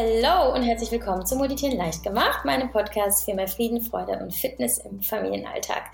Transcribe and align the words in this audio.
Hallo 0.00 0.54
und 0.54 0.62
herzlich 0.62 0.92
willkommen 0.92 1.26
zu 1.26 1.34
Meditieren 1.34 1.76
leicht 1.76 2.04
gemacht, 2.04 2.44
meinem 2.44 2.70
Podcast 2.70 3.24
für 3.24 3.34
mehr 3.34 3.48
Frieden, 3.48 3.80
Freude 3.80 4.12
und 4.22 4.32
Fitness 4.32 4.78
im 4.78 5.02
Familienalltag. 5.02 5.90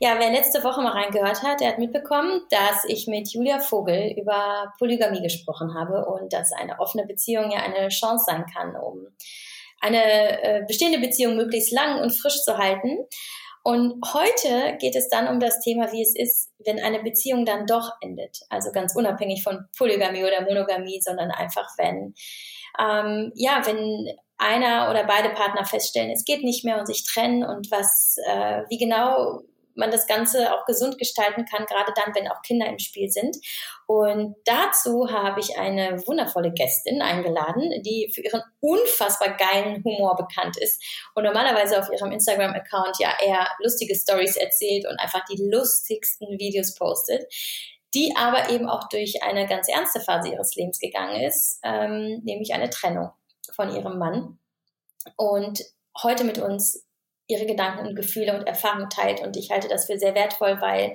Ja, 0.00 0.16
wer 0.18 0.32
letzte 0.32 0.64
Woche 0.64 0.82
mal 0.82 0.90
reingehört 0.90 1.40
hat, 1.44 1.60
der 1.60 1.68
hat 1.68 1.78
mitbekommen, 1.78 2.40
dass 2.50 2.82
ich 2.88 3.06
mit 3.06 3.32
Julia 3.32 3.60
Vogel 3.60 4.12
über 4.18 4.74
Polygamie 4.76 5.22
gesprochen 5.22 5.72
habe 5.72 6.04
und 6.04 6.32
dass 6.32 6.50
eine 6.50 6.80
offene 6.80 7.06
Beziehung 7.06 7.52
ja 7.52 7.60
eine 7.60 7.90
Chance 7.90 8.24
sein 8.26 8.44
kann, 8.52 8.74
um 8.74 9.06
eine 9.80 10.42
äh, 10.42 10.64
bestehende 10.66 10.98
Beziehung 10.98 11.36
möglichst 11.36 11.72
lang 11.72 12.02
und 12.02 12.10
frisch 12.10 12.42
zu 12.42 12.58
halten. 12.58 13.06
Und 13.62 14.02
heute 14.12 14.76
geht 14.80 14.96
es 14.96 15.08
dann 15.08 15.28
um 15.28 15.38
das 15.38 15.60
Thema, 15.60 15.92
wie 15.92 16.02
es 16.02 16.16
ist, 16.16 16.50
wenn 16.66 16.82
eine 16.82 17.04
Beziehung 17.04 17.44
dann 17.44 17.66
doch 17.66 17.92
endet. 18.00 18.40
Also 18.50 18.72
ganz 18.72 18.96
unabhängig 18.96 19.44
von 19.44 19.64
Polygamie 19.78 20.24
oder 20.24 20.42
Monogamie, 20.42 21.00
sondern 21.00 21.30
einfach 21.30 21.68
wenn 21.78 22.14
ähm, 22.78 23.32
ja, 23.34 23.62
wenn 23.64 24.08
einer 24.36 24.90
oder 24.90 25.04
beide 25.04 25.30
Partner 25.30 25.64
feststellen, 25.64 26.10
es 26.10 26.24
geht 26.24 26.42
nicht 26.42 26.64
mehr 26.64 26.78
und 26.78 26.86
sich 26.86 27.04
trennen 27.04 27.44
und 27.44 27.70
was, 27.70 28.16
äh, 28.26 28.62
wie 28.68 28.78
genau 28.78 29.42
man 29.76 29.90
das 29.90 30.06
Ganze 30.06 30.54
auch 30.54 30.64
gesund 30.66 30.98
gestalten 30.98 31.44
kann, 31.44 31.66
gerade 31.66 31.92
dann, 31.94 32.14
wenn 32.14 32.28
auch 32.28 32.42
Kinder 32.42 32.66
im 32.66 32.78
Spiel 32.78 33.10
sind. 33.10 33.36
Und 33.86 34.36
dazu 34.44 35.10
habe 35.10 35.40
ich 35.40 35.58
eine 35.58 36.00
wundervolle 36.06 36.52
Gästin 36.52 37.02
eingeladen, 37.02 37.82
die 37.82 38.10
für 38.14 38.22
ihren 38.22 38.42
unfassbar 38.60 39.36
geilen 39.36 39.82
Humor 39.84 40.16
bekannt 40.16 40.56
ist 40.58 40.82
und 41.14 41.24
normalerweise 41.24 41.78
auf 41.78 41.90
ihrem 41.92 42.12
Instagram-Account 42.12 42.98
ja 43.00 43.12
eher 43.20 43.48
lustige 43.62 43.94
Stories 43.94 44.36
erzählt 44.36 44.86
und 44.86 44.98
einfach 44.98 45.24
die 45.24 45.42
lustigsten 45.50 46.38
Videos 46.38 46.74
postet 46.74 47.24
die 47.94 48.14
aber 48.16 48.50
eben 48.50 48.68
auch 48.68 48.88
durch 48.88 49.22
eine 49.22 49.46
ganz 49.46 49.68
ernste 49.68 50.00
Phase 50.00 50.30
ihres 50.30 50.54
Lebens 50.56 50.78
gegangen 50.78 51.22
ist, 51.22 51.60
ähm, 51.62 52.20
nämlich 52.24 52.52
eine 52.52 52.70
Trennung 52.70 53.10
von 53.54 53.74
ihrem 53.74 53.98
Mann. 53.98 54.38
Und 55.16 55.62
heute 56.02 56.24
mit 56.24 56.38
uns 56.38 56.84
ihre 57.26 57.46
Gedanken 57.46 57.86
und 57.86 57.96
Gefühle 57.96 58.36
und 58.36 58.46
Erfahrungen 58.46 58.90
teilt. 58.90 59.20
Und 59.20 59.36
ich 59.36 59.50
halte 59.50 59.68
das 59.68 59.86
für 59.86 59.98
sehr 59.98 60.14
wertvoll, 60.14 60.60
weil 60.60 60.94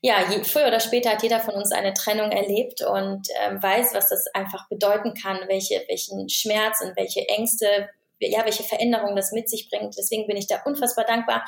ja, 0.00 0.30
je, 0.30 0.44
früher 0.44 0.68
oder 0.68 0.80
später 0.80 1.10
hat 1.10 1.22
jeder 1.22 1.40
von 1.40 1.54
uns 1.54 1.72
eine 1.72 1.94
Trennung 1.94 2.30
erlebt 2.30 2.82
und 2.82 3.28
ähm, 3.42 3.60
weiß, 3.62 3.94
was 3.94 4.08
das 4.08 4.26
einfach 4.34 4.68
bedeuten 4.68 5.14
kann, 5.14 5.40
welche, 5.48 5.82
welchen 5.88 6.28
Schmerz 6.28 6.80
und 6.82 6.96
welche 6.96 7.26
Ängste 7.28 7.88
ja, 8.20 8.44
welche 8.44 8.62
Veränderungen 8.62 9.16
das 9.16 9.32
mit 9.32 9.48
sich 9.48 9.68
bringt. 9.70 9.94
Deswegen 9.98 10.26
bin 10.26 10.36
ich 10.36 10.46
da 10.46 10.62
unfassbar 10.64 11.04
dankbar, 11.04 11.44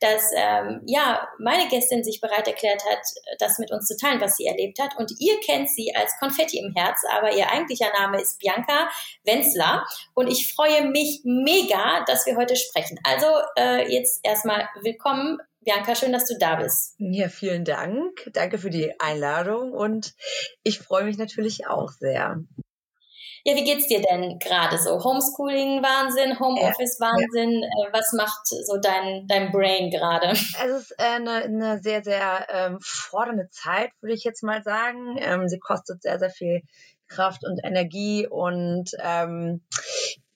dass 0.00 0.22
ähm, 0.36 0.82
ja 0.86 1.28
meine 1.38 1.68
Gästin 1.68 2.04
sich 2.04 2.20
bereit 2.20 2.46
erklärt 2.46 2.82
hat, 2.90 3.00
das 3.38 3.58
mit 3.58 3.72
uns 3.72 3.86
zu 3.86 3.96
teilen, 3.96 4.20
was 4.20 4.36
sie 4.36 4.46
erlebt 4.46 4.78
hat. 4.80 4.96
Und 4.96 5.12
ihr 5.18 5.38
kennt 5.40 5.68
sie 5.70 5.92
als 5.94 6.12
Konfetti 6.18 6.58
im 6.58 6.72
Herz, 6.74 7.00
aber 7.10 7.34
ihr 7.34 7.50
eigentlicher 7.50 7.90
Name 7.92 8.20
ist 8.20 8.38
Bianca 8.38 8.88
Wenzler. 9.24 9.84
Und 10.14 10.28
ich 10.28 10.52
freue 10.52 10.88
mich 10.88 11.20
mega, 11.24 12.04
dass 12.06 12.26
wir 12.26 12.36
heute 12.36 12.56
sprechen. 12.56 12.98
Also 13.04 13.26
äh, 13.58 13.92
jetzt 13.92 14.20
erstmal 14.22 14.68
willkommen. 14.82 15.38
Bianca, 15.64 15.94
schön, 15.94 16.12
dass 16.12 16.26
du 16.26 16.36
da 16.38 16.56
bist. 16.56 16.96
Ja, 16.98 17.28
vielen 17.28 17.64
Dank. 17.64 18.28
Danke 18.32 18.58
für 18.58 18.70
die 18.70 18.98
Einladung 18.98 19.72
und 19.72 20.14
ich 20.64 20.80
freue 20.80 21.04
mich 21.04 21.18
natürlich 21.18 21.68
auch 21.68 21.90
sehr. 21.90 22.42
Ja, 23.44 23.56
wie 23.56 23.64
geht's 23.64 23.88
dir 23.88 24.00
denn 24.00 24.38
gerade 24.38 24.78
so? 24.78 25.02
Homeschooling-Wahnsinn, 25.02 26.38
Homeoffice-Wahnsinn? 26.38 27.62
Ja. 27.62 27.88
Äh, 27.88 27.92
was 27.92 28.12
macht 28.12 28.46
so 28.46 28.78
dein, 28.78 29.26
dein 29.26 29.50
Brain 29.50 29.90
gerade? 29.90 30.28
Es 30.32 30.70
ist 30.70 31.00
eine, 31.00 31.42
eine 31.42 31.80
sehr, 31.80 32.04
sehr 32.04 32.46
ähm, 32.50 32.78
fordernde 32.80 33.48
Zeit, 33.50 33.90
würde 34.00 34.14
ich 34.14 34.22
jetzt 34.22 34.42
mal 34.42 34.62
sagen. 34.62 35.16
Ähm, 35.18 35.48
sie 35.48 35.58
kostet 35.58 36.02
sehr, 36.02 36.18
sehr 36.20 36.30
viel 36.30 36.62
Kraft 37.08 37.44
und 37.44 37.60
Energie 37.64 38.26
und 38.28 38.90
ähm, 39.00 39.62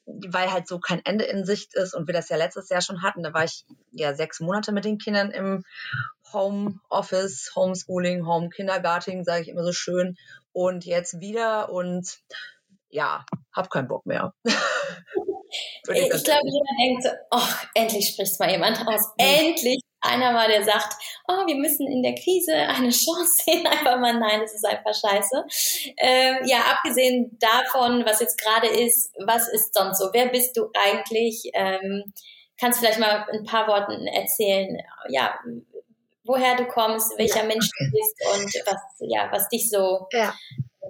weil 0.06 0.52
halt 0.52 0.68
so 0.68 0.78
kein 0.78 1.04
Ende 1.04 1.24
in 1.24 1.44
Sicht 1.44 1.74
ist 1.74 1.94
und 1.94 2.06
wir 2.06 2.14
das 2.14 2.28
ja 2.28 2.36
letztes 2.36 2.68
Jahr 2.68 2.80
schon 2.80 3.02
hatten, 3.02 3.22
da 3.22 3.32
war 3.32 3.44
ich 3.44 3.64
ja 3.90 4.14
sechs 4.14 4.40
Monate 4.40 4.72
mit 4.72 4.84
den 4.84 4.98
Kindern 4.98 5.30
im 5.30 5.64
Homeoffice, 6.32 7.52
Homeschooling, 7.54 8.26
Home 8.26 8.48
Kindergarten, 8.50 9.24
sage 9.24 9.42
ich 9.42 9.48
immer 9.48 9.64
so 9.64 9.72
schön, 9.72 10.16
und 10.52 10.84
jetzt 10.84 11.20
wieder 11.20 11.70
und 11.70 12.18
ja, 12.90 13.24
hab 13.52 13.70
keinen 13.70 13.88
Bock 13.88 14.06
mehr. 14.06 14.32
ich, 14.44 14.54
ich 15.88 16.24
glaube, 16.24 16.42
jeder 16.44 16.76
denkt 16.78 17.02
so, 17.02 17.08
oh, 17.30 17.54
endlich 17.74 18.08
spricht 18.08 18.38
mal 18.38 18.50
jemand 18.50 18.86
aus. 18.86 19.12
Endlich 19.18 19.80
einer 20.00 20.32
mal, 20.32 20.48
der 20.48 20.64
sagt, 20.64 20.94
oh, 21.26 21.46
wir 21.46 21.56
müssen 21.56 21.90
in 21.90 22.02
der 22.02 22.14
Krise 22.14 22.54
eine 22.54 22.90
Chance 22.90 23.32
sehen. 23.44 23.66
Einfach 23.66 23.98
mal, 23.98 24.18
nein, 24.18 24.40
das 24.40 24.54
ist 24.54 24.64
einfach 24.64 24.94
scheiße. 24.94 25.44
Ähm, 25.98 26.36
ja, 26.44 26.58
abgesehen 26.72 27.36
davon, 27.38 28.04
was 28.06 28.20
jetzt 28.20 28.40
gerade 28.40 28.68
ist, 28.68 29.12
was 29.24 29.48
ist 29.48 29.74
sonst 29.74 29.98
so? 29.98 30.10
Wer 30.12 30.28
bist 30.28 30.56
du 30.56 30.70
eigentlich? 30.74 31.50
Ähm, 31.54 32.12
kannst 32.58 32.78
vielleicht 32.78 33.00
mal 33.00 33.26
ein 33.32 33.44
paar 33.44 33.66
Worten 33.68 34.06
erzählen, 34.06 34.78
ja, 35.08 35.38
woher 36.24 36.56
du 36.56 36.66
kommst, 36.66 37.16
welcher 37.18 37.42
ja, 37.42 37.46
Mensch 37.46 37.68
du 37.78 37.84
bist 37.90 38.34
und 38.34 38.66
was, 38.66 38.80
ja, 39.00 39.28
was 39.30 39.48
dich 39.48 39.68
so 39.70 40.06
ja 40.12 40.34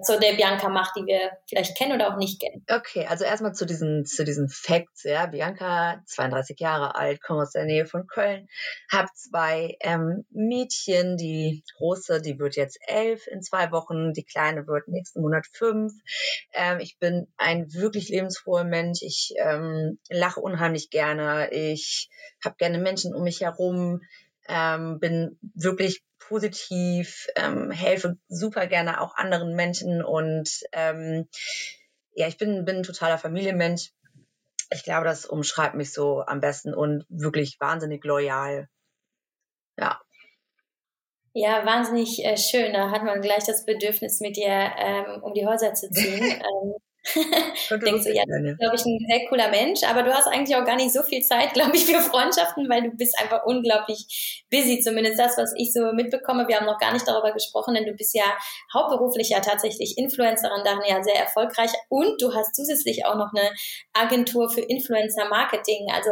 so 0.01 0.19
der 0.19 0.33
Bianca 0.33 0.69
macht, 0.69 0.95
die 0.95 1.05
wir 1.05 1.31
vielleicht 1.47 1.77
kennen 1.77 1.93
oder 1.93 2.13
auch 2.13 2.17
nicht 2.17 2.41
kennen. 2.41 2.65
Okay, 2.69 3.05
also 3.07 3.23
erstmal 3.23 3.53
zu 3.53 3.65
diesen, 3.65 4.05
zu 4.05 4.23
diesen 4.23 4.49
Facts, 4.49 5.03
ja. 5.03 5.25
Bianca, 5.25 6.01
32 6.05 6.59
Jahre 6.59 6.95
alt, 6.95 7.21
komme 7.21 7.41
aus 7.41 7.51
der 7.51 7.65
Nähe 7.65 7.85
von 7.85 8.07
Köln, 8.07 8.47
habe 8.91 9.09
zwei 9.15 9.77
ähm, 9.81 10.25
Mädchen, 10.29 11.17
die 11.17 11.63
große, 11.77 12.21
die 12.21 12.39
wird 12.39 12.55
jetzt 12.55 12.79
elf 12.87 13.27
in 13.27 13.41
zwei 13.41 13.71
Wochen, 13.71 14.13
die 14.13 14.23
kleine 14.23 14.67
wird 14.67 14.87
nächsten 14.87 15.21
Monat 15.21 15.45
fünf. 15.51 15.93
Ähm, 16.53 16.79
ich 16.79 16.97
bin 16.99 17.27
ein 17.37 17.73
wirklich 17.73 18.09
lebensfroher 18.09 18.63
Mensch, 18.63 19.01
ich 19.01 19.33
ähm, 19.37 19.99
lache 20.09 20.39
unheimlich 20.39 20.89
gerne, 20.89 21.49
ich 21.51 22.09
habe 22.43 22.55
gerne 22.57 22.77
Menschen 22.77 23.13
um 23.15 23.23
mich 23.23 23.41
herum, 23.41 24.01
ähm, 24.47 24.99
bin 24.99 25.39
wirklich 25.53 26.03
positiv, 26.19 27.27
ähm, 27.35 27.71
helfe 27.71 28.17
super 28.27 28.67
gerne 28.67 29.01
auch 29.01 29.15
anderen 29.15 29.55
Menschen 29.55 30.03
und 30.03 30.49
ähm, 30.73 31.27
ja, 32.13 32.27
ich 32.27 32.37
bin, 32.37 32.65
bin 32.65 32.77
ein 32.77 32.83
totaler 32.83 33.17
Familienmensch. 33.17 33.91
Ich 34.71 34.83
glaube, 34.83 35.05
das 35.05 35.25
umschreibt 35.25 35.75
mich 35.75 35.93
so 35.93 36.21
am 36.21 36.41
besten 36.41 36.73
und 36.73 37.05
wirklich 37.09 37.57
wahnsinnig 37.59 38.03
loyal. 38.03 38.67
Ja. 39.77 40.01
Ja, 41.33 41.65
wahnsinnig 41.65 42.25
äh, 42.25 42.35
schön. 42.35 42.73
Da 42.73 42.89
hat 42.89 43.03
man 43.03 43.21
gleich 43.21 43.43
das 43.45 43.65
Bedürfnis, 43.65 44.19
mit 44.19 44.35
dir 44.35 44.71
ähm, 44.77 45.21
um 45.21 45.35
die 45.35 45.45
Häuser 45.45 45.75
zu 45.75 45.89
ziehen. 45.91 46.21
ähm, 46.23 46.75
denkst 47.85 48.03
du, 48.03 48.13
ja, 48.13 48.23
glaube 48.25 48.75
ich, 48.75 48.85
ein 48.85 48.99
sehr 49.07 49.27
cooler 49.29 49.49
Mensch, 49.49 49.83
aber 49.83 50.03
du 50.03 50.13
hast 50.13 50.27
eigentlich 50.27 50.55
auch 50.55 50.65
gar 50.65 50.75
nicht 50.75 50.93
so 50.93 51.03
viel 51.03 51.21
Zeit, 51.21 51.53
glaube 51.53 51.75
ich, 51.75 51.85
für 51.85 51.99
Freundschaften, 52.01 52.69
weil 52.69 52.83
du 52.83 52.91
bist 52.91 53.17
einfach 53.19 53.45
unglaublich 53.45 54.45
busy, 54.51 54.79
zumindest 54.81 55.19
das, 55.19 55.37
was 55.37 55.53
ich 55.57 55.73
so 55.73 55.91
mitbekomme. 55.93 56.47
Wir 56.47 56.57
haben 56.57 56.65
noch 56.65 56.79
gar 56.79 56.93
nicht 56.93 57.07
darüber 57.07 57.31
gesprochen, 57.31 57.73
denn 57.73 57.85
du 57.85 57.93
bist 57.93 58.15
ja 58.15 58.25
hauptberuflich 58.73 59.29
ja 59.29 59.39
tatsächlich 59.39 59.97
Influencerin, 59.97 60.63
darin 60.63 60.83
ja 60.87 61.03
sehr 61.03 61.15
erfolgreich 61.15 61.71
und 61.89 62.21
du 62.21 62.33
hast 62.33 62.55
zusätzlich 62.55 63.05
auch 63.05 63.15
noch 63.15 63.31
eine 63.33 63.51
Agentur 63.93 64.49
für 64.49 64.61
Influencer 64.61 65.27
Marketing. 65.29 65.87
Also 65.93 66.11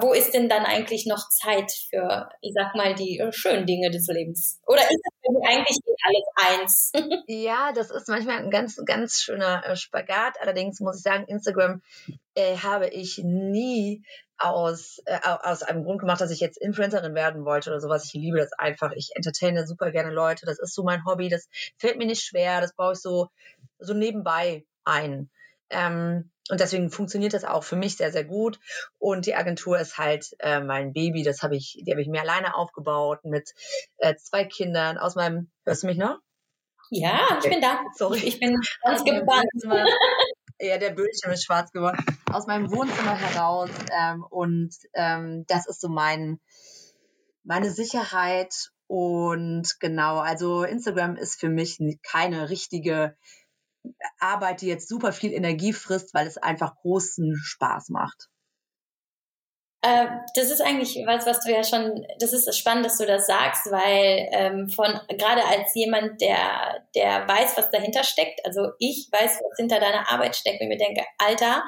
wo 0.00 0.12
ist 0.12 0.34
denn 0.34 0.48
dann 0.48 0.64
eigentlich 0.64 1.06
noch 1.06 1.28
Zeit 1.28 1.70
für, 1.88 2.28
ich 2.40 2.52
sag 2.54 2.74
mal, 2.74 2.94
die 2.94 3.18
äh, 3.18 3.32
schönen 3.32 3.66
Dinge 3.66 3.90
des 3.90 4.06
Lebens? 4.08 4.60
Oder 4.66 4.82
ist 4.82 5.00
das 5.22 5.34
eigentlich 5.48 5.78
alles 6.02 6.60
eins? 6.60 6.92
ja, 7.26 7.72
das 7.72 7.90
ist 7.90 8.08
manchmal 8.08 8.38
ein 8.38 8.50
ganz, 8.50 8.80
ganz 8.84 9.20
schöner 9.20 9.64
äh, 9.64 9.76
Spagat. 9.76 10.40
Allerdings 10.40 10.80
muss 10.80 10.96
ich 10.96 11.02
sagen, 11.02 11.24
Instagram 11.26 11.82
äh, 12.34 12.56
habe 12.56 12.88
ich 12.88 13.18
nie 13.18 14.02
aus, 14.38 15.00
äh, 15.04 15.18
aus 15.24 15.62
einem 15.62 15.84
Grund 15.84 16.00
gemacht, 16.00 16.20
dass 16.20 16.30
ich 16.30 16.40
jetzt 16.40 16.58
Influencerin 16.58 17.14
werden 17.14 17.44
wollte 17.44 17.70
oder 17.70 17.80
sowas. 17.80 18.06
Ich 18.06 18.14
liebe 18.14 18.38
das 18.38 18.52
einfach. 18.52 18.92
Ich 18.92 19.10
entertaine 19.14 19.66
super 19.66 19.90
gerne 19.90 20.10
Leute. 20.10 20.46
Das 20.46 20.58
ist 20.58 20.74
so 20.74 20.82
mein 20.82 21.04
Hobby. 21.04 21.28
Das 21.28 21.48
fällt 21.76 21.98
mir 21.98 22.06
nicht 22.06 22.24
schwer. 22.24 22.60
Das 22.60 22.74
baue 22.74 22.94
ich 22.94 23.00
so, 23.00 23.28
so 23.78 23.94
nebenbei 23.94 24.64
ein. 24.84 25.30
Ähm, 25.70 26.30
und 26.50 26.58
deswegen 26.58 26.90
funktioniert 26.90 27.32
das 27.32 27.44
auch 27.44 27.62
für 27.62 27.76
mich 27.76 27.96
sehr, 27.96 28.10
sehr 28.10 28.24
gut. 28.24 28.58
Und 28.98 29.26
die 29.26 29.36
Agentur 29.36 29.78
ist 29.78 29.98
halt 29.98 30.34
äh, 30.40 30.60
mein 30.60 30.92
Baby. 30.92 31.22
Das 31.22 31.42
habe 31.42 31.56
ich, 31.56 31.80
die 31.86 31.92
habe 31.92 32.02
ich 32.02 32.08
mir 32.08 32.22
alleine 32.22 32.56
aufgebaut 32.56 33.24
mit 33.24 33.54
äh, 33.98 34.16
zwei 34.16 34.44
Kindern 34.44 34.98
aus 34.98 35.14
meinem. 35.14 35.50
Hörst 35.64 35.84
du 35.84 35.86
mich 35.86 35.96
noch? 35.98 36.18
Ja, 36.90 37.38
ich 37.42 37.48
bin 37.48 37.60
da. 37.60 37.78
Sorry. 37.96 38.18
Ich 38.18 38.40
bin 38.40 38.58
ganz 38.82 39.04
gespannt. 39.04 39.46
Ja, 40.58 40.76
der 40.76 40.90
Bildschirm 40.90 41.32
ist 41.32 41.44
schwarz 41.44 41.70
geworden. 41.70 42.04
Aus 42.30 42.46
meinem 42.46 42.70
Wohnzimmer 42.72 43.14
heraus. 43.14 43.70
Ähm, 43.96 44.24
und 44.28 44.74
ähm, 44.94 45.44
das 45.46 45.68
ist 45.68 45.80
so 45.80 45.88
mein, 45.88 46.40
meine 47.44 47.70
Sicherheit. 47.70 48.70
Und 48.88 49.78
genau, 49.78 50.18
also 50.18 50.64
Instagram 50.64 51.14
ist 51.14 51.38
für 51.38 51.48
mich 51.48 51.78
keine 52.02 52.50
richtige 52.50 53.16
Arbeit, 54.18 54.60
die 54.60 54.66
jetzt 54.66 54.88
super 54.88 55.12
viel 55.12 55.32
Energie 55.32 55.72
frisst, 55.72 56.14
weil 56.14 56.26
es 56.26 56.38
einfach 56.38 56.76
großen 56.76 57.36
Spaß 57.36 57.88
macht. 57.90 58.28
Äh, 59.82 60.06
das 60.34 60.50
ist 60.50 60.60
eigentlich 60.60 61.02
was, 61.06 61.24
was 61.24 61.40
du 61.40 61.50
ja 61.50 61.64
schon, 61.64 62.06
das 62.18 62.34
ist 62.34 62.54
spannend, 62.56 62.84
dass 62.84 62.98
du 62.98 63.06
das 63.06 63.26
sagst, 63.26 63.70
weil 63.70 64.28
ähm, 64.32 64.68
von 64.68 65.00
gerade 65.08 65.42
als 65.42 65.74
jemand, 65.74 66.20
der, 66.20 66.84
der 66.94 67.26
weiß, 67.26 67.56
was 67.56 67.70
dahinter 67.70 68.04
steckt, 68.04 68.44
also 68.44 68.72
ich 68.78 69.08
weiß, 69.10 69.40
was 69.40 69.56
hinter 69.56 69.80
deiner 69.80 70.10
Arbeit 70.12 70.36
steckt, 70.36 70.60
wenn 70.60 70.70
ich 70.70 70.78
mir 70.78 70.84
denke, 70.84 71.06
Alter, 71.16 71.64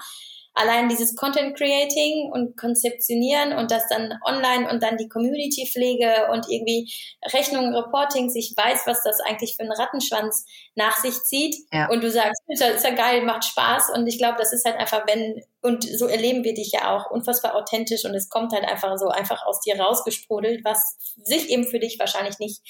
allein 0.54 0.88
dieses 0.88 1.16
Content 1.16 1.56
Creating 1.56 2.30
und 2.32 2.56
Konzeptionieren 2.56 3.54
und 3.54 3.70
das 3.70 3.88
dann 3.88 4.12
online 4.24 4.70
und 4.70 4.82
dann 4.82 4.96
die 4.96 5.08
Community 5.08 5.66
Pflege 5.70 6.28
und 6.30 6.46
irgendwie 6.48 6.92
Rechnungen, 7.32 7.74
Reportings, 7.74 8.34
ich 8.34 8.54
weiß, 8.56 8.82
was 8.86 9.02
das 9.02 9.20
eigentlich 9.20 9.56
für 9.56 9.62
einen 9.62 9.72
Rattenschwanz 9.72 10.44
nach 10.74 10.96
sich 10.98 11.14
zieht. 11.24 11.56
Ja. 11.72 11.88
Und 11.88 12.02
du 12.02 12.10
sagst, 12.10 12.42
ist 12.48 12.60
ja, 12.60 12.68
ist 12.68 12.84
ja 12.84 12.94
geil, 12.94 13.22
macht 13.22 13.44
Spaß. 13.44 13.90
Und 13.94 14.06
ich 14.06 14.18
glaube, 14.18 14.36
das 14.38 14.52
ist 14.52 14.64
halt 14.66 14.76
einfach, 14.76 15.06
wenn, 15.06 15.42
und 15.62 15.84
so 15.84 16.06
erleben 16.06 16.44
wir 16.44 16.54
dich 16.54 16.72
ja 16.72 16.94
auch 16.94 17.10
unfassbar 17.10 17.54
authentisch 17.54 18.04
und 18.04 18.14
es 18.14 18.28
kommt 18.28 18.52
halt 18.52 18.64
einfach 18.64 18.96
so 18.98 19.08
einfach 19.08 19.46
aus 19.46 19.60
dir 19.60 19.80
rausgesprudelt, 19.80 20.64
was 20.64 20.96
sich 21.22 21.48
eben 21.48 21.64
für 21.64 21.78
dich 21.78 21.98
wahrscheinlich 21.98 22.38
nicht 22.38 22.60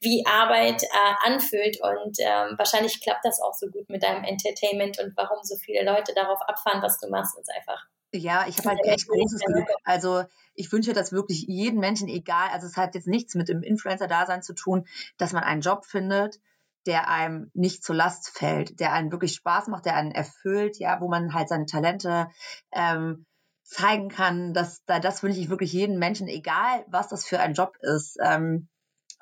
wie 0.00 0.24
Arbeit 0.26 0.82
äh, 0.82 1.14
anfühlt. 1.24 1.78
Und 1.80 2.16
ähm, 2.20 2.54
wahrscheinlich 2.58 3.02
klappt 3.02 3.24
das 3.24 3.40
auch 3.40 3.54
so 3.54 3.68
gut 3.68 3.88
mit 3.88 4.02
deinem 4.02 4.24
Entertainment 4.24 4.98
und 4.98 5.12
warum 5.16 5.38
so 5.42 5.56
viele 5.56 5.84
Leute 5.84 6.14
darauf 6.14 6.40
abfahren, 6.42 6.82
was 6.82 6.98
du 6.98 7.08
machst, 7.08 7.38
ist 7.38 7.50
einfach. 7.54 7.86
Ja, 8.12 8.46
ich 8.48 8.58
habe 8.58 8.70
halt 8.70 8.84
echt 8.84 9.08
großes 9.08 9.40
Glück. 9.40 9.68
Also 9.84 10.24
ich 10.54 10.72
wünsche 10.72 10.92
das 10.92 11.12
wirklich 11.12 11.44
jedem 11.48 11.80
Menschen, 11.80 12.08
egal, 12.08 12.48
also 12.52 12.66
es 12.66 12.76
hat 12.76 12.94
jetzt 12.94 13.08
nichts 13.08 13.34
mit 13.34 13.48
dem 13.48 13.62
Influencer-Dasein 13.62 14.42
zu 14.42 14.54
tun, 14.54 14.86
dass 15.18 15.32
man 15.32 15.42
einen 15.42 15.60
Job 15.60 15.84
findet, 15.84 16.40
der 16.86 17.08
einem 17.08 17.50
nicht 17.52 17.82
zur 17.82 17.96
Last 17.96 18.30
fällt, 18.30 18.80
der 18.80 18.92
einen 18.92 19.10
wirklich 19.10 19.34
Spaß 19.34 19.68
macht, 19.68 19.86
der 19.86 19.96
einen 19.96 20.12
erfüllt, 20.12 20.78
ja, 20.78 21.00
wo 21.00 21.08
man 21.08 21.34
halt 21.34 21.48
seine 21.48 21.66
Talente 21.66 22.28
ähm, 22.72 23.26
zeigen 23.64 24.08
kann. 24.08 24.54
Dass, 24.54 24.84
das 24.86 25.22
wünsche 25.22 25.40
ich 25.40 25.50
wirklich 25.50 25.72
jedem 25.72 25.98
Menschen, 25.98 26.28
egal 26.28 26.84
was 26.88 27.08
das 27.08 27.26
für 27.26 27.40
ein 27.40 27.54
Job 27.54 27.76
ist. 27.80 28.18
Ähm, 28.22 28.68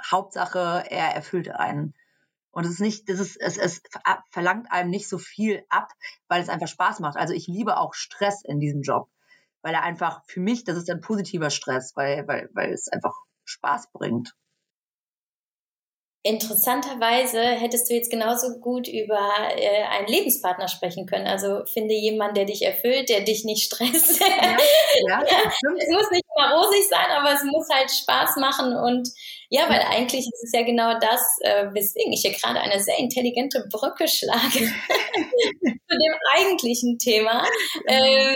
Hauptsache, 0.02 0.85
er 0.91 1.14
erfüllt 1.14 1.50
einen. 1.50 1.94
Und 2.50 2.64
es 2.64 2.73
ist 2.73 2.81
nicht, 2.81 3.08
das 3.08 3.19
ist, 3.19 3.37
es, 3.37 3.58
es 3.58 3.82
verlangt 4.31 4.70
einem 4.70 4.91
nicht 4.91 5.08
so 5.08 5.19
viel 5.19 5.64
ab, 5.69 5.91
weil 6.29 6.41
es 6.41 6.49
einfach 6.49 6.69
Spaß 6.69 7.00
macht. 7.00 7.17
Also 7.17 7.35
ich 7.35 7.49
liebe 7.49 7.76
auch 7.76 7.94
Stress 7.94 8.44
in 8.44 8.61
diesem 8.61 8.82
Job, 8.82 9.08
weil 9.62 9.75
er 9.75 9.82
einfach 9.82 10.23
für 10.26 10.41
mich, 10.41 10.62
das 10.64 10.76
ist 10.76 10.88
ein 10.88 11.00
positiver 11.00 11.50
Stress, 11.50 11.96
weil, 11.96 12.29
weil, 12.29 12.49
weil 12.52 12.73
es 12.73 12.88
einfach 12.88 13.14
Spaß 13.44 13.91
bringt. 13.93 14.37
Interessanterweise 16.26 17.38
hättest 17.38 17.91
du 17.91 17.94
jetzt 17.94 18.11
genauso 18.11 18.59
gut 18.59 18.88
über 18.88 19.21
äh, 19.59 19.82
einen 19.91 20.06
Lebenspartner 20.06 20.69
sprechen 20.69 21.05
können. 21.05 21.26
Also 21.26 21.67
finde 21.67 21.93
jemanden, 21.93 22.37
der 22.37 22.47
dich 22.47 22.62
erfüllt, 22.62 23.11
der 23.11 23.21
dich 23.21 23.44
nicht 23.44 23.65
stresst. 23.65 24.21
Ja, 24.21 24.56
ja, 25.06 25.23
es 25.23 25.91
muss 25.91 26.11
nicht 26.11 26.25
immer 26.35 26.56
rosig 26.56 26.88
sein, 26.88 27.11
aber 27.11 27.35
es 27.35 27.44
muss 27.44 27.69
halt 27.71 27.91
Spaß 27.91 28.37
machen. 28.37 28.75
Und 28.75 29.11
ja, 29.50 29.69
weil 29.69 29.82
eigentlich 29.82 30.21
ist 30.21 30.44
es 30.44 30.53
ja 30.55 30.62
genau 30.62 30.99
das, 30.99 31.21
äh, 31.43 31.67
weswegen 31.75 32.15
ich 32.15 32.23
hier 32.23 32.32
gerade 32.32 32.59
eine 32.59 32.81
sehr 32.81 32.99
intelligente 32.99 33.69
Brücke 33.71 34.09
schlage 34.09 34.61
zu 35.61 35.99
dem 35.99 36.15
eigentlichen 36.38 36.99
Thema. 36.99 37.44
Ähm, 37.87 38.35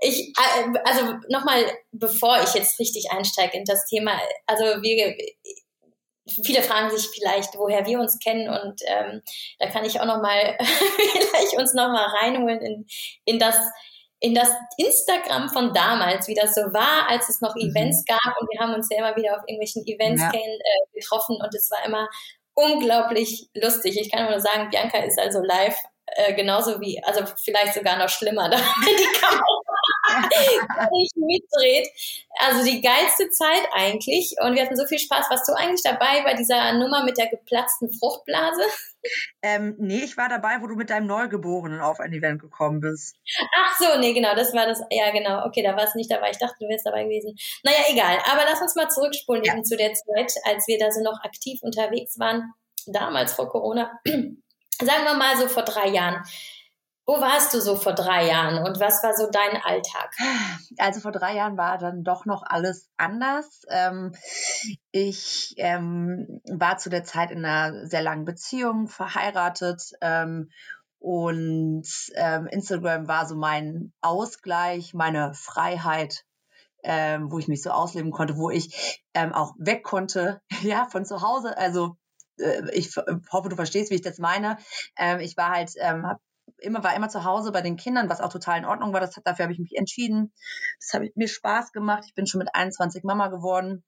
ich, 0.00 0.32
äh, 0.38 0.78
also 0.84 1.14
nochmal, 1.28 1.64
bevor 1.90 2.40
ich 2.44 2.54
jetzt 2.54 2.78
richtig 2.78 3.10
einsteige 3.10 3.56
in 3.56 3.64
das 3.64 3.86
Thema, 3.86 4.20
also 4.46 4.64
wir, 4.82 5.16
viele 6.44 6.62
fragen 6.62 6.90
sich 6.90 7.08
vielleicht, 7.08 7.56
woher 7.56 7.86
wir 7.86 7.98
uns 8.00 8.18
kennen 8.18 8.48
und 8.48 8.80
ähm, 8.86 9.22
da 9.58 9.68
kann 9.68 9.84
ich 9.84 10.00
auch 10.00 10.06
noch 10.06 10.20
mal 10.20 10.56
vielleicht 10.60 11.58
uns 11.58 11.74
noch 11.74 11.88
mal 11.88 12.06
reinholen 12.20 12.60
in, 12.60 12.86
in 13.24 13.38
das 13.38 13.56
in 14.20 14.34
das 14.34 14.50
Instagram 14.78 15.48
von 15.48 15.72
damals, 15.72 16.26
wie 16.26 16.34
das 16.34 16.52
so 16.52 16.62
war, 16.72 17.08
als 17.08 17.28
es 17.28 17.40
noch 17.40 17.54
mhm. 17.54 17.70
Events 17.70 18.04
gab 18.04 18.34
und 18.40 18.48
wir 18.50 18.60
haben 18.60 18.74
uns 18.74 18.88
ja 18.90 18.98
immer 18.98 19.14
wieder 19.14 19.36
auf 19.36 19.42
irgendwelchen 19.46 19.86
Events 19.86 20.22
ja. 20.22 20.30
kenn, 20.30 20.40
äh, 20.40 20.98
getroffen 21.00 21.36
und 21.40 21.54
es 21.54 21.70
war 21.70 21.84
immer 21.86 22.08
unglaublich 22.54 23.48
lustig. 23.54 23.96
Ich 24.00 24.10
kann 24.10 24.28
nur 24.28 24.40
sagen, 24.40 24.70
Bianca 24.70 24.98
ist 24.98 25.20
also 25.20 25.40
live 25.40 25.76
äh, 26.06 26.34
genauso 26.34 26.80
wie, 26.80 27.02
also 27.04 27.24
vielleicht 27.44 27.74
sogar 27.74 27.96
noch 27.98 28.08
schlimmer, 28.08 28.48
da 28.48 28.56
die 28.86 29.18
Kamera 29.20 29.67
nicht 30.92 31.16
mitdreht. 31.16 31.88
Also 32.40 32.64
die 32.64 32.80
geilste 32.80 33.30
Zeit 33.30 33.66
eigentlich 33.72 34.34
und 34.40 34.54
wir 34.54 34.62
hatten 34.62 34.76
so 34.76 34.86
viel 34.86 34.98
Spaß. 34.98 35.30
Warst 35.30 35.48
du 35.48 35.52
eigentlich 35.54 35.82
dabei 35.82 36.22
bei 36.24 36.34
dieser 36.34 36.72
Nummer 36.74 37.04
mit 37.04 37.18
der 37.18 37.28
geplatzten 37.28 37.92
Fruchtblase? 37.92 38.62
Ähm, 39.42 39.76
nee, 39.78 40.04
ich 40.04 40.16
war 40.16 40.28
dabei, 40.28 40.60
wo 40.60 40.66
du 40.66 40.74
mit 40.74 40.90
deinem 40.90 41.06
Neugeborenen 41.06 41.80
auf 41.80 42.00
ein 42.00 42.12
Event 42.12 42.40
gekommen 42.40 42.80
bist. 42.80 43.16
Ach 43.56 43.76
so, 43.78 43.98
nee, 43.98 44.12
genau, 44.12 44.34
das 44.34 44.52
war 44.54 44.66
das. 44.66 44.82
Ja, 44.90 45.10
genau. 45.12 45.46
Okay, 45.46 45.62
da 45.62 45.76
war 45.76 45.84
es 45.84 45.94
nicht 45.94 46.10
dabei. 46.10 46.30
Ich 46.30 46.38
dachte, 46.38 46.56
du 46.60 46.68
wärst 46.68 46.86
dabei 46.86 47.04
gewesen. 47.04 47.36
Naja, 47.62 47.78
egal. 47.88 48.18
Aber 48.30 48.42
lass 48.44 48.60
uns 48.60 48.74
mal 48.74 48.88
zurückspulen 48.88 49.44
ja. 49.44 49.52
eben 49.52 49.64
zu 49.64 49.76
der 49.76 49.94
Zeit, 49.94 50.34
als 50.44 50.66
wir 50.66 50.78
da 50.78 50.90
so 50.90 51.02
noch 51.02 51.22
aktiv 51.22 51.60
unterwegs 51.62 52.18
waren. 52.18 52.52
Damals 52.86 53.32
vor 53.34 53.48
Corona 53.48 54.00
sagen 54.82 55.04
wir 55.04 55.14
mal 55.14 55.36
so 55.36 55.48
vor 55.48 55.64
drei 55.64 55.88
Jahren. 55.88 56.22
Wo 57.08 57.22
warst 57.22 57.54
du 57.54 57.60
so 57.62 57.74
vor 57.74 57.94
drei 57.94 58.26
Jahren 58.26 58.62
und 58.62 58.80
was 58.80 59.02
war 59.02 59.14
so 59.14 59.30
dein 59.30 59.62
Alltag? 59.62 60.14
Also 60.76 61.00
vor 61.00 61.10
drei 61.10 61.36
Jahren 61.36 61.56
war 61.56 61.78
dann 61.78 62.04
doch 62.04 62.26
noch 62.26 62.42
alles 62.42 62.90
anders. 62.98 63.62
Ähm, 63.70 64.14
ich 64.92 65.54
ähm, 65.56 66.42
war 66.44 66.76
zu 66.76 66.90
der 66.90 67.04
Zeit 67.04 67.30
in 67.30 67.46
einer 67.46 67.86
sehr 67.86 68.02
langen 68.02 68.26
Beziehung, 68.26 68.88
verheiratet 68.88 69.92
ähm, 70.02 70.50
und 70.98 71.88
Instagram 72.50 73.08
war 73.08 73.26
so 73.26 73.36
mein 73.36 73.94
Ausgleich, 74.02 74.92
meine 74.92 75.32
Freiheit, 75.32 76.26
wo 76.82 77.38
ich 77.38 77.48
mich 77.48 77.62
so 77.62 77.70
ausleben 77.70 78.10
konnte, 78.10 78.36
wo 78.36 78.50
ich 78.50 79.08
auch 79.14 79.54
weg 79.58 79.82
konnte, 79.82 80.42
ja, 80.62 80.86
von 80.90 81.06
zu 81.06 81.22
Hause. 81.22 81.56
Also 81.56 81.96
äh, 82.38 82.68
ich 82.72 82.94
hoffe, 83.32 83.48
du 83.48 83.56
verstehst, 83.56 83.90
wie 83.90 83.94
ich 83.94 84.02
das 84.02 84.18
meine. 84.18 84.58
Ich 85.20 85.36
war 85.36 85.50
halt, 85.50 85.72
ähm, 85.78 86.06
hab 86.06 86.18
immer, 86.58 86.82
war 86.84 86.94
immer 86.94 87.08
zu 87.08 87.24
Hause 87.24 87.52
bei 87.52 87.60
den 87.60 87.76
Kindern, 87.76 88.08
was 88.08 88.20
auch 88.20 88.32
total 88.32 88.58
in 88.58 88.64
Ordnung 88.64 88.92
war. 88.92 89.00
Das, 89.00 89.14
dafür 89.24 89.44
habe 89.44 89.52
ich 89.52 89.58
mich 89.58 89.76
entschieden. 89.76 90.32
Das 90.80 90.92
hat 90.94 91.16
mir 91.16 91.28
Spaß 91.28 91.72
gemacht. 91.72 92.04
Ich 92.06 92.14
bin 92.14 92.26
schon 92.26 92.40
mit 92.40 92.54
21 92.54 93.04
Mama 93.04 93.28
geworden. 93.28 93.84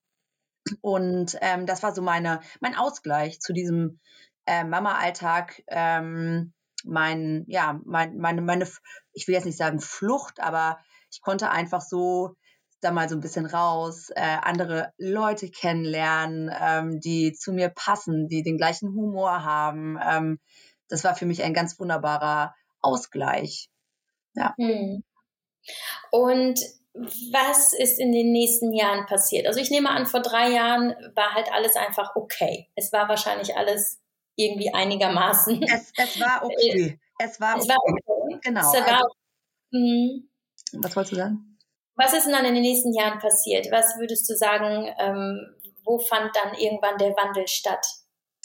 Und 0.80 1.36
ähm, 1.40 1.66
das 1.66 1.82
war 1.82 1.94
so 1.94 2.02
meine, 2.02 2.40
mein 2.60 2.76
Ausgleich 2.76 3.40
zu 3.40 3.52
diesem 3.52 4.00
äh, 4.46 4.64
Mama-Alltag. 4.64 5.62
Ähm, 5.68 6.52
mein, 6.84 7.44
ja, 7.48 7.80
mein, 7.84 8.16
meine, 8.18 8.42
meine, 8.42 8.66
ich 9.12 9.26
will 9.26 9.34
jetzt 9.34 9.44
nicht 9.44 9.58
sagen 9.58 9.80
Flucht, 9.80 10.40
aber 10.40 10.78
ich 11.10 11.20
konnte 11.20 11.50
einfach 11.50 11.80
so 11.80 12.36
da 12.80 12.90
mal 12.90 13.08
so 13.08 13.14
ein 13.14 13.20
bisschen 13.20 13.46
raus, 13.46 14.10
äh, 14.14 14.38
andere 14.42 14.92
Leute 14.96 15.50
kennenlernen, 15.50 16.50
ähm, 16.58 17.00
die 17.00 17.32
zu 17.32 17.52
mir 17.52 17.68
passen, 17.68 18.28
die 18.28 18.42
den 18.42 18.56
gleichen 18.56 18.94
Humor 18.94 19.44
haben. 19.44 19.98
Ähm, 20.02 20.40
das 20.90 21.04
war 21.04 21.14
für 21.14 21.26
mich 21.26 21.42
ein 21.42 21.54
ganz 21.54 21.78
wunderbarer 21.78 22.54
Ausgleich. 22.80 23.70
Ja. 24.34 24.54
Hm. 24.58 25.02
Und 26.10 26.60
was 27.32 27.72
ist 27.72 27.98
in 27.98 28.12
den 28.12 28.32
nächsten 28.32 28.72
Jahren 28.72 29.06
passiert? 29.06 29.46
Also 29.46 29.60
ich 29.60 29.70
nehme 29.70 29.90
an, 29.90 30.06
vor 30.06 30.20
drei 30.20 30.50
Jahren 30.50 30.94
war 31.14 31.34
halt 31.34 31.52
alles 31.52 31.76
einfach 31.76 32.16
okay. 32.16 32.68
Es 32.74 32.92
war 32.92 33.08
wahrscheinlich 33.08 33.56
alles 33.56 34.00
irgendwie 34.34 34.72
einigermaßen. 34.74 35.62
Es, 35.62 35.92
es 35.96 36.20
war 36.20 36.42
okay. 36.44 36.98
Es 37.18 37.40
war, 37.40 37.56
es 37.56 37.64
okay. 37.64 37.70
war 37.70 37.78
okay. 37.84 38.40
Genau. 38.42 38.60
Es 38.60 38.80
war, 38.80 38.88
also, 38.88 39.08
hm. 39.72 40.30
was 40.82 40.96
wolltest 40.96 41.12
du 41.12 41.16
sagen? 41.16 41.58
Was 41.96 42.14
ist 42.14 42.24
denn 42.24 42.32
dann 42.32 42.46
in 42.46 42.54
den 42.54 42.62
nächsten 42.62 42.94
Jahren 42.94 43.18
passiert? 43.18 43.70
Was 43.70 43.98
würdest 43.98 44.28
du 44.28 44.34
sagen, 44.34 44.88
ähm, 44.98 45.54
wo 45.84 45.98
fand 45.98 46.34
dann 46.34 46.54
irgendwann 46.54 46.98
der 46.98 47.10
Wandel 47.10 47.46
statt? 47.46 47.86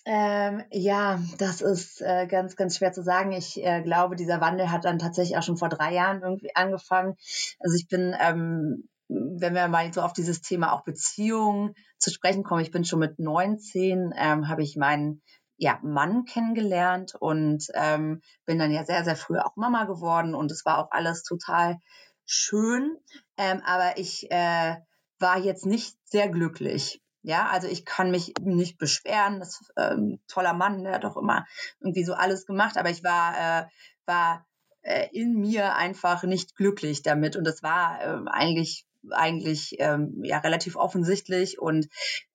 Ähm, 0.07 0.63
ja, 0.71 1.19
das 1.39 1.62
ist 1.62 2.01
äh, 2.01 2.27
ganz, 2.27 2.55
ganz 2.55 2.77
schwer 2.77 2.91
zu 2.91 3.01
sagen. 3.01 3.31
Ich 3.31 3.57
äh, 3.63 3.81
glaube, 3.81 4.15
dieser 4.15 4.39
Wandel 4.39 4.71
hat 4.71 4.85
dann 4.85 5.00
tatsächlich 5.00 5.35
auch 5.35 5.43
schon 5.43 5.57
vor 5.57 5.69
drei 5.69 5.93
Jahren 5.93 6.21
irgendwie 6.21 6.55
angefangen. 6.55 7.15
Also 7.59 7.75
ich 7.75 7.88
bin, 7.88 8.15
ähm, 8.19 8.88
wenn 9.07 9.55
wir 9.55 9.67
mal 9.67 9.91
so 9.91 10.01
auf 10.01 10.13
dieses 10.13 10.41
Thema 10.41 10.74
auch 10.74 10.83
Beziehungen 10.83 11.74
zu 11.97 12.12
sprechen 12.12 12.43
kommen, 12.43 12.62
ich 12.62 12.71
bin 12.71 12.85
schon 12.85 13.00
mit 13.00 13.17
19, 13.17 14.13
ähm, 14.15 14.47
habe 14.47 14.62
ich 14.62 14.77
meinen 14.77 15.24
ja, 15.57 15.79
Mann 15.81 16.25
kennengelernt 16.25 17.15
und 17.19 17.67
ähm, 17.74 18.21
bin 18.45 18.59
dann 18.59 18.71
ja 18.71 18.83
sehr, 18.85 19.03
sehr 19.05 19.15
früh 19.15 19.39
auch 19.39 19.55
Mama 19.55 19.85
geworden 19.85 20.35
und 20.35 20.51
es 20.51 20.65
war 20.65 20.77
auch 20.77 20.91
alles 20.91 21.24
total 21.24 21.77
schön, 22.25 22.97
ähm, 23.38 23.62
aber 23.65 23.97
ich 23.97 24.29
äh, 24.31 24.75
war 25.19 25.39
jetzt 25.39 25.65
nicht 25.65 25.95
sehr 26.03 26.29
glücklich. 26.29 27.01
Ja, 27.25 27.48
also 27.48 27.67
ich 27.67 27.86
kann 27.86 28.12
mich 28.12 28.34
nicht 28.39 28.77
beschweren. 28.77 29.39
Das 29.39 29.60
ähm, 29.77 30.20
toller 30.27 30.53
Mann, 30.53 30.84
der 30.84 30.94
hat 30.94 31.03
doch 31.03 31.17
immer 31.17 31.48
irgendwie 31.79 32.03
so 32.03 32.13
alles 32.13 32.46
gemacht, 32.46 32.77
aber 32.77 32.91
ich 32.91 33.03
war, 33.03 33.63
äh, 33.63 33.65
war 34.05 34.46
äh, 34.84 35.08
in 35.12 35.34
mir 35.34 35.74
einfach 35.74 36.22
nicht 36.22 36.55
glücklich 36.55 37.01
damit. 37.01 37.36
Und 37.36 37.44
das 37.44 37.63
war 37.63 38.00
äh, 38.00 38.29
eigentlich 38.29 38.86
eigentlich 39.12 39.75
ähm, 39.79 40.22
ja 40.24 40.39
relativ 40.39 40.75
offensichtlich 40.75 41.60
und 41.60 41.88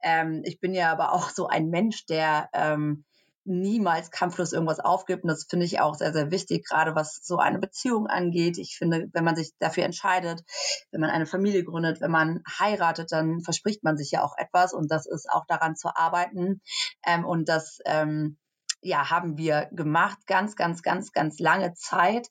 ähm, 0.05 0.43
ich 0.45 0.61
bin 0.61 0.73
ja 0.73 0.93
aber 0.93 1.13
auch 1.13 1.31
so 1.31 1.49
ein 1.49 1.69
Mensch, 1.69 2.07
der 2.07 2.49
ähm, 2.53 3.05
niemals 3.45 4.11
kampflos 4.11 4.53
irgendwas 4.53 4.81
aufgibt. 4.81 5.25
Und 5.25 5.29
das 5.29 5.47
finde 5.49 5.67
ich 5.67 5.81
auch 5.81 5.95
sehr, 5.95 6.13
sehr 6.13 6.31
wichtig, 6.31 6.67
gerade 6.67 6.95
was 6.95 7.21
so 7.23 7.39
eine 7.39 7.59
Beziehung 7.59 8.07
angeht. 8.07 8.59
Ich 8.59 8.77
finde, 8.77 9.09
wenn 9.13 9.25
man 9.25 9.37
sich 9.37 9.53
dafür 9.59 9.85
entscheidet, 9.85 10.43
wenn 10.91 11.01
man 11.01 11.11
eine 11.11 11.27
Familie 11.27 11.65
gründet, 11.65 12.01
wenn 12.01 12.11
man 12.11 12.43
heiratet, 12.59 13.13
dann 13.13 13.41
verspricht 13.41 13.83
man 13.83 13.97
sich 13.97 14.11
ja 14.11 14.23
auch 14.23 14.37
etwas 14.37 14.73
und 14.73 14.91
das 14.91 15.07
ist 15.07 15.31
auch 15.31 15.47
daran 15.47 15.77
zu 15.77 15.95
arbeiten. 15.95 16.61
Ähm, 17.07 17.25
und 17.25 17.49
das 17.49 17.79
ähm, 17.87 18.37
ja, 18.83 19.11
haben 19.11 19.37
wir 19.37 19.69
gemacht, 19.73 20.19
ganz, 20.27 20.57
ganz, 20.57 20.83
ganz, 20.83 21.13
ganz 21.13 21.39
lange 21.39 21.75
Zeit. 21.75 22.29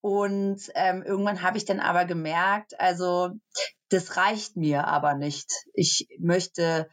Und 0.00 0.70
ähm, 0.74 1.02
irgendwann 1.02 1.42
habe 1.42 1.58
ich 1.58 1.64
dann 1.64 1.80
aber 1.80 2.04
gemerkt, 2.04 2.78
also 2.78 3.30
das 3.88 4.16
reicht 4.16 4.56
mir 4.56 4.86
aber 4.86 5.14
nicht. 5.14 5.50
Ich 5.72 6.08
möchte 6.20 6.88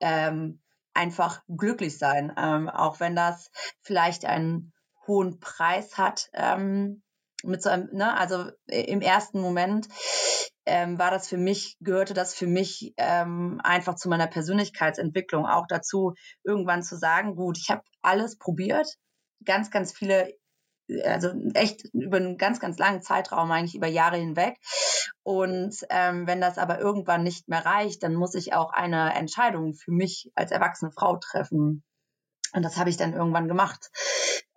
ähm, 0.00 0.60
einfach 0.98 1.42
glücklich 1.48 1.96
sein, 1.96 2.32
ähm, 2.36 2.68
auch 2.68 2.98
wenn 2.98 3.14
das 3.14 3.50
vielleicht 3.80 4.24
einen 4.24 4.72
hohen 5.06 5.38
Preis 5.38 5.96
hat. 5.96 6.28
Ähm, 6.34 7.02
mit 7.44 7.62
so 7.62 7.70
einem, 7.70 7.88
ne, 7.92 8.18
also 8.18 8.50
im 8.66 9.00
ersten 9.00 9.40
Moment 9.40 9.86
ähm, 10.66 10.98
war 10.98 11.12
das 11.12 11.28
für 11.28 11.36
mich, 11.36 11.76
gehörte 11.80 12.12
das 12.12 12.34
für 12.34 12.48
mich 12.48 12.94
ähm, 12.96 13.60
einfach 13.62 13.94
zu 13.94 14.08
meiner 14.08 14.26
Persönlichkeitsentwicklung 14.26 15.46
auch 15.46 15.66
dazu, 15.68 16.14
irgendwann 16.42 16.82
zu 16.82 16.96
sagen, 16.96 17.36
gut, 17.36 17.58
ich 17.58 17.70
habe 17.70 17.82
alles 18.02 18.36
probiert, 18.38 18.88
ganz, 19.44 19.70
ganz 19.70 19.92
viele 19.92 20.34
also 21.04 21.30
echt 21.54 21.84
über 21.92 22.16
einen 22.16 22.38
ganz, 22.38 22.58
ganz 22.60 22.78
langen 22.78 23.02
Zeitraum, 23.02 23.50
eigentlich 23.50 23.74
über 23.74 23.86
Jahre 23.86 24.16
hinweg. 24.16 24.56
Und 25.22 25.74
ähm, 25.90 26.26
wenn 26.26 26.40
das 26.40 26.56
aber 26.58 26.80
irgendwann 26.80 27.22
nicht 27.22 27.48
mehr 27.48 27.64
reicht, 27.64 28.02
dann 28.02 28.14
muss 28.14 28.34
ich 28.34 28.54
auch 28.54 28.72
eine 28.72 29.14
Entscheidung 29.14 29.74
für 29.74 29.92
mich 29.92 30.30
als 30.34 30.50
erwachsene 30.50 30.90
Frau 30.90 31.16
treffen. 31.16 31.84
Und 32.54 32.62
das 32.62 32.78
habe 32.78 32.90
ich 32.90 32.96
dann 32.96 33.12
irgendwann 33.12 33.48
gemacht. 33.48 33.90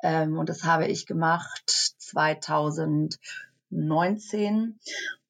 Ähm, 0.03 0.37
und 0.37 0.49
das 0.49 0.63
habe 0.63 0.87
ich 0.87 1.05
gemacht 1.05 1.69
2019. 1.99 4.79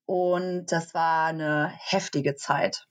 Und 0.05 0.65
das 0.67 0.93
war 0.93 1.27
eine 1.27 1.74
heftige 1.75 2.36
Zeit. 2.36 2.88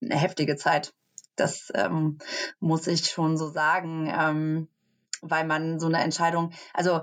Eine 0.00 0.16
heftige 0.16 0.56
Zeit. 0.56 0.94
Das 1.36 1.70
ähm, 1.74 2.18
muss 2.60 2.86
ich 2.86 3.06
schon 3.06 3.36
so 3.36 3.50
sagen. 3.50 4.08
Ähm, 4.14 4.68
weil 5.22 5.46
man 5.46 5.80
so 5.80 5.86
eine 5.86 6.02
Entscheidung, 6.02 6.52
also 6.74 7.00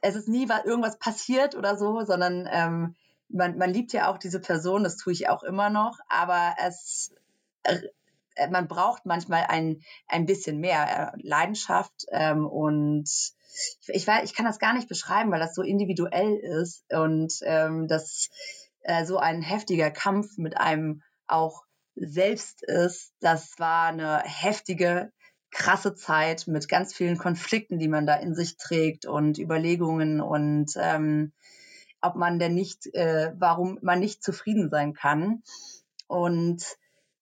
es 0.00 0.16
ist 0.16 0.28
nie 0.28 0.48
irgendwas 0.64 0.98
passiert 0.98 1.54
oder 1.54 1.76
so, 1.76 2.04
sondern 2.04 2.48
ähm, 2.50 2.96
man, 3.28 3.58
man 3.58 3.70
liebt 3.70 3.92
ja 3.92 4.10
auch 4.10 4.18
diese 4.18 4.40
Person, 4.40 4.84
das 4.84 4.96
tue 4.96 5.12
ich 5.12 5.28
auch 5.28 5.42
immer 5.42 5.70
noch, 5.70 5.98
aber 6.08 6.56
es 6.58 7.12
äh, 7.62 7.78
man 8.50 8.68
braucht 8.68 9.04
manchmal 9.04 9.44
ein, 9.48 9.82
ein 10.06 10.26
bisschen 10.26 10.58
mehr 10.58 11.12
äh, 11.14 11.18
Leidenschaft 11.20 12.06
ähm, 12.10 12.46
und 12.46 13.08
ich, 13.88 13.88
ich, 13.88 14.06
ich 14.22 14.34
kann 14.34 14.46
das 14.46 14.58
gar 14.58 14.74
nicht 14.74 14.88
beschreiben, 14.88 15.30
weil 15.30 15.40
das 15.40 15.54
so 15.54 15.62
individuell 15.62 16.36
ist 16.36 16.84
und 16.92 17.32
ähm, 17.42 17.88
das 17.88 18.30
äh, 18.82 19.04
so 19.04 19.18
ein 19.18 19.42
heftiger 19.42 19.90
Kampf 19.90 20.38
mit 20.38 20.56
einem 20.56 21.02
auch 21.26 21.64
selbst 21.96 22.62
ist. 22.62 23.12
Das 23.20 23.58
war 23.58 23.88
eine 23.88 24.20
heftige 24.20 25.10
krasse 25.50 25.94
Zeit 25.94 26.46
mit 26.46 26.68
ganz 26.68 26.94
vielen 26.94 27.18
Konflikten, 27.18 27.78
die 27.78 27.88
man 27.88 28.06
da 28.06 28.14
in 28.14 28.34
sich 28.34 28.56
trägt 28.56 29.06
und 29.06 29.38
Überlegungen 29.38 30.20
und 30.20 30.72
ähm, 30.76 31.32
ob 32.00 32.14
man 32.14 32.38
denn 32.38 32.54
nicht, 32.54 32.86
äh, 32.94 33.32
warum 33.38 33.78
man 33.82 34.00
nicht 34.00 34.22
zufrieden 34.22 34.70
sein 34.70 34.94
kann. 34.94 35.42
Und 36.06 36.64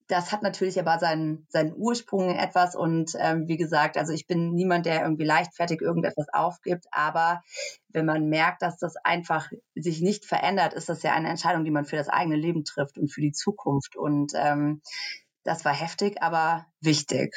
das 0.09 0.31
hat 0.31 0.43
natürlich 0.43 0.79
aber 0.79 0.99
seinen, 0.99 1.47
seinen 1.49 1.75
Ursprung 1.75 2.31
in 2.31 2.37
etwas 2.37 2.77
und 2.77 3.13
ähm, 3.19 3.49
wie 3.49 3.57
gesagt, 3.57 3.97
also 3.97 4.13
ich 4.13 4.27
bin 4.27 4.55
niemand, 4.55 4.87
der 4.87 5.03
irgendwie 5.03 5.25
leichtfertig 5.25 5.81
irgendetwas 5.81 6.27
aufgibt, 6.33 6.87
aber 6.93 7.43
wenn 7.89 8.07
man 8.07 8.29
merkt, 8.29 8.63
dass 8.63 8.79
das 8.79 8.95
einfach 9.03 9.51
sich 9.75 10.01
nicht 10.03 10.25
verändert, 10.25 10.75
ist 10.75 10.89
das 10.89 11.03
ja 11.03 11.13
eine 11.13 11.29
Entscheidung, 11.29 11.65
die 11.65 11.73
man 11.73 11.87
für 11.87 11.97
das 11.97 12.09
eigene 12.09 12.37
Leben 12.37 12.65
trifft 12.65 12.99
und 12.99 13.09
für 13.09 13.21
die 13.21 13.33
Zukunft 13.33 13.97
und 13.97 14.33
ähm, 14.37 14.81
das 15.43 15.65
war 15.65 15.75
heftig, 15.75 16.23
aber 16.23 16.67
wichtig. 16.81 17.35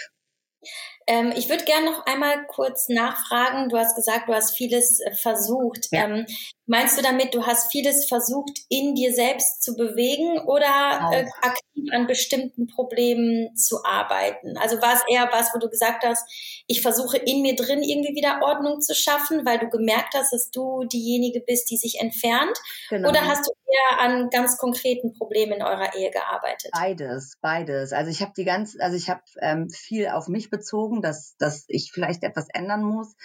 Ähm, 1.07 1.33
ich 1.35 1.49
würde 1.49 1.65
gerne 1.65 1.85
noch 1.85 2.05
einmal 2.05 2.45
kurz 2.47 2.89
nachfragen. 2.89 3.69
Du 3.69 3.77
hast 3.77 3.95
gesagt, 3.95 4.29
du 4.29 4.33
hast 4.33 4.55
vieles 4.55 4.99
äh, 4.99 5.13
versucht. 5.13 5.87
Ja. 5.91 6.05
Ähm, 6.05 6.25
meinst 6.69 6.97
du 6.97 7.01
damit, 7.01 7.33
du 7.33 7.45
hast 7.45 7.71
vieles 7.71 8.07
versucht, 8.07 8.59
in 8.69 8.93
dir 8.93 9.11
selbst 9.11 9.63
zu 9.63 9.75
bewegen 9.75 10.39
oder 10.45 11.09
äh, 11.11 11.25
aktiv 11.41 11.85
an 11.91 12.05
bestimmten 12.05 12.67
Problemen 12.67 13.55
zu 13.55 13.83
arbeiten? 13.83 14.55
Also 14.57 14.79
war 14.79 14.93
es 14.93 15.01
eher 15.09 15.27
was, 15.31 15.53
wo 15.53 15.57
du 15.57 15.67
gesagt 15.67 16.03
hast, 16.05 16.23
ich 16.67 16.81
versuche 16.81 17.17
in 17.17 17.41
mir 17.41 17.55
drin 17.55 17.81
irgendwie 17.81 18.15
wieder 18.15 18.41
Ordnung 18.43 18.81
zu 18.81 18.93
schaffen, 18.93 19.45
weil 19.45 19.57
du 19.57 19.67
gemerkt 19.69 20.13
hast, 20.13 20.31
dass 20.31 20.51
du 20.51 20.83
diejenige 20.85 21.41
bist, 21.41 21.71
die 21.71 21.77
sich 21.77 21.99
entfernt? 21.99 22.55
Genau. 22.89 23.09
Oder 23.09 23.25
hast 23.25 23.47
du 23.47 23.51
eher 23.65 24.01
an 24.01 24.29
ganz 24.29 24.57
konkreten 24.57 25.13
Problemen 25.13 25.53
in 25.53 25.63
eurer 25.63 25.95
Ehe 25.95 26.11
gearbeitet? 26.11 26.69
Beides, 26.71 27.37
beides. 27.41 27.93
Also 27.93 28.11
ich 28.11 28.21
habe 28.21 28.33
die 28.37 28.45
ganz, 28.45 28.77
also 28.79 28.95
ich 28.95 29.09
habe 29.09 29.23
ähm, 29.41 29.69
viel 29.69 30.07
auf 30.09 30.27
mich 30.27 30.51
bezogen, 30.51 31.01
dass, 31.01 31.35
dass 31.37 31.65
ich 31.67 31.91
vielleicht 31.91 32.23
etwas 32.23 32.47
ändern 32.53 32.83
muss. 32.83 33.15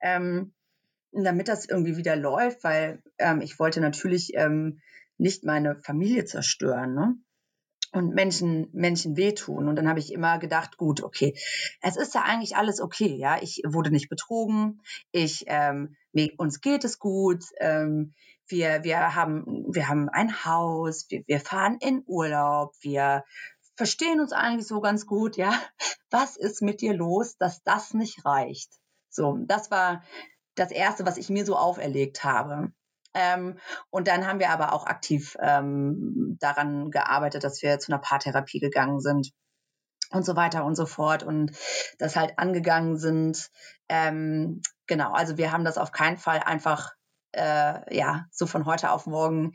Ähm, 0.00 0.54
damit 1.22 1.48
das 1.48 1.68
irgendwie 1.68 1.96
wieder 1.96 2.16
läuft, 2.16 2.64
weil 2.64 3.02
ähm, 3.18 3.40
ich 3.40 3.58
wollte 3.58 3.80
natürlich 3.80 4.32
ähm, 4.34 4.80
nicht 5.16 5.44
meine 5.44 5.76
Familie 5.76 6.24
zerstören. 6.24 6.94
Ne? 6.94 7.16
und 7.94 8.12
Menschen, 8.12 8.68
Menschen 8.72 9.16
wehtun. 9.16 9.68
Und 9.68 9.76
dann 9.76 9.88
habe 9.88 10.00
ich 10.00 10.12
immer 10.12 10.38
gedacht, 10.38 10.76
gut, 10.76 11.02
okay, 11.02 11.38
es 11.80 11.96
ist 11.96 12.14
ja 12.14 12.22
eigentlich 12.22 12.56
alles 12.56 12.80
okay, 12.80 13.14
ja. 13.14 13.40
Ich 13.40 13.62
wurde 13.64 13.90
nicht 13.90 14.08
betrogen, 14.08 14.82
ich, 15.12 15.44
ähm, 15.46 15.96
uns 16.36 16.60
geht 16.60 16.84
es 16.84 16.98
gut, 16.98 17.44
ähm, 17.60 18.14
wir, 18.48 18.82
wir 18.82 19.14
haben, 19.14 19.66
wir 19.72 19.88
haben 19.88 20.08
ein 20.08 20.44
Haus, 20.44 21.06
wir, 21.08 21.22
wir 21.26 21.40
fahren 21.40 21.78
in 21.80 22.02
Urlaub, 22.06 22.72
wir 22.80 23.24
verstehen 23.76 24.20
uns 24.20 24.32
eigentlich 24.32 24.66
so 24.66 24.80
ganz 24.80 25.06
gut, 25.06 25.36
ja. 25.36 25.52
Was 26.10 26.36
ist 26.36 26.62
mit 26.62 26.80
dir 26.80 26.94
los, 26.94 27.36
dass 27.38 27.62
das 27.62 27.94
nicht 27.94 28.24
reicht? 28.24 28.72
So, 29.08 29.38
das 29.46 29.70
war 29.70 30.02
das 30.54 30.70
erste, 30.70 31.06
was 31.06 31.16
ich 31.16 31.30
mir 31.30 31.44
so 31.44 31.56
auferlegt 31.56 32.24
habe. 32.24 32.72
Ähm, 33.14 33.58
und 33.90 34.08
dann 34.08 34.26
haben 34.26 34.40
wir 34.40 34.50
aber 34.50 34.72
auch 34.72 34.86
aktiv 34.86 35.36
ähm, 35.40 36.36
daran 36.40 36.90
gearbeitet, 36.90 37.44
dass 37.44 37.62
wir 37.62 37.78
zu 37.78 37.92
einer 37.92 38.00
Paartherapie 38.00 38.58
gegangen 38.58 39.00
sind 39.00 39.30
und 40.10 40.24
so 40.24 40.36
weiter 40.36 40.64
und 40.64 40.74
so 40.74 40.86
fort 40.86 41.22
und 41.22 41.52
das 41.98 42.16
halt 42.16 42.38
angegangen 42.38 42.98
sind. 42.98 43.50
Ähm, 43.88 44.62
genau, 44.86 45.12
also 45.12 45.36
wir 45.36 45.52
haben 45.52 45.64
das 45.64 45.78
auf 45.78 45.92
keinen 45.92 46.18
Fall 46.18 46.40
einfach 46.40 46.92
äh, 47.32 47.96
ja 47.96 48.26
so 48.30 48.46
von 48.46 48.66
heute 48.66 48.90
auf 48.90 49.06
morgen 49.06 49.52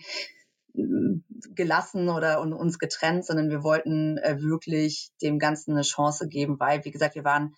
mm, 0.74 1.20
gelassen 1.56 2.10
oder 2.10 2.42
uns 2.42 2.80
getrennt, 2.80 3.26
sondern 3.26 3.50
wir 3.50 3.64
wollten 3.64 4.18
äh, 4.20 4.42
wirklich 4.42 5.12
dem 5.22 5.40
Ganzen 5.40 5.74
eine 5.74 5.82
Chance 5.82 6.28
geben, 6.28 6.60
weil, 6.60 6.86
wie 6.86 6.92
gesagt, 6.92 7.16
wir 7.16 7.26
waren 7.26 7.56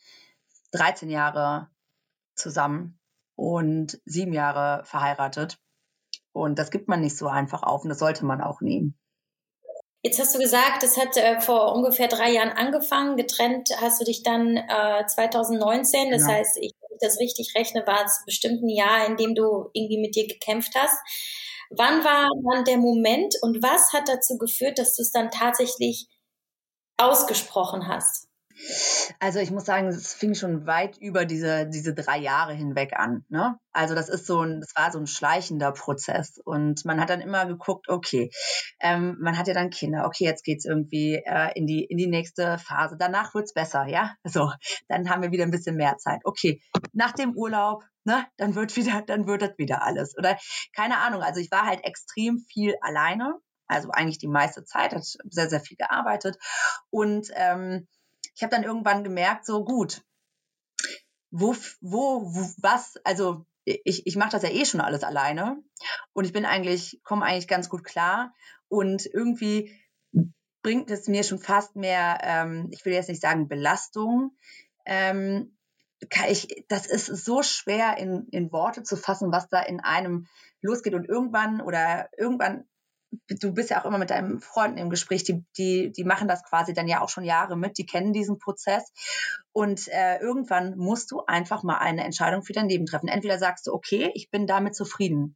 13 0.71 1.09
Jahre 1.09 1.69
zusammen 2.35 3.00
und 3.35 3.99
sieben 4.05 4.33
Jahre 4.33 4.83
verheiratet. 4.85 5.57
Und 6.33 6.59
das 6.59 6.71
gibt 6.71 6.87
man 6.87 7.01
nicht 7.01 7.17
so 7.17 7.27
einfach 7.27 7.63
auf 7.63 7.83
und 7.83 7.89
das 7.89 7.99
sollte 7.99 8.25
man 8.25 8.41
auch 8.41 8.61
nehmen. 8.61 8.97
Jetzt 10.03 10.19
hast 10.19 10.33
du 10.33 10.39
gesagt, 10.39 10.81
das 10.81 10.97
hat 10.97 11.15
äh, 11.17 11.39
vor 11.41 11.75
ungefähr 11.75 12.07
drei 12.07 12.31
Jahren 12.31 12.49
angefangen. 12.49 13.17
Getrennt 13.17 13.69
hast 13.79 14.01
du 14.01 14.05
dich 14.05 14.23
dann 14.23 14.57
äh, 14.57 15.05
2019. 15.05 16.09
Das 16.09 16.23
genau. 16.23 16.33
heißt, 16.33 16.57
ich, 16.57 16.73
wenn 16.81 16.95
ich 16.95 17.01
das 17.01 17.19
richtig 17.19 17.53
rechne, 17.55 17.85
war 17.85 18.03
es 18.03 18.23
bestimmt 18.25 18.63
ein 18.63 18.69
Jahr, 18.69 19.05
in 19.05 19.15
dem 19.15 19.35
du 19.35 19.69
irgendwie 19.73 19.99
mit 19.99 20.15
dir 20.15 20.27
gekämpft 20.27 20.73
hast. 20.75 20.97
Wann 21.69 22.03
war 22.03 22.27
dann 22.51 22.65
der 22.65 22.77
Moment 22.77 23.35
und 23.41 23.61
was 23.61 23.93
hat 23.93 24.09
dazu 24.09 24.37
geführt, 24.37 24.79
dass 24.79 24.95
du 24.95 25.03
es 25.03 25.11
dann 25.11 25.29
tatsächlich 25.29 26.07
ausgesprochen 26.97 27.87
hast? 27.87 28.27
Also 29.19 29.39
ich 29.39 29.51
muss 29.51 29.65
sagen, 29.65 29.87
es 29.87 30.13
fing 30.13 30.35
schon 30.35 30.65
weit 30.65 30.97
über 30.97 31.25
diese, 31.25 31.67
diese 31.67 31.93
drei 31.93 32.17
Jahre 32.17 32.53
hinweg 32.53 32.93
an. 32.95 33.25
Ne? 33.29 33.57
Also 33.71 33.95
das 33.95 34.09
ist 34.09 34.25
so 34.25 34.41
ein, 34.41 34.61
das 34.61 34.75
war 34.75 34.91
so 34.91 34.99
ein 34.99 35.07
schleichender 35.07 35.71
Prozess. 35.71 36.39
Und 36.43 36.85
man 36.85 36.99
hat 36.99 37.09
dann 37.09 37.21
immer 37.21 37.45
geguckt, 37.45 37.89
okay, 37.89 38.31
ähm, 38.79 39.17
man 39.19 39.37
hat 39.37 39.47
ja 39.47 39.53
dann 39.53 39.69
Kinder, 39.69 40.05
okay, 40.05 40.25
jetzt 40.25 40.43
geht's 40.43 40.65
irgendwie 40.65 41.15
äh, 41.15 41.51
in, 41.55 41.67
die, 41.67 41.83
in 41.83 41.97
die 41.97 42.07
nächste 42.07 42.57
Phase. 42.57 42.95
Danach 42.97 43.33
wird's 43.33 43.53
besser, 43.53 43.85
ja. 43.87 44.15
So, 44.23 44.51
dann 44.87 45.09
haben 45.09 45.21
wir 45.21 45.31
wieder 45.31 45.43
ein 45.43 45.51
bisschen 45.51 45.75
mehr 45.75 45.97
Zeit. 45.97 46.21
Okay, 46.23 46.61
nach 46.93 47.11
dem 47.11 47.35
Urlaub, 47.35 47.83
ne, 48.03 48.25
dann 48.37 48.55
wird 48.55 48.75
wieder, 48.75 49.01
dann 49.05 49.27
wird 49.27 49.41
das 49.41 49.57
wieder 49.57 49.83
alles. 49.83 50.17
Oder 50.17 50.37
keine 50.75 50.97
Ahnung. 50.99 51.21
Also 51.21 51.39
ich 51.41 51.51
war 51.51 51.65
halt 51.65 51.83
extrem 51.83 52.39
viel 52.39 52.75
alleine. 52.81 53.35
Also 53.67 53.89
eigentlich 53.91 54.17
die 54.17 54.27
meiste 54.27 54.65
Zeit, 54.65 54.93
hat 54.93 55.03
sehr, 55.03 55.49
sehr 55.49 55.61
viel 55.61 55.77
gearbeitet. 55.77 56.37
Und 56.89 57.29
ähm, 57.35 57.87
ich 58.35 58.43
habe 58.43 58.51
dann 58.51 58.63
irgendwann 58.63 59.03
gemerkt, 59.03 59.45
so 59.45 59.63
gut, 59.63 60.03
wo, 61.31 61.55
wo, 61.81 62.23
wo 62.23 62.51
was, 62.57 62.97
also 63.03 63.45
ich, 63.63 64.07
ich 64.07 64.15
mache 64.15 64.31
das 64.31 64.43
ja 64.43 64.49
eh 64.49 64.65
schon 64.65 64.81
alles 64.81 65.03
alleine 65.03 65.61
und 66.13 66.25
ich 66.25 66.33
bin 66.33 66.45
eigentlich, 66.45 67.01
komme 67.03 67.25
eigentlich 67.25 67.47
ganz 67.47 67.69
gut 67.69 67.83
klar 67.83 68.33
und 68.67 69.05
irgendwie 69.05 69.71
bringt 70.61 70.91
es 70.91 71.07
mir 71.07 71.23
schon 71.23 71.39
fast 71.39 71.75
mehr, 71.75 72.19
ähm, 72.21 72.69
ich 72.71 72.85
will 72.85 72.93
jetzt 72.93 73.09
nicht 73.09 73.21
sagen 73.21 73.47
Belastung, 73.47 74.35
ähm, 74.85 75.57
ich, 76.27 76.65
das 76.67 76.87
ist 76.87 77.07
so 77.07 77.43
schwer 77.43 77.97
in, 77.97 78.27
in 78.31 78.51
Worte 78.51 78.83
zu 78.83 78.97
fassen, 78.97 79.31
was 79.31 79.49
da 79.49 79.61
in 79.61 79.79
einem 79.79 80.27
losgeht. 80.61 80.93
Und 80.93 81.07
irgendwann 81.07 81.61
oder 81.61 82.09
irgendwann, 82.17 82.65
du 83.27 83.53
bist 83.53 83.69
ja 83.69 83.81
auch 83.81 83.85
immer 83.85 83.97
mit 83.97 84.09
deinen 84.09 84.39
Freunden 84.39 84.77
im 84.77 84.89
Gespräch, 84.89 85.23
die, 85.23 85.43
die, 85.57 85.91
die 85.91 86.03
machen 86.03 86.27
das 86.27 86.43
quasi 86.43 86.73
dann 86.73 86.87
ja 86.87 87.01
auch 87.01 87.09
schon 87.09 87.23
Jahre 87.23 87.57
mit, 87.57 87.77
die 87.77 87.85
kennen 87.85 88.13
diesen 88.13 88.39
Prozess. 88.39 88.91
Und 89.51 89.87
äh, 89.89 90.19
irgendwann 90.19 90.77
musst 90.77 91.11
du 91.11 91.23
einfach 91.25 91.63
mal 91.63 91.77
eine 91.77 92.03
Entscheidung 92.03 92.43
für 92.43 92.53
dein 92.53 92.69
Leben 92.69 92.85
treffen. 92.85 93.09
Entweder 93.09 93.37
sagst 93.37 93.67
du, 93.67 93.73
okay, 93.73 94.11
ich 94.13 94.29
bin 94.29 94.47
damit 94.47 94.75
zufrieden. 94.75 95.35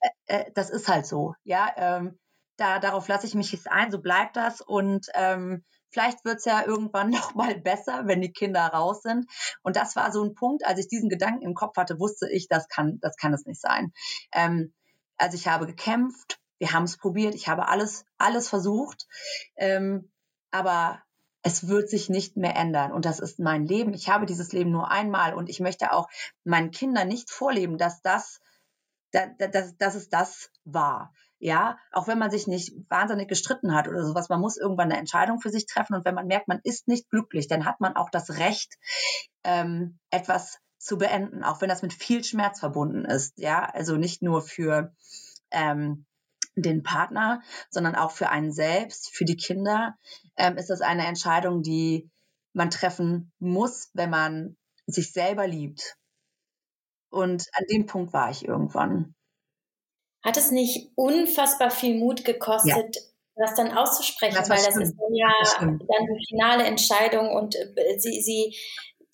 Äh, 0.00 0.10
äh, 0.26 0.52
das 0.54 0.70
ist 0.70 0.88
halt 0.88 1.06
so, 1.06 1.34
ja. 1.44 1.68
Ähm, 1.76 2.18
da, 2.56 2.78
darauf 2.78 3.06
lasse 3.08 3.26
ich 3.26 3.34
mich 3.34 3.52
jetzt 3.52 3.70
ein, 3.70 3.90
so 3.90 4.00
bleibt 4.00 4.36
das. 4.36 4.60
Und 4.60 5.08
ähm, 5.14 5.64
vielleicht 5.90 6.24
wird's 6.24 6.44
ja 6.44 6.64
irgendwann 6.64 7.10
noch 7.10 7.34
mal 7.34 7.58
besser, 7.58 8.06
wenn 8.06 8.20
die 8.20 8.32
Kinder 8.32 8.64
raus 8.66 9.02
sind. 9.02 9.26
Und 9.62 9.76
das 9.76 9.96
war 9.96 10.12
so 10.12 10.22
ein 10.22 10.34
Punkt, 10.34 10.64
als 10.64 10.78
ich 10.78 10.88
diesen 10.88 11.08
Gedanken 11.08 11.42
im 11.42 11.54
Kopf 11.54 11.76
hatte, 11.76 11.98
wusste 11.98 12.30
ich, 12.30 12.48
das 12.48 12.68
kann, 12.68 12.98
das 13.00 13.16
kann 13.16 13.34
es 13.34 13.46
nicht 13.46 13.60
sein. 13.60 13.92
Ähm, 14.32 14.72
also 15.18 15.36
ich 15.36 15.48
habe 15.48 15.66
gekämpft, 15.66 16.38
wir 16.58 16.72
haben 16.72 16.84
es 16.84 16.96
probiert, 16.96 17.34
ich 17.34 17.48
habe 17.48 17.68
alles, 17.68 18.04
alles 18.18 18.48
versucht, 18.48 19.06
ähm, 19.56 20.10
aber 20.50 21.02
es 21.42 21.68
wird 21.68 21.88
sich 21.88 22.08
nicht 22.08 22.36
mehr 22.36 22.56
ändern 22.56 22.92
und 22.92 23.04
das 23.04 23.20
ist 23.20 23.38
mein 23.38 23.66
Leben. 23.66 23.94
Ich 23.94 24.08
habe 24.08 24.26
dieses 24.26 24.52
Leben 24.52 24.72
nur 24.72 24.90
einmal 24.90 25.34
und 25.34 25.48
ich 25.48 25.60
möchte 25.60 25.92
auch 25.92 26.08
meinen 26.42 26.72
Kindern 26.72 27.06
nicht 27.06 27.30
vorleben, 27.30 27.78
dass 27.78 28.02
das, 28.02 28.40
dass, 29.12 29.28
dass, 29.38 29.76
dass 29.76 29.94
es 29.94 30.08
das 30.08 30.50
war. 30.64 31.12
Ja, 31.38 31.78
auch 31.92 32.08
wenn 32.08 32.18
man 32.18 32.30
sich 32.30 32.46
nicht 32.46 32.72
wahnsinnig 32.88 33.28
gestritten 33.28 33.74
hat 33.74 33.86
oder 33.86 34.04
sowas, 34.04 34.30
man 34.30 34.40
muss 34.40 34.56
irgendwann 34.56 34.90
eine 34.90 34.98
Entscheidung 34.98 35.38
für 35.38 35.50
sich 35.50 35.66
treffen 35.66 35.94
und 35.94 36.04
wenn 36.04 36.14
man 36.14 36.26
merkt, 36.26 36.48
man 36.48 36.60
ist 36.64 36.88
nicht 36.88 37.10
glücklich, 37.10 37.46
dann 37.46 37.66
hat 37.66 37.78
man 37.78 37.94
auch 37.94 38.10
das 38.10 38.38
Recht, 38.38 38.74
ähm, 39.44 39.98
etwas 40.10 40.58
zu 40.78 40.98
beenden, 40.98 41.44
auch 41.44 41.60
wenn 41.60 41.68
das 41.68 41.82
mit 41.82 41.92
viel 41.92 42.24
Schmerz 42.24 42.60
verbunden 42.60 43.04
ist. 43.04 43.38
Ja, 43.38 43.64
also 43.64 43.96
nicht 43.96 44.22
nur 44.22 44.42
für 44.42 44.94
ähm, 45.50 46.06
den 46.56 46.82
Partner, 46.82 47.42
sondern 47.70 47.94
auch 47.94 48.10
für 48.10 48.30
einen 48.30 48.52
selbst, 48.52 49.14
für 49.14 49.24
die 49.24 49.36
Kinder, 49.36 49.96
ähm, 50.36 50.56
ist 50.56 50.70
das 50.70 50.80
eine 50.80 51.06
Entscheidung, 51.06 51.62
die 51.62 52.10
man 52.52 52.70
treffen 52.70 53.32
muss, 53.38 53.90
wenn 53.92 54.10
man 54.10 54.56
sich 54.86 55.12
selber 55.12 55.46
liebt. 55.46 55.96
Und 57.10 57.44
an 57.52 57.64
dem 57.70 57.86
Punkt 57.86 58.12
war 58.12 58.30
ich 58.30 58.46
irgendwann. 58.46 59.14
Hat 60.24 60.36
es 60.36 60.50
nicht 60.50 60.90
unfassbar 60.96 61.70
viel 61.70 61.98
Mut 61.98 62.24
gekostet, 62.24 62.96
ja. 62.96 63.02
das 63.36 63.54
dann 63.54 63.76
auszusprechen? 63.76 64.36
Das 64.36 64.48
Weil 64.48 64.64
das 64.64 64.76
ist 64.76 64.94
ja 65.12 65.32
das 65.40 65.58
dann 65.58 65.78
die 65.78 66.26
finale 66.28 66.64
Entscheidung 66.64 67.30
und 67.30 67.54
äh, 67.54 67.98
sie, 67.98 68.22
sie, 68.22 68.56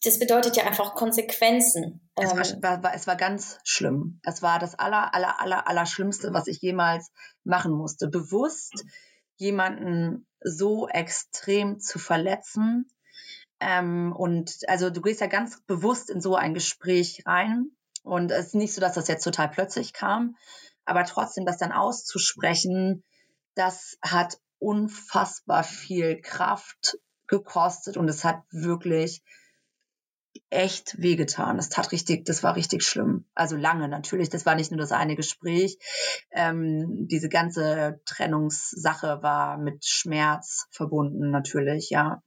das 0.03 0.19
bedeutet 0.19 0.57
ja 0.57 0.65
einfach 0.65 0.95
Konsequenzen. 0.95 2.01
Es 2.17 2.31
war, 2.35 2.47
ähm. 2.47 2.63
war, 2.63 2.83
war, 2.83 2.95
es 2.95 3.07
war 3.07 3.17
ganz 3.17 3.59
schlimm. 3.63 4.21
Es 4.25 4.43
war 4.43 4.59
das 4.59 4.75
aller, 4.75 5.15
aller, 5.15 5.41
aller, 5.41 5.69
aller 5.69 5.87
Schlimmste, 5.87 6.33
was 6.33 6.49
ich 6.49 6.61
jemals 6.61 7.13
machen 7.45 7.73
musste. 7.73 8.09
Bewusst 8.09 8.85
jemanden 9.37 10.27
so 10.41 10.89
extrem 10.89 11.79
zu 11.79 11.99
verletzen. 11.99 12.91
Ähm, 13.61 14.13
und 14.17 14.59
also 14.67 14.91
du 14.91 15.01
gehst 15.01 15.21
ja 15.21 15.29
ganz 15.29 15.63
bewusst 15.67 16.11
in 16.11 16.21
so 16.21 16.35
ein 16.35 16.53
Gespräch 16.53 17.23
rein. 17.27 17.71
Und 18.03 18.33
es 18.33 18.47
ist 18.47 18.55
nicht 18.57 18.75
so, 18.75 18.81
dass 18.81 18.95
das 18.95 19.07
jetzt 19.07 19.23
total 19.23 19.49
plötzlich 19.49 19.93
kam, 19.93 20.37
aber 20.85 21.05
trotzdem 21.05 21.47
das 21.47 21.59
dann 21.59 21.71
auszusprechen, 21.71 23.05
das 23.55 23.97
hat 24.03 24.39
unfassbar 24.59 25.63
viel 25.63 26.21
Kraft 26.21 26.99
gekostet 27.29 27.97
und 27.97 28.09
es 28.09 28.25
hat 28.25 28.43
wirklich 28.51 29.23
echt 30.53 31.01
wehgetan. 31.01 31.57
Das 31.57 31.71
tat 31.71 31.93
richtig, 31.93 32.25
das 32.27 32.43
war 32.43 32.57
richtig 32.57 32.85
schlimm. 32.85 33.25
Also 33.35 33.57
lange 33.57 33.89
natürlich. 33.89 34.29
Das 34.29 34.47
war 34.47 34.55
nicht 34.55 34.71
nur 34.71 34.81
das 34.81 34.93
eine 34.93 35.17
Gespräch. 35.17 35.79
Ähm, 36.31 37.09
diese 37.11 37.29
ganze 37.29 38.01
Trennungssache 38.05 39.23
war 39.23 39.57
mit 39.57 39.85
Schmerz 39.85 40.67
verbunden 40.71 41.31
natürlich, 41.31 41.91
ja. 41.91 42.23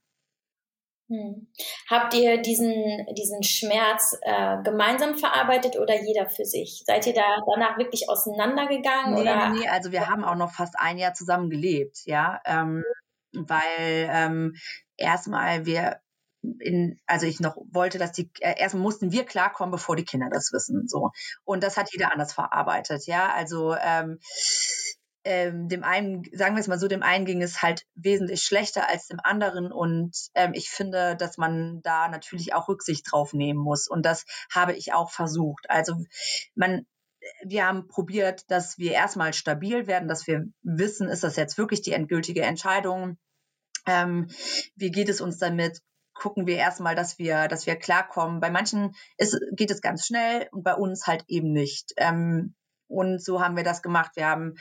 Hm. 1.08 1.46
Habt 1.88 2.14
ihr 2.14 2.42
diesen, 2.42 2.74
diesen 3.16 3.44
Schmerz 3.44 4.18
äh, 4.22 4.60
gemeinsam 4.64 5.16
verarbeitet 5.16 5.78
oder 5.78 5.94
jeder 6.02 6.28
für 6.28 6.44
sich? 6.44 6.82
Seid 6.84 7.06
ihr 7.06 7.14
da 7.14 7.38
danach 7.54 7.78
wirklich 7.78 8.08
auseinandergegangen? 8.08 9.14
Nee, 9.14 9.20
oder? 9.20 9.50
nee, 9.50 9.68
also 9.68 9.92
wir 9.92 10.08
haben 10.08 10.24
auch 10.24 10.34
noch 10.34 10.50
fast 10.50 10.74
ein 10.76 10.98
Jahr 10.98 11.14
zusammen 11.14 11.48
gelebt, 11.48 12.00
ja. 12.06 12.40
Ähm, 12.44 12.82
weil 13.32 14.08
ähm, 14.10 14.56
erstmal 14.96 15.64
wir 15.64 16.00
in, 16.60 16.98
also 17.06 17.26
ich 17.26 17.40
noch 17.40 17.56
wollte, 17.70 17.98
dass 17.98 18.12
die, 18.12 18.30
äh, 18.40 18.58
erstmal 18.58 18.82
mussten 18.82 19.12
wir 19.12 19.24
klarkommen, 19.24 19.72
bevor 19.72 19.96
die 19.96 20.04
Kinder 20.04 20.28
das 20.30 20.52
wissen, 20.52 20.88
so. 20.88 21.10
Und 21.44 21.62
das 21.62 21.76
hat 21.76 21.92
jeder 21.92 22.12
anders 22.12 22.32
verarbeitet, 22.32 23.06
ja. 23.06 23.32
Also 23.32 23.74
ähm, 23.74 24.18
ähm, 25.26 25.68
dem 25.68 25.82
einen, 25.82 26.22
sagen 26.32 26.54
wir 26.54 26.60
es 26.60 26.68
mal 26.68 26.78
so, 26.78 26.86
dem 26.86 27.02
einen 27.02 27.24
ging 27.24 27.42
es 27.42 27.60
halt 27.60 27.84
wesentlich 27.96 28.44
schlechter 28.44 28.88
als 28.88 29.08
dem 29.08 29.18
anderen. 29.20 29.72
Und 29.72 30.16
ähm, 30.34 30.52
ich 30.54 30.70
finde, 30.70 31.16
dass 31.16 31.36
man 31.36 31.82
da 31.82 32.08
natürlich 32.08 32.54
auch 32.54 32.68
Rücksicht 32.68 33.10
drauf 33.10 33.32
nehmen 33.32 33.58
muss. 33.58 33.88
Und 33.88 34.06
das 34.06 34.24
habe 34.54 34.72
ich 34.74 34.92
auch 34.92 35.10
versucht. 35.10 35.68
Also 35.68 35.96
man, 36.54 36.86
wir 37.44 37.66
haben 37.66 37.88
probiert, 37.88 38.48
dass 38.52 38.78
wir 38.78 38.92
erstmal 38.92 39.34
stabil 39.34 39.88
werden, 39.88 40.08
dass 40.08 40.28
wir 40.28 40.44
wissen, 40.62 41.08
ist 41.08 41.24
das 41.24 41.34
jetzt 41.34 41.58
wirklich 41.58 41.82
die 41.82 41.92
endgültige 41.92 42.42
Entscheidung? 42.42 43.18
Ähm, 43.84 44.28
wie 44.76 44.92
geht 44.92 45.08
es 45.08 45.20
uns 45.20 45.38
damit? 45.38 45.80
Gucken 46.20 46.46
wir 46.46 46.56
erstmal, 46.56 46.94
dass 46.94 47.18
wir, 47.18 47.48
dass 47.48 47.66
wir 47.66 47.76
klarkommen. 47.76 48.40
Bei 48.40 48.50
manchen 48.50 48.94
ist, 49.18 49.38
geht 49.52 49.70
es 49.70 49.82
ganz 49.82 50.06
schnell 50.06 50.48
und 50.52 50.62
bei 50.62 50.74
uns 50.74 51.06
halt 51.06 51.24
eben 51.28 51.52
nicht. 51.52 51.92
Ähm, 51.96 52.54
und 52.88 53.22
so 53.22 53.42
haben 53.42 53.56
wir 53.56 53.64
das 53.64 53.82
gemacht. 53.82 54.12
Wir 54.14 54.26
haben 54.26 54.54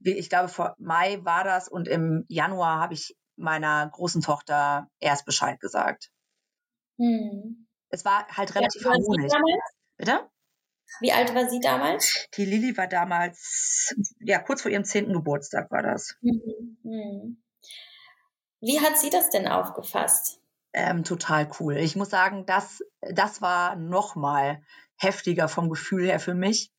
ich 0.00 0.28
glaube, 0.28 0.48
vor 0.48 0.74
Mai 0.78 1.18
war 1.24 1.44
das 1.44 1.68
und 1.68 1.88
im 1.88 2.24
Januar 2.28 2.80
habe 2.80 2.94
ich 2.94 3.16
meiner 3.36 3.88
großen 3.90 4.22
Tochter 4.22 4.88
erst 5.00 5.24
Bescheid 5.24 5.60
gesagt. 5.60 6.10
Hm. 6.98 7.66
Es 7.88 8.04
war 8.04 8.26
halt 8.28 8.54
relativ 8.54 8.82
ja, 8.82 8.90
harmonisch. 8.90 9.32
Bitte? 9.96 10.28
Wie 11.00 11.12
alt 11.12 11.34
war 11.34 11.48
sie 11.48 11.60
damals? 11.60 12.26
Die 12.36 12.44
Lilly 12.44 12.76
war 12.76 12.86
damals, 12.86 13.94
ja, 14.20 14.38
kurz 14.38 14.62
vor 14.62 14.70
ihrem 14.70 14.84
zehnten 14.84 15.12
Geburtstag 15.12 15.70
war 15.70 15.82
das. 15.82 16.16
Mhm. 16.20 16.78
Mhm. 16.82 17.42
Wie 18.60 18.80
hat 18.80 18.96
sie 18.98 19.10
das 19.10 19.28
denn 19.30 19.48
aufgefasst? 19.48 20.40
Ähm, 20.72 21.04
total 21.04 21.50
cool. 21.58 21.76
Ich 21.76 21.96
muss 21.96 22.10
sagen, 22.10 22.44
das, 22.46 22.82
das 23.00 23.40
war 23.40 23.76
noch 23.76 24.14
mal 24.14 24.62
heftiger 24.96 25.48
vom 25.48 25.70
Gefühl 25.70 26.06
her 26.06 26.20
für 26.20 26.34
mich, 26.34 26.70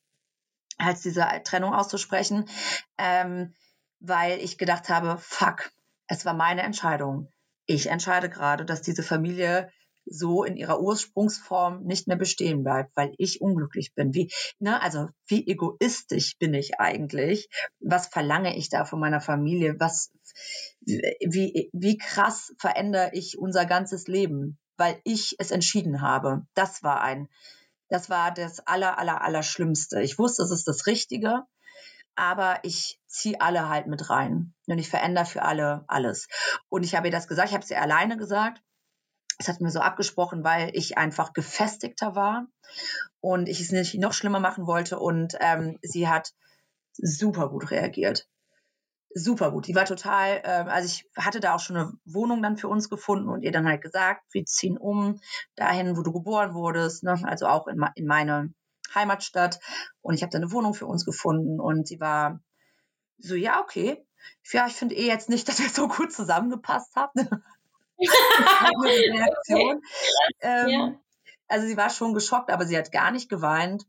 als 0.76 1.02
diese 1.02 1.26
Trennung 1.44 1.74
auszusprechen, 1.74 2.48
ähm, 2.96 3.54
weil 4.00 4.38
ich 4.38 4.58
gedacht 4.58 4.88
habe, 4.88 5.18
fuck, 5.18 5.70
es 6.06 6.24
war 6.24 6.34
meine 6.34 6.62
Entscheidung. 6.62 7.32
Ich 7.66 7.88
entscheide 7.88 8.30
gerade, 8.30 8.64
dass 8.64 8.82
diese 8.82 9.02
Familie 9.02 9.70
so 10.10 10.44
in 10.44 10.56
ihrer 10.56 10.80
Ursprungsform 10.80 11.82
nicht 11.84 12.08
mehr 12.08 12.16
bestehen 12.16 12.64
bleibt, 12.64 12.96
weil 12.96 13.14
ich 13.18 13.40
unglücklich 13.40 13.94
bin. 13.94 14.14
Wie, 14.14 14.30
ne, 14.58 14.80
also 14.80 15.08
wie 15.26 15.46
egoistisch 15.46 16.38
bin 16.38 16.54
ich 16.54 16.80
eigentlich? 16.80 17.48
Was 17.80 18.06
verlange 18.06 18.56
ich 18.56 18.70
da 18.70 18.84
von 18.84 19.00
meiner 19.00 19.20
Familie? 19.20 19.76
Was, 19.78 20.10
wie, 20.80 21.70
wie 21.72 21.98
krass 21.98 22.54
verändere 22.58 23.10
ich 23.12 23.38
unser 23.38 23.66
ganzes 23.66 24.06
Leben, 24.06 24.58
weil 24.76 25.00
ich 25.04 25.36
es 25.38 25.50
entschieden 25.50 26.00
habe? 26.00 26.46
Das 26.54 26.82
war 26.82 27.02
ein 27.02 27.28
das 27.88 28.10
war 28.10 28.32
das 28.32 28.60
aller, 28.66 28.98
aller, 28.98 29.22
aller 29.22 29.42
Schlimmste. 29.42 30.02
Ich 30.02 30.18
wusste, 30.18 30.42
es 30.42 30.50
ist 30.50 30.68
das 30.68 30.86
Richtige, 30.86 31.44
aber 32.14 32.58
ich 32.62 33.00
ziehe 33.06 33.40
alle 33.40 33.68
halt 33.68 33.86
mit 33.86 34.10
rein 34.10 34.54
und 34.66 34.78
ich 34.78 34.88
verändere 34.88 35.24
für 35.24 35.42
alle 35.42 35.84
alles. 35.88 36.28
Und 36.68 36.82
ich 36.82 36.94
habe 36.94 37.08
ihr 37.08 37.12
das 37.12 37.28
gesagt, 37.28 37.48
ich 37.48 37.54
habe 37.54 37.64
es 37.64 37.70
ihr 37.70 37.80
alleine 37.80 38.16
gesagt. 38.16 38.62
Es 39.38 39.48
hat 39.48 39.60
mir 39.60 39.70
so 39.70 39.80
abgesprochen, 39.80 40.44
weil 40.44 40.70
ich 40.74 40.98
einfach 40.98 41.32
gefestigter 41.32 42.14
war 42.14 42.46
und 43.20 43.48
ich 43.48 43.60
es 43.60 43.70
nicht 43.70 43.94
noch 43.94 44.12
schlimmer 44.12 44.40
machen 44.40 44.66
wollte. 44.66 44.98
Und 44.98 45.36
ähm, 45.40 45.78
sie 45.80 46.08
hat 46.08 46.32
super 46.94 47.48
gut 47.48 47.70
reagiert 47.70 48.26
super 49.18 49.50
gut. 49.50 49.66
Die 49.66 49.74
war 49.74 49.84
total, 49.84 50.40
äh, 50.44 50.64
also 50.68 50.86
ich 50.86 51.04
hatte 51.16 51.40
da 51.40 51.54
auch 51.54 51.60
schon 51.60 51.76
eine 51.76 51.92
Wohnung 52.04 52.42
dann 52.42 52.56
für 52.56 52.68
uns 52.68 52.88
gefunden 52.88 53.28
und 53.28 53.42
ihr 53.42 53.52
dann 53.52 53.66
halt 53.66 53.82
gesagt, 53.82 54.22
wir 54.32 54.44
ziehen 54.44 54.76
um 54.76 55.20
dahin, 55.56 55.96
wo 55.96 56.02
du 56.02 56.12
geboren 56.12 56.54
wurdest, 56.54 57.04
ne? 57.04 57.20
also 57.24 57.46
auch 57.46 57.66
in, 57.66 57.84
in 57.94 58.06
meine 58.06 58.52
Heimatstadt. 58.94 59.60
Und 60.00 60.14
ich 60.14 60.22
habe 60.22 60.30
da 60.30 60.38
eine 60.38 60.52
Wohnung 60.52 60.74
für 60.74 60.86
uns 60.86 61.04
gefunden 61.04 61.60
und 61.60 61.86
sie 61.86 62.00
war 62.00 62.40
so, 63.18 63.34
ja, 63.34 63.60
okay. 63.60 64.04
Ja, 64.50 64.66
ich 64.66 64.74
finde 64.74 64.94
eh 64.94 65.06
jetzt 65.06 65.28
nicht, 65.28 65.48
dass 65.48 65.60
wir 65.60 65.68
so 65.68 65.88
gut 65.88 66.12
zusammengepasst 66.12 66.94
haben. 66.96 67.28
Reaktion. 68.84 69.82
Ähm, 70.40 70.68
ja. 70.68 71.00
Also 71.48 71.66
sie 71.66 71.76
war 71.76 71.90
schon 71.90 72.14
geschockt, 72.14 72.50
aber 72.50 72.64
sie 72.64 72.76
hat 72.78 72.92
gar 72.92 73.10
nicht 73.10 73.28
geweint. 73.28 73.84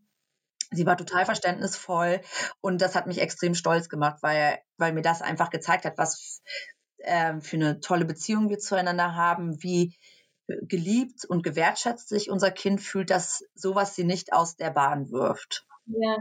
Sie 0.72 0.86
war 0.86 0.98
total 0.98 1.26
verständnisvoll 1.26 2.22
und 2.62 2.82
das 2.82 2.96
hat 2.96 3.08
mich 3.08 3.20
extrem 3.20 3.56
stolz 3.56 3.90
gemacht, 3.90 4.20
weil, 4.22 4.60
weil 4.78 4.94
mir 4.94 5.02
das 5.02 5.22
einfach 5.22 5.50
gezeigt 5.50 5.86
hat, 5.86 5.98
was 5.98 6.42
äh, 7.00 7.40
für 7.42 7.56
eine 7.56 7.80
tolle 7.80 8.06
Beziehung 8.06 8.50
wir 8.50 8.60
zueinander 8.60 9.16
haben, 9.16 9.62
wie, 9.64 9.96
geliebt 10.62 11.26
und 11.26 11.44
gewertschätzt 11.44 12.10
sich 12.10 12.30
unser 12.30 12.52
Kind 12.52 12.82
fühlt, 12.82 13.10
dass 13.10 13.44
sowas 13.56 13.96
sie 13.96 14.04
nicht 14.04 14.34
aus 14.34 14.56
der 14.56 14.72
Bahn 14.72 15.12
wirft. 15.12 15.66
Ja. 15.86 16.18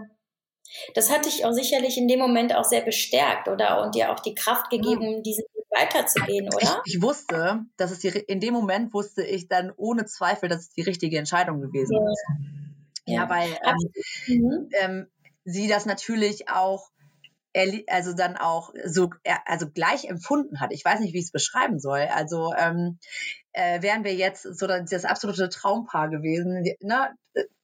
Das 0.94 1.10
hat 1.10 1.24
dich 1.24 1.46
auch 1.46 1.52
sicherlich 1.52 1.96
in 1.96 2.08
dem 2.08 2.18
Moment 2.18 2.54
auch 2.54 2.64
sehr 2.64 2.82
bestärkt, 2.82 3.48
oder? 3.48 3.82
Und 3.82 3.94
dir 3.94 4.12
auch 4.12 4.20
die 4.20 4.34
Kraft 4.34 4.70
gegeben, 4.70 5.16
ja. 5.16 5.20
diesen 5.20 5.44
Weg 5.54 5.64
weiterzugehen, 5.70 6.46
oder? 6.54 6.82
Ich, 6.84 6.96
ich, 6.96 7.02
wusste, 7.02 7.64
dass 7.78 7.90
es 7.90 8.00
die, 8.00 8.08
in 8.08 8.40
dem 8.40 8.52
Moment 8.52 8.92
wusste 8.92 9.24
ich 9.24 9.48
dann 9.48 9.72
ohne 9.76 10.04
Zweifel, 10.04 10.48
dass 10.48 10.60
es 10.60 10.70
die 10.70 10.82
richtige 10.82 11.18
Entscheidung 11.18 11.62
gewesen 11.62 11.94
ja. 11.94 12.12
ist. 12.12 12.67
Ja, 13.14 13.28
weil 13.28 13.50
ähm, 13.64 13.76
mhm. 14.26 14.68
ähm, 14.72 15.06
sie 15.44 15.68
das 15.68 15.86
natürlich 15.86 16.48
auch 16.48 16.90
also 17.88 18.12
dann 18.12 18.36
auch 18.36 18.72
so 18.84 19.10
also 19.44 19.68
gleich 19.68 20.04
empfunden 20.04 20.60
hat. 20.60 20.72
Ich 20.72 20.84
weiß 20.84 21.00
nicht, 21.00 21.12
wie 21.12 21.18
ich 21.18 21.24
es 21.24 21.32
beschreiben 21.32 21.80
soll. 21.80 22.06
Also 22.14 22.52
ähm, 22.56 22.98
äh, 23.52 23.82
wären 23.82 24.04
wir 24.04 24.14
jetzt 24.14 24.42
so 24.42 24.66
das 24.68 25.04
absolute 25.04 25.48
Traumpaar 25.48 26.08
gewesen. 26.08 26.62
Ne? 26.80 27.16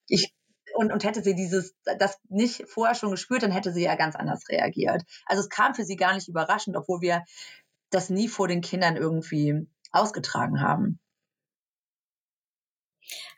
Ich 0.09 0.35
und, 0.75 0.93
und 0.93 1.05
hätte 1.05 1.23
sie 1.23 1.35
dieses, 1.35 1.75
das 1.99 2.19
nicht 2.29 2.69
vorher 2.69 2.97
schon 2.97 3.13
gespürt, 3.13 3.45
dann 3.45 3.53
hätte 3.53 3.73
sie 3.73 3.85
ja 3.85 3.95
ganz 3.95 4.17
anders 4.17 4.49
reagiert. 4.49 5.03
Also 5.27 5.43
es 5.43 5.49
kam 5.49 5.75
für 5.75 5.85
sie 5.85 5.97
gar 5.97 6.15
nicht 6.15 6.29
überraschend, 6.29 6.77
obwohl 6.77 7.01
wir 7.01 7.23
das 7.91 8.11
nie 8.11 8.29
vor 8.29 8.49
den 8.49 8.61
Kindern 8.61 8.97
irgendwie 8.97 9.69
ausgetragen 9.93 10.61
haben. 10.61 10.99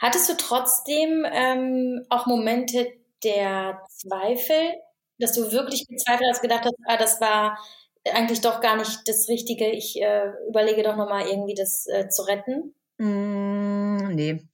Hattest 0.01 0.29
du 0.29 0.37
trotzdem 0.37 1.25
ähm, 1.31 2.05
auch 2.11 2.27
Momente 2.27 2.87
der 3.25 3.83
Zweifel, 3.89 4.75
dass 5.19 5.33
du 5.33 5.53
wirklich 5.53 5.87
gezweifelt 5.89 6.29
hast, 6.31 6.43
gedacht 6.43 6.65
hast, 6.65 6.75
ah, 6.87 6.97
das 6.97 7.21
war 7.21 7.59
eigentlich 8.13 8.41
doch 8.41 8.61
gar 8.61 8.77
nicht 8.77 9.01
das 9.07 9.29
Richtige, 9.29 9.71
ich 9.71 10.01
äh, 10.01 10.31
überlege 10.49 10.83
doch 10.83 10.97
nochmal 10.97 11.27
irgendwie 11.27 11.55
das 11.55 11.87
äh, 11.87 12.09
zu 12.09 12.23
retten? 12.23 12.75
Mm, 12.99 14.15
nee, 14.15 14.47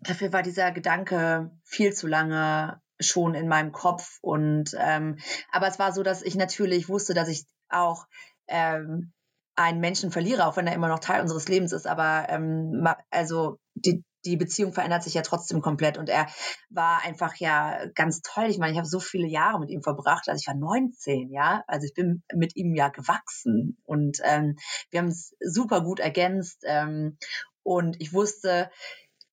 dafür 0.00 0.32
war 0.32 0.42
dieser 0.42 0.70
Gedanke 0.72 1.50
viel 1.64 1.92
zu 1.92 2.06
lange 2.06 2.80
schon 3.00 3.34
in 3.34 3.48
meinem 3.48 3.72
Kopf. 3.72 4.18
Und 4.22 4.74
ähm, 4.78 5.18
aber 5.50 5.66
es 5.66 5.78
war 5.78 5.92
so, 5.92 6.02
dass 6.02 6.22
ich 6.22 6.36
natürlich 6.36 6.88
wusste, 6.88 7.14
dass 7.14 7.28
ich 7.28 7.44
auch 7.68 8.06
ähm, 8.46 9.12
einen 9.56 9.80
Menschen 9.80 10.10
verliere, 10.10 10.46
auch 10.46 10.56
wenn 10.56 10.66
er 10.66 10.74
immer 10.74 10.88
noch 10.88 10.98
Teil 10.98 11.22
unseres 11.22 11.48
Lebens 11.48 11.72
ist. 11.72 11.86
Aber 11.86 12.26
ähm, 12.28 12.86
also 13.10 13.58
die, 13.74 14.04
die 14.24 14.36
Beziehung 14.36 14.72
verändert 14.72 15.02
sich 15.02 15.14
ja 15.14 15.22
trotzdem 15.22 15.60
komplett 15.60 15.98
und 15.98 16.08
er 16.08 16.26
war 16.70 17.02
einfach 17.04 17.36
ja 17.36 17.86
ganz 17.94 18.22
toll. 18.22 18.46
Ich 18.48 18.58
meine, 18.58 18.72
ich 18.72 18.78
habe 18.78 18.88
so 18.88 19.00
viele 19.00 19.26
Jahre 19.26 19.60
mit 19.60 19.70
ihm 19.70 19.82
verbracht. 19.82 20.28
Also 20.28 20.40
ich 20.40 20.46
war 20.46 20.54
19, 20.54 21.30
ja. 21.30 21.62
Also 21.66 21.86
ich 21.86 21.94
bin 21.94 22.22
mit 22.32 22.56
ihm 22.56 22.74
ja 22.74 22.88
gewachsen 22.88 23.78
und 23.84 24.18
ähm, 24.24 24.56
wir 24.90 25.00
haben 25.00 25.08
es 25.08 25.34
super 25.40 25.82
gut 25.82 26.00
ergänzt 26.00 26.62
ähm, 26.64 27.18
und 27.62 28.00
ich 28.00 28.12
wusste, 28.12 28.70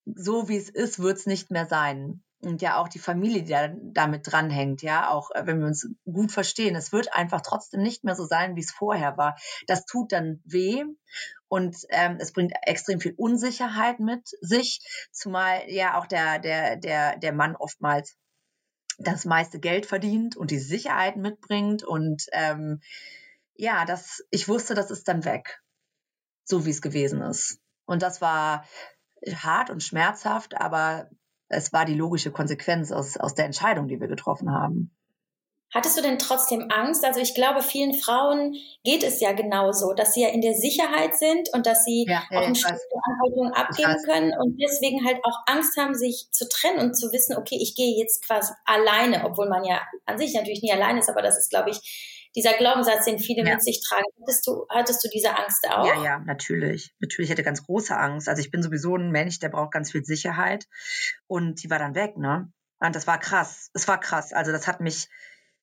so 0.05 0.49
wie 0.49 0.57
es 0.57 0.69
ist, 0.69 0.99
wird 0.99 1.17
es 1.17 1.25
nicht 1.25 1.51
mehr 1.51 1.67
sein. 1.67 2.23
Und 2.43 2.61
ja 2.61 2.77
auch 2.77 2.87
die 2.87 2.99
Familie, 2.99 3.43
die 3.43 3.51
da, 3.51 3.69
damit 3.93 4.31
dranhängt, 4.31 4.81
ja, 4.81 5.09
auch 5.09 5.29
äh, 5.31 5.45
wenn 5.45 5.59
wir 5.59 5.67
uns 5.67 5.87
gut 6.05 6.31
verstehen, 6.31 6.75
es 6.75 6.91
wird 6.91 7.13
einfach 7.13 7.41
trotzdem 7.41 7.81
nicht 7.81 8.03
mehr 8.03 8.15
so 8.15 8.25
sein, 8.25 8.55
wie 8.55 8.61
es 8.61 8.71
vorher 8.71 9.17
war. 9.17 9.35
Das 9.67 9.85
tut 9.85 10.11
dann 10.11 10.41
weh 10.45 10.83
und 11.47 11.77
ähm, 11.89 12.17
es 12.19 12.33
bringt 12.33 12.53
extrem 12.63 12.99
viel 12.99 13.13
Unsicherheit 13.15 13.99
mit 13.99 14.29
sich, 14.41 14.79
zumal 15.11 15.63
ja 15.67 15.99
auch 15.99 16.07
der, 16.07 16.39
der, 16.39 16.77
der, 16.77 17.17
der 17.17 17.33
Mann 17.33 17.55
oftmals 17.55 18.17
das 18.97 19.25
meiste 19.25 19.59
Geld 19.59 19.85
verdient 19.85 20.35
und 20.35 20.51
die 20.51 20.59
Sicherheit 20.59 21.17
mitbringt 21.17 21.83
und 21.83 22.25
ähm, 22.31 22.81
ja, 23.55 23.85
das, 23.85 24.23
ich 24.31 24.47
wusste, 24.47 24.73
das 24.73 24.91
ist 24.91 25.07
dann 25.07 25.25
weg, 25.25 25.61
so 26.43 26.65
wie 26.65 26.71
es 26.71 26.81
gewesen 26.81 27.21
ist. 27.21 27.59
Und 27.85 28.01
das 28.01 28.21
war 28.21 28.65
hart 29.27 29.69
und 29.69 29.83
schmerzhaft, 29.83 30.55
aber 30.55 31.09
es 31.51 31.73
war 31.73 31.85
die 31.85 31.95
logische 31.95 32.31
Konsequenz 32.31 32.91
aus, 32.91 33.17
aus 33.17 33.35
der 33.35 33.45
Entscheidung, 33.45 33.87
die 33.87 33.99
wir 33.99 34.07
getroffen 34.07 34.51
haben. 34.51 34.91
Hattest 35.73 35.97
du 35.97 36.01
denn 36.01 36.19
trotzdem 36.19 36.67
Angst? 36.69 37.05
Also 37.05 37.21
ich 37.21 37.33
glaube, 37.33 37.61
vielen 37.61 37.93
Frauen 37.93 38.55
geht 38.83 39.03
es 39.03 39.21
ja 39.21 39.31
genauso, 39.31 39.93
dass 39.93 40.13
sie 40.13 40.23
ja 40.23 40.27
in 40.27 40.41
der 40.41 40.53
Sicherheit 40.53 41.15
sind 41.15 41.47
und 41.53 41.65
dass 41.65 41.85
sie 41.85 42.05
ja, 42.09 42.23
auch 42.29 42.41
eine 42.41 42.57
Anhaltung 42.57 43.53
abgeben 43.53 43.95
können 44.03 44.33
und 44.37 44.59
deswegen 44.61 45.05
halt 45.05 45.19
auch 45.23 45.37
Angst 45.45 45.77
haben, 45.77 45.95
sich 45.95 46.27
zu 46.31 46.49
trennen 46.49 46.79
und 46.79 46.95
zu 46.95 47.13
wissen, 47.13 47.37
okay, 47.37 47.57
ich 47.61 47.75
gehe 47.75 47.97
jetzt 47.97 48.25
quasi 48.25 48.51
alleine, 48.65 49.23
obwohl 49.23 49.47
man 49.47 49.63
ja 49.63 49.79
an 50.05 50.17
sich 50.17 50.33
natürlich 50.33 50.61
nie 50.61 50.73
allein 50.73 50.97
ist, 50.97 51.09
aber 51.09 51.21
das 51.21 51.37
ist, 51.37 51.49
glaube 51.49 51.69
ich, 51.69 52.20
dieser 52.35 52.53
Glaubenssatz, 52.53 53.05
den 53.05 53.19
viele 53.19 53.45
ja. 53.45 53.53
mit 53.53 53.63
sich 53.63 53.83
tragen. 53.87 54.05
Hattest 54.21 54.47
du, 54.47 54.65
hattest 54.69 55.03
du 55.03 55.09
diese 55.09 55.35
Angst 55.35 55.67
auch? 55.69 55.85
Ja, 55.85 56.03
ja, 56.03 56.19
natürlich. 56.19 56.93
Natürlich 56.99 57.29
hätte 57.29 57.43
ganz 57.43 57.63
große 57.65 57.95
Angst. 57.95 58.29
Also 58.29 58.41
ich 58.41 58.51
bin 58.51 58.63
sowieso 58.63 58.95
ein 58.95 59.11
Mensch, 59.11 59.39
der 59.39 59.49
braucht 59.49 59.71
ganz 59.71 59.91
viel 59.91 60.05
Sicherheit. 60.05 60.67
Und 61.27 61.63
die 61.63 61.69
war 61.69 61.79
dann 61.79 61.95
weg, 61.95 62.17
ne? 62.17 62.51
Und 62.79 62.95
das 62.95 63.05
war 63.05 63.19
krass. 63.19 63.69
Es 63.73 63.87
war 63.87 63.99
krass. 63.99 64.33
Also 64.33 64.51
das 64.51 64.67
hat 64.67 64.79
mich, 64.79 65.07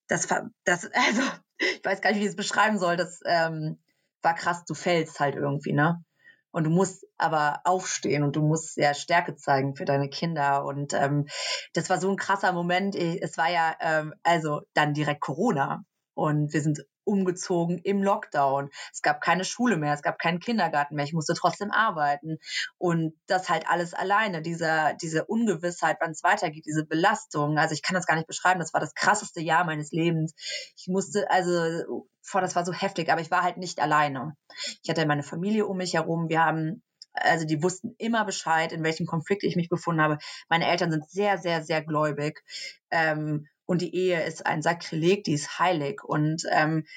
das 0.07 0.29
war, 0.29 0.49
das, 0.63 0.85
also, 0.93 1.21
ich 1.57 1.81
weiß 1.83 2.01
gar 2.01 2.11
nicht, 2.11 2.19
wie 2.19 2.25
ich 2.25 2.29
es 2.29 2.35
beschreiben 2.35 2.77
soll. 2.77 2.97
Das 2.97 3.19
ähm, 3.25 3.79
war 4.21 4.35
krass, 4.35 4.63
du 4.65 4.73
fällst 4.73 5.19
halt 5.19 5.35
irgendwie, 5.35 5.73
ne? 5.73 6.03
Und 6.51 6.63
du 6.63 6.71
musst 6.71 7.05
aber 7.17 7.61
aufstehen 7.63 8.23
und 8.23 8.35
du 8.35 8.41
musst 8.41 8.75
ja 8.77 8.95
Stärke 8.95 9.35
zeigen 9.35 9.75
für 9.75 9.85
deine 9.85 10.09
Kinder. 10.09 10.65
Und 10.65 10.93
ähm, 10.93 11.27
das 11.73 11.91
war 11.91 11.99
so 11.99 12.09
ein 12.09 12.15
krasser 12.15 12.53
Moment. 12.53 12.95
Es 12.95 13.37
war 13.37 13.51
ja 13.51 13.75
ähm, 13.79 14.15
also 14.23 14.61
dann 14.73 14.95
direkt 14.95 15.21
Corona. 15.21 15.85
Und 16.19 16.51
wir 16.51 16.61
sind 16.61 16.85
umgezogen 17.05 17.77
im 17.77 18.03
Lockdown. 18.03 18.69
Es 18.91 19.01
gab 19.01 19.21
keine 19.21 19.45
Schule 19.45 19.77
mehr, 19.77 19.93
es 19.93 20.01
gab 20.01 20.19
keinen 20.19 20.41
Kindergarten 20.41 20.95
mehr. 20.95 21.05
Ich 21.05 21.13
musste 21.13 21.33
trotzdem 21.33 21.71
arbeiten. 21.71 22.39
Und 22.77 23.13
das 23.25 23.47
halt 23.47 23.69
alles 23.69 23.93
alleine, 23.93 24.41
diese, 24.41 24.97
diese 25.01 25.23
Ungewissheit, 25.23 25.95
wann 26.01 26.11
es 26.11 26.21
weitergeht, 26.21 26.65
diese 26.65 26.85
Belastung. 26.85 27.57
Also 27.57 27.73
ich 27.73 27.81
kann 27.81 27.95
das 27.95 28.05
gar 28.05 28.15
nicht 28.15 28.27
beschreiben. 28.27 28.59
Das 28.59 28.73
war 28.73 28.81
das 28.81 28.95
krasseste 28.95 29.39
Jahr 29.39 29.63
meines 29.63 29.93
Lebens. 29.93 30.33
Ich 30.75 30.87
musste, 30.89 31.31
also, 31.31 32.05
vor, 32.21 32.41
das 32.41 32.57
war 32.57 32.65
so 32.65 32.73
heftig, 32.73 33.09
aber 33.09 33.21
ich 33.21 33.31
war 33.31 33.43
halt 33.43 33.55
nicht 33.55 33.79
alleine. 33.79 34.35
Ich 34.83 34.89
hatte 34.89 35.05
meine 35.05 35.23
Familie 35.23 35.67
um 35.67 35.77
mich 35.77 35.93
herum. 35.93 36.27
Wir 36.27 36.43
haben 36.43 36.83
also 37.13 37.45
die 37.45 37.63
wussten 37.63 37.95
immer 37.97 38.25
Bescheid, 38.25 38.71
in 38.71 38.83
welchem 38.83 39.05
Konflikt 39.05 39.43
ich 39.43 39.55
mich 39.55 39.69
befunden 39.69 40.01
habe. 40.01 40.19
Meine 40.49 40.67
Eltern 40.67 40.91
sind 40.91 41.09
sehr, 41.09 41.37
sehr, 41.37 41.63
sehr 41.63 41.81
gläubig. 41.81 42.43
Ähm, 42.91 43.47
und 43.69 43.83
die 43.83 43.95
Ehe 43.95 44.23
ist 44.23 44.47
ein 44.47 44.63
Sakrileg, 44.63 45.23
die 45.25 45.33
ist 45.33 45.59
heilig. 45.59 46.03
Und 46.03 46.43
ähm, 46.49 46.87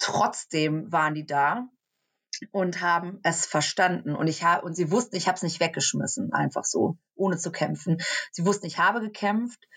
trotzdem 0.00 0.90
waren 0.90 1.14
die 1.14 1.24
da 1.24 1.68
und 2.50 2.80
haben 2.80 3.20
es 3.22 3.46
verstanden. 3.46 4.16
Und 4.16 4.26
ich 4.26 4.42
habe 4.42 4.66
und 4.66 4.74
sie 4.74 4.90
wussten, 4.90 5.14
ich 5.14 5.28
habe 5.28 5.36
es 5.36 5.44
nicht 5.44 5.60
weggeschmissen, 5.60 6.32
einfach 6.32 6.64
so, 6.64 6.98
ohne 7.14 7.38
zu 7.38 7.52
kämpfen. 7.52 7.98
Sie 8.32 8.44
wussten, 8.44 8.66
ich 8.66 8.78
habe 8.78 9.00
gekämpft 9.00 9.68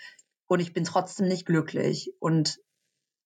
und 0.47 0.61
ich 0.61 0.73
bin 0.73 0.83
trotzdem 0.83 1.27
nicht 1.27 1.45
glücklich. 1.45 2.11
Und 2.19 2.59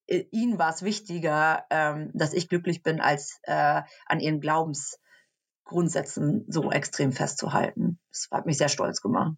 äh, 0.07 0.25
ihnen 0.31 0.59
war 0.59 0.73
es 0.73 0.83
wichtiger, 0.83 1.63
ähm, 1.69 2.11
dass 2.15 2.33
ich 2.33 2.49
glücklich 2.49 2.83
bin, 2.83 2.99
als 2.99 3.39
äh, 3.43 3.81
an 4.07 4.19
ihren 4.19 4.41
Glaubensgrundsätzen 4.41 6.47
so 6.49 6.69
extrem 6.69 7.13
festzuhalten. 7.13 7.97
Das 8.11 8.27
hat 8.29 8.45
mich 8.45 8.57
sehr 8.57 8.67
stolz 8.67 8.99
gemacht. 8.99 9.37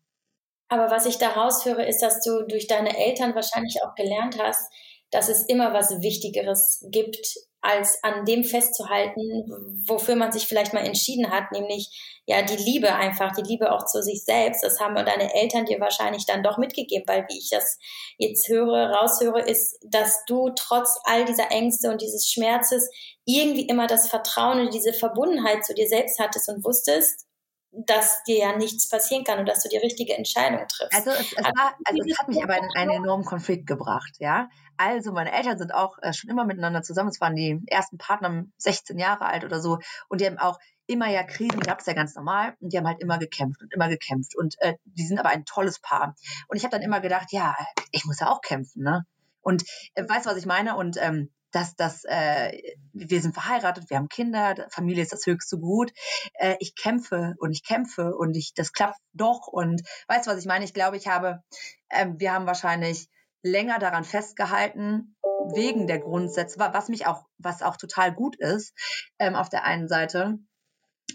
Aber 0.69 0.91
was 0.91 1.05
ich 1.05 1.17
daraus 1.17 1.65
höre, 1.65 1.86
ist, 1.86 2.01
dass 2.01 2.21
du 2.23 2.43
durch 2.47 2.67
deine 2.67 2.97
Eltern 2.97 3.36
wahrscheinlich 3.36 3.79
auch 3.84 3.95
gelernt 3.95 4.38
hast, 4.39 4.71
dass 5.12 5.27
es 5.27 5.43
immer 5.47 5.73
was 5.73 5.89
Wichtigeres 6.01 6.86
gibt, 6.91 7.17
als 7.62 7.99
an 8.03 8.23
dem 8.23 8.43
festzuhalten, 8.43 9.84
wofür 9.86 10.15
man 10.15 10.32
sich 10.32 10.47
vielleicht 10.47 10.73
mal 10.73 10.86
entschieden 10.86 11.29
hat, 11.29 11.51
nämlich 11.51 12.21
ja 12.25 12.41
die 12.41 12.55
Liebe 12.55 12.93
einfach, 12.95 13.34
die 13.34 13.41
Liebe 13.41 13.73
auch 13.73 13.86
zu 13.86 14.01
sich 14.01 14.23
selbst. 14.23 14.63
Das 14.63 14.79
haben 14.79 14.95
deine 14.95 15.34
Eltern 15.34 15.65
dir 15.65 15.79
wahrscheinlich 15.79 16.25
dann 16.25 16.43
doch 16.43 16.58
mitgegeben, 16.58 17.03
weil 17.08 17.25
wie 17.27 17.38
ich 17.38 17.49
das 17.49 17.77
jetzt 18.17 18.47
höre, 18.47 18.91
raushöre, 18.91 19.41
ist, 19.41 19.77
dass 19.84 20.23
du 20.25 20.51
trotz 20.55 20.99
all 21.03 21.25
dieser 21.25 21.51
Ängste 21.51 21.91
und 21.91 22.01
dieses 22.01 22.29
Schmerzes 22.29 22.89
irgendwie 23.25 23.67
immer 23.67 23.88
das 23.88 24.08
Vertrauen 24.08 24.62
und 24.62 24.73
diese 24.73 24.93
Verbundenheit 24.93 25.65
zu 25.65 25.73
dir 25.73 25.88
selbst 25.88 26.17
hattest 26.19 26.47
und 26.47 26.63
wusstest, 26.63 27.25
dass 27.71 28.23
dir 28.23 28.39
ja 28.39 28.58
nichts 28.58 28.89
passieren 28.89 29.23
kann 29.23 29.39
und 29.39 29.47
dass 29.47 29.62
du 29.62 29.69
die 29.69 29.77
richtige 29.77 30.17
Entscheidung 30.17 30.65
triffst. 30.67 30.95
Also 30.95 31.12
es, 31.12 31.34
es, 31.34 31.45
war, 31.45 31.75
also 31.86 32.03
es 32.05 32.17
hat 32.17 32.27
mich 32.27 32.43
aber 32.43 32.58
in 32.58 32.69
einen 32.75 32.91
enormen 32.91 33.25
Konflikt 33.25 33.67
gebracht, 33.67 34.15
ja. 34.19 34.49
Also 34.77 35.12
meine 35.12 35.32
Eltern 35.32 35.58
sind 35.58 35.73
auch 35.73 35.97
äh, 36.01 36.13
schon 36.13 36.29
immer 36.29 36.45
miteinander 36.45 36.82
zusammen. 36.82 37.10
Es 37.10 37.21
waren 37.21 37.36
die 37.36 37.62
ersten 37.67 37.97
Partner 37.97 38.45
16 38.58 38.97
Jahre 38.97 39.25
alt 39.25 39.43
oder 39.43 39.60
so 39.62 39.79
und 40.08 40.21
die 40.21 40.25
haben 40.25 40.39
auch 40.39 40.58
immer 40.88 41.08
ja 41.08 41.21
Krisen 41.23 41.60
gab 41.60 41.82
es 41.82 41.86
ja 41.86 41.93
ganz 41.93 42.15
normal 42.15 42.55
und 42.60 42.73
die 42.73 42.77
haben 42.77 42.88
halt 42.88 42.99
immer 42.99 43.19
gekämpft 43.19 43.62
und 43.62 43.71
immer 43.73 43.89
gekämpft 43.89 44.36
und 44.36 44.55
äh, 44.60 44.73
die 44.86 45.05
sind 45.05 45.19
aber 45.19 45.29
ein 45.29 45.45
tolles 45.45 45.79
Paar 45.79 46.15
und 46.47 46.58
ich 46.58 46.63
habe 46.63 46.71
dann 46.71 46.82
immer 46.82 46.99
gedacht, 46.99 47.32
ja, 47.32 47.55
ich 47.91 48.05
muss 48.05 48.19
ja 48.19 48.32
auch 48.32 48.41
kämpfen, 48.41 48.84
ne? 48.84 49.05
Und 49.41 49.63
äh, 49.93 50.03
weißt 50.08 50.25
was 50.25 50.38
ich 50.38 50.47
meine 50.47 50.75
und 50.75 50.97
ähm, 50.99 51.29
dass 51.52 51.76
das, 51.76 52.04
äh, 52.06 52.76
wir 52.94 53.22
sind 53.22 53.34
verheiratet, 53.34 53.90
wir 53.90 53.98
haben 53.98 54.10
Kinder, 54.10 54.68
Familie 54.70 55.04
ist 55.04 55.14
das 55.14 55.26
höchste 55.26 55.58
Gut. 55.58 55.92
Äh, 56.34 56.56
ich 56.60 56.76
kämpfe 56.76 57.36
und 57.40 57.52
ich 57.52 57.64
kämpfe 57.64 58.16
und 58.16 58.36
ich, 58.36 58.54
das 58.54 58.74
klappt 58.74 59.00
doch. 59.14 59.48
Und 59.48 59.82
weißt 60.08 60.28
du, 60.28 60.32
was 60.32 60.40
ich 60.40 60.46
meine? 60.46 60.66
Ich 60.66 60.74
glaube, 60.74 60.98
ich 60.98 61.08
habe, 61.08 61.42
äh, 61.90 62.08
wir 62.18 62.34
haben 62.34 62.46
wahrscheinlich 62.46 63.08
länger 63.42 63.80
daran 63.80 64.04
festgehalten, 64.04 65.16
wegen 65.54 65.88
der 65.88 66.00
Grundsätze, 66.00 66.60
was 66.60 66.90
mich 66.90 67.08
auch, 67.08 67.26
was 67.38 67.62
auch 67.62 67.78
total 67.78 68.14
gut 68.14 68.36
ist, 68.36 68.74
ähm, 69.20 69.36
auf 69.36 69.50
der 69.50 69.64
einen 69.64 69.88
Seite. 69.88 70.38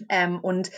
Ähm, 0.09 0.39
und 0.39 0.71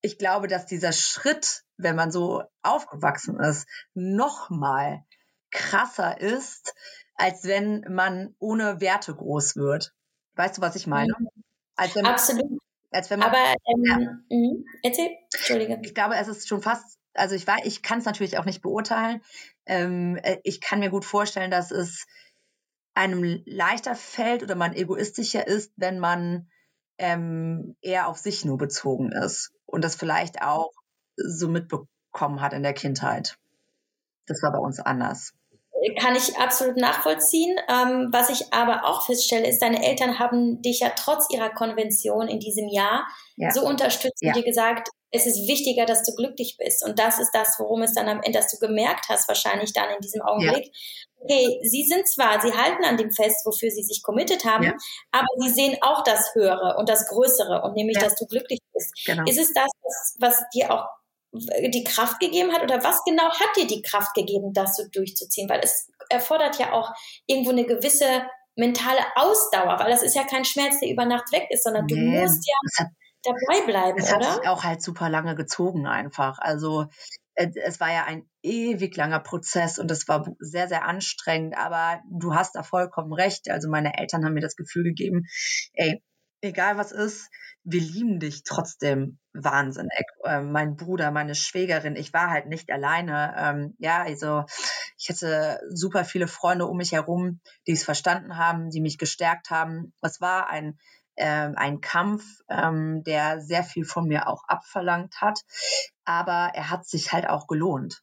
ich 0.00 0.18
glaube, 0.18 0.48
dass 0.48 0.66
dieser 0.66 0.92
Schritt, 0.92 1.62
wenn 1.76 1.96
man 1.96 2.10
so 2.10 2.42
aufgewachsen 2.62 3.38
ist, 3.40 3.68
noch 3.94 4.50
mal 4.50 5.04
krasser 5.50 6.20
ist, 6.20 6.74
als 7.16 7.44
wenn 7.44 7.84
man 7.88 8.34
ohne 8.38 8.80
Werte 8.80 9.14
groß 9.14 9.56
wird. 9.56 9.94
Weißt 10.34 10.58
du, 10.58 10.62
was 10.62 10.76
ich 10.76 10.86
meine? 10.86 11.12
Mhm. 11.18 11.28
Als 11.76 11.94
wenn 11.94 12.02
man, 12.02 12.12
Absolut. 12.12 12.60
Als 12.90 13.10
wenn 13.10 13.18
man, 13.18 13.28
Aber 13.28 13.38
ähm, 13.38 13.84
ja. 13.84 13.96
mh, 14.30 14.64
erzähl, 14.82 15.10
Entschuldige. 15.34 15.80
Ich 15.82 15.94
glaube, 15.94 16.14
es 16.16 16.28
ist 16.28 16.48
schon 16.48 16.62
fast, 16.62 16.98
also 17.14 17.34
ich 17.34 17.46
weiß, 17.46 17.60
ich 17.64 17.82
kann 17.82 17.98
es 17.98 18.04
natürlich 18.04 18.38
auch 18.38 18.44
nicht 18.44 18.62
beurteilen. 18.62 19.22
Ähm, 19.66 20.18
äh, 20.22 20.38
ich 20.44 20.60
kann 20.60 20.78
mir 20.78 20.90
gut 20.90 21.04
vorstellen, 21.04 21.50
dass 21.50 21.70
es 21.70 22.06
einem 22.94 23.42
leichter 23.44 23.94
fällt 23.94 24.42
oder 24.42 24.54
man 24.54 24.74
egoistischer 24.74 25.46
ist, 25.46 25.72
wenn 25.76 25.98
man 25.98 26.48
ähm, 26.98 27.76
eher 27.82 28.08
auf 28.08 28.18
sich 28.18 28.44
nur 28.44 28.56
bezogen 28.56 29.12
ist 29.12 29.52
und 29.66 29.84
das 29.84 29.96
vielleicht 29.96 30.40
auch 30.40 30.72
so 31.16 31.48
mitbekommen 31.48 32.40
hat 32.40 32.54
in 32.54 32.62
der 32.62 32.72
Kindheit. 32.72 33.38
Das 34.26 34.42
war 34.42 34.52
bei 34.52 34.58
uns 34.58 34.80
anders. 34.80 35.34
Kann 35.98 36.16
ich 36.16 36.36
absolut 36.36 36.76
nachvollziehen. 36.76 37.56
Ähm, 37.68 38.08
was 38.10 38.30
ich 38.30 38.52
aber 38.52 38.84
auch 38.84 39.06
feststelle, 39.06 39.46
ist, 39.46 39.60
deine 39.60 39.84
Eltern 39.84 40.18
haben 40.18 40.62
dich 40.62 40.80
ja 40.80 40.90
trotz 40.90 41.26
ihrer 41.30 41.50
Konvention 41.50 42.28
in 42.28 42.40
diesem 42.40 42.68
Jahr 42.68 43.06
ja. 43.36 43.50
so 43.50 43.64
unterstützt 43.64 44.22
ja. 44.22 44.30
und 44.30 44.36
dir 44.36 44.44
gesagt, 44.44 44.88
es 45.10 45.26
ist 45.26 45.48
wichtiger, 45.48 45.86
dass 45.86 46.04
du 46.04 46.14
glücklich 46.14 46.56
bist. 46.58 46.84
Und 46.84 46.98
das 46.98 47.18
ist 47.18 47.30
das, 47.32 47.56
worum 47.58 47.82
es 47.82 47.94
dann 47.94 48.08
am 48.08 48.20
Ende, 48.22 48.38
dass 48.38 48.50
du 48.50 48.58
gemerkt 48.58 49.06
hast, 49.08 49.28
wahrscheinlich 49.28 49.72
dann 49.72 49.90
in 49.90 50.00
diesem 50.00 50.22
Augenblick. 50.22 50.66
Ja. 50.66 50.72
Okay, 51.22 51.60
sie 51.62 51.84
sind 51.84 52.06
zwar, 52.06 52.40
sie 52.40 52.52
halten 52.52 52.84
an 52.84 52.96
dem 52.96 53.10
fest, 53.10 53.44
wofür 53.44 53.70
sie 53.70 53.82
sich 53.82 54.02
committed 54.02 54.44
haben, 54.44 54.64
ja. 54.64 54.74
aber 55.10 55.26
sie 55.38 55.50
sehen 55.50 55.76
auch 55.80 56.04
das 56.04 56.34
Höhere 56.34 56.76
und 56.78 56.88
das 56.88 57.08
Größere 57.08 57.62
und 57.62 57.74
nämlich, 57.74 57.96
ja. 57.96 58.04
dass 58.04 58.16
du 58.16 58.26
glücklich 58.26 58.60
bist. 58.72 58.92
Genau. 59.06 59.24
Ist 59.24 59.38
es 59.38 59.52
das, 59.52 59.70
was, 59.82 60.16
was 60.20 60.44
dir 60.54 60.72
auch 60.72 60.86
die 61.38 61.84
Kraft 61.84 62.20
gegeben 62.20 62.52
hat 62.52 62.62
oder 62.62 62.82
was 62.82 63.02
genau 63.04 63.28
hat 63.28 63.56
dir 63.56 63.66
die 63.66 63.82
Kraft 63.82 64.14
gegeben, 64.14 64.52
das 64.52 64.76
so 64.76 64.84
durchzuziehen? 64.90 65.48
Weil 65.48 65.60
es 65.62 65.90
erfordert 66.08 66.58
ja 66.58 66.72
auch 66.72 66.92
irgendwo 67.26 67.50
eine 67.50 67.64
gewisse 67.64 68.26
mentale 68.56 69.00
Ausdauer, 69.16 69.78
weil 69.78 69.90
das 69.90 70.02
ist 70.02 70.16
ja 70.16 70.24
kein 70.24 70.44
Schmerz, 70.44 70.80
der 70.80 70.90
über 70.90 71.04
Nacht 71.04 71.30
weg 71.32 71.46
ist, 71.50 71.64
sondern 71.64 71.86
du 71.86 71.94
nee, 71.94 72.20
musst 72.20 72.48
ja 72.48 72.86
dabei 73.22 73.66
bleiben, 73.66 73.98
es 73.98 74.12
oder? 74.12 74.20
Es 74.20 74.36
hat 74.36 74.46
auch 74.46 74.64
halt 74.64 74.82
super 74.82 75.10
lange 75.10 75.34
gezogen 75.34 75.86
einfach. 75.86 76.38
Also 76.38 76.86
äh, 77.34 77.50
es 77.54 77.80
war 77.80 77.92
ja 77.92 78.04
ein 78.04 78.28
ewig 78.42 78.96
langer 78.96 79.20
Prozess 79.20 79.78
und 79.78 79.90
es 79.90 80.08
war 80.08 80.34
sehr, 80.38 80.68
sehr 80.68 80.84
anstrengend, 80.86 81.56
aber 81.56 82.00
du 82.10 82.34
hast 82.34 82.54
da 82.54 82.62
vollkommen 82.62 83.12
recht. 83.12 83.50
Also 83.50 83.68
meine 83.68 83.98
Eltern 83.98 84.24
haben 84.24 84.34
mir 84.34 84.40
das 84.40 84.56
Gefühl 84.56 84.84
gegeben, 84.84 85.26
ey, 85.74 86.02
egal 86.40 86.76
was 86.78 86.92
ist, 86.92 87.28
wir 87.68 87.80
lieben 87.80 88.20
dich 88.20 88.44
trotzdem 88.44 89.18
wahnsinnig. 89.32 90.06
Äh, 90.24 90.40
mein 90.40 90.76
Bruder, 90.76 91.10
meine 91.10 91.34
Schwägerin, 91.34 91.96
ich 91.96 92.12
war 92.12 92.30
halt 92.30 92.46
nicht 92.46 92.70
alleine. 92.70 93.34
Ähm, 93.36 93.74
ja, 93.78 94.02
also 94.02 94.44
ich 94.96 95.08
hatte 95.08 95.60
super 95.70 96.04
viele 96.04 96.28
Freunde 96.28 96.66
um 96.66 96.76
mich 96.76 96.92
herum, 96.92 97.40
die 97.66 97.72
es 97.72 97.84
verstanden 97.84 98.36
haben, 98.36 98.70
die 98.70 98.80
mich 98.80 98.98
gestärkt 98.98 99.50
haben. 99.50 99.92
Es 100.00 100.20
war 100.20 100.48
ein 100.48 100.78
ähm, 101.18 101.54
ein 101.56 101.80
Kampf, 101.80 102.24
ähm, 102.50 103.02
der 103.02 103.40
sehr 103.40 103.64
viel 103.64 103.86
von 103.86 104.06
mir 104.06 104.28
auch 104.28 104.44
abverlangt 104.48 105.22
hat, 105.22 105.40
aber 106.04 106.50
er 106.54 106.70
hat 106.70 106.86
sich 106.86 107.10
halt 107.12 107.26
auch 107.26 107.46
gelohnt. 107.46 108.02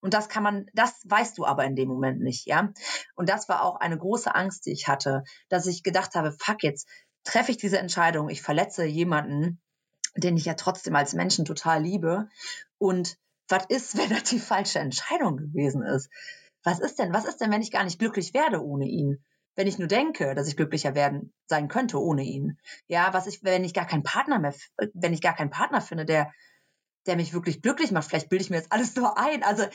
Und 0.00 0.14
das 0.14 0.28
kann 0.28 0.44
man, 0.44 0.66
das 0.72 1.00
weißt 1.04 1.38
du 1.38 1.44
aber 1.44 1.64
in 1.64 1.74
dem 1.74 1.88
Moment 1.88 2.20
nicht, 2.20 2.46
ja. 2.46 2.70
Und 3.16 3.28
das 3.28 3.48
war 3.48 3.62
auch 3.62 3.80
eine 3.80 3.98
große 3.98 4.32
Angst, 4.32 4.66
die 4.66 4.72
ich 4.72 4.86
hatte, 4.86 5.24
dass 5.48 5.66
ich 5.66 5.82
gedacht 5.82 6.14
habe, 6.14 6.32
fuck 6.32 6.62
jetzt, 6.62 6.88
treffe 7.24 7.52
ich 7.52 7.56
diese 7.56 7.78
Entscheidung, 7.78 8.28
ich 8.28 8.42
verletze 8.42 8.84
jemanden, 8.84 9.60
den 10.16 10.36
ich 10.36 10.44
ja 10.44 10.54
trotzdem 10.54 10.94
als 10.96 11.14
Menschen 11.14 11.44
total 11.44 11.82
liebe. 11.82 12.28
Und 12.78 13.16
was 13.48 13.66
ist, 13.66 13.96
wenn 13.98 14.10
das 14.10 14.24
die 14.24 14.40
falsche 14.40 14.78
Entscheidung 14.78 15.36
gewesen 15.36 15.82
ist? 15.82 16.10
Was 16.64 16.78
ist 16.78 16.98
denn, 16.98 17.12
was 17.12 17.24
ist 17.24 17.40
denn, 17.40 17.50
wenn 17.50 17.62
ich 17.62 17.72
gar 17.72 17.84
nicht 17.84 17.98
glücklich 17.98 18.34
werde 18.34 18.64
ohne 18.64 18.86
ihn? 18.86 19.22
Wenn 19.54 19.66
ich 19.66 19.78
nur 19.78 19.88
denke, 19.88 20.34
dass 20.34 20.48
ich 20.48 20.56
glücklicher 20.56 20.94
werden 20.94 21.32
sein 21.46 21.68
könnte 21.68 22.00
ohne 22.00 22.22
ihn. 22.22 22.58
Ja, 22.86 23.12
was 23.12 23.26
ich, 23.26 23.42
wenn 23.42 23.64
ich 23.64 23.74
gar 23.74 23.86
keinen 23.86 24.02
Partner 24.02 24.38
mehr, 24.38 24.54
wenn 24.94 25.12
ich 25.12 25.20
gar 25.20 25.34
keinen 25.34 25.50
Partner 25.50 25.82
finde, 25.82 26.06
der, 26.06 26.32
der 27.06 27.16
mich 27.16 27.34
wirklich 27.34 27.60
glücklich 27.60 27.90
macht. 27.90 28.08
Vielleicht 28.08 28.30
bilde 28.30 28.44
ich 28.44 28.50
mir 28.50 28.56
jetzt 28.56 28.72
alles 28.72 28.94
nur 28.96 29.18
ein. 29.18 29.42
Also 29.42 29.66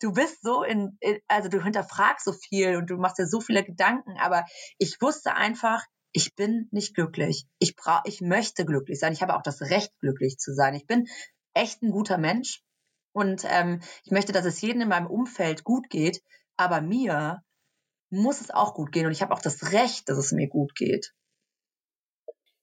du 0.00 0.12
bist 0.12 0.40
so 0.42 0.62
in, 0.62 0.98
also 1.26 1.48
du 1.48 1.62
hinterfragst 1.62 2.24
so 2.24 2.32
viel 2.32 2.76
und 2.76 2.88
du 2.88 2.96
machst 2.96 3.18
dir 3.18 3.26
so 3.26 3.40
viele 3.40 3.64
Gedanken, 3.64 4.16
aber 4.18 4.44
ich 4.78 5.00
wusste 5.02 5.34
einfach, 5.34 5.84
ich 6.16 6.34
bin 6.34 6.66
nicht 6.70 6.94
glücklich. 6.94 7.46
Ich 7.58 7.76
brauche, 7.76 8.00
ich 8.06 8.22
möchte 8.22 8.64
glücklich 8.64 8.98
sein. 8.98 9.12
Ich 9.12 9.20
habe 9.20 9.36
auch 9.36 9.42
das 9.42 9.60
Recht, 9.60 9.92
glücklich 10.00 10.38
zu 10.38 10.54
sein. 10.54 10.74
Ich 10.74 10.86
bin 10.86 11.08
echt 11.52 11.82
ein 11.82 11.90
guter 11.90 12.16
Mensch 12.16 12.62
und 13.12 13.44
ähm, 13.44 13.82
ich 14.02 14.12
möchte, 14.12 14.32
dass 14.32 14.46
es 14.46 14.58
jedem 14.62 14.80
in 14.80 14.88
meinem 14.88 15.08
Umfeld 15.08 15.62
gut 15.62 15.90
geht. 15.90 16.22
Aber 16.56 16.80
mir 16.80 17.42
muss 18.08 18.40
es 18.40 18.50
auch 18.50 18.72
gut 18.72 18.92
gehen 18.92 19.04
und 19.04 19.12
ich 19.12 19.20
habe 19.20 19.34
auch 19.34 19.42
das 19.42 19.72
Recht, 19.72 20.08
dass 20.08 20.16
es 20.16 20.32
mir 20.32 20.48
gut 20.48 20.74
geht. 20.74 21.12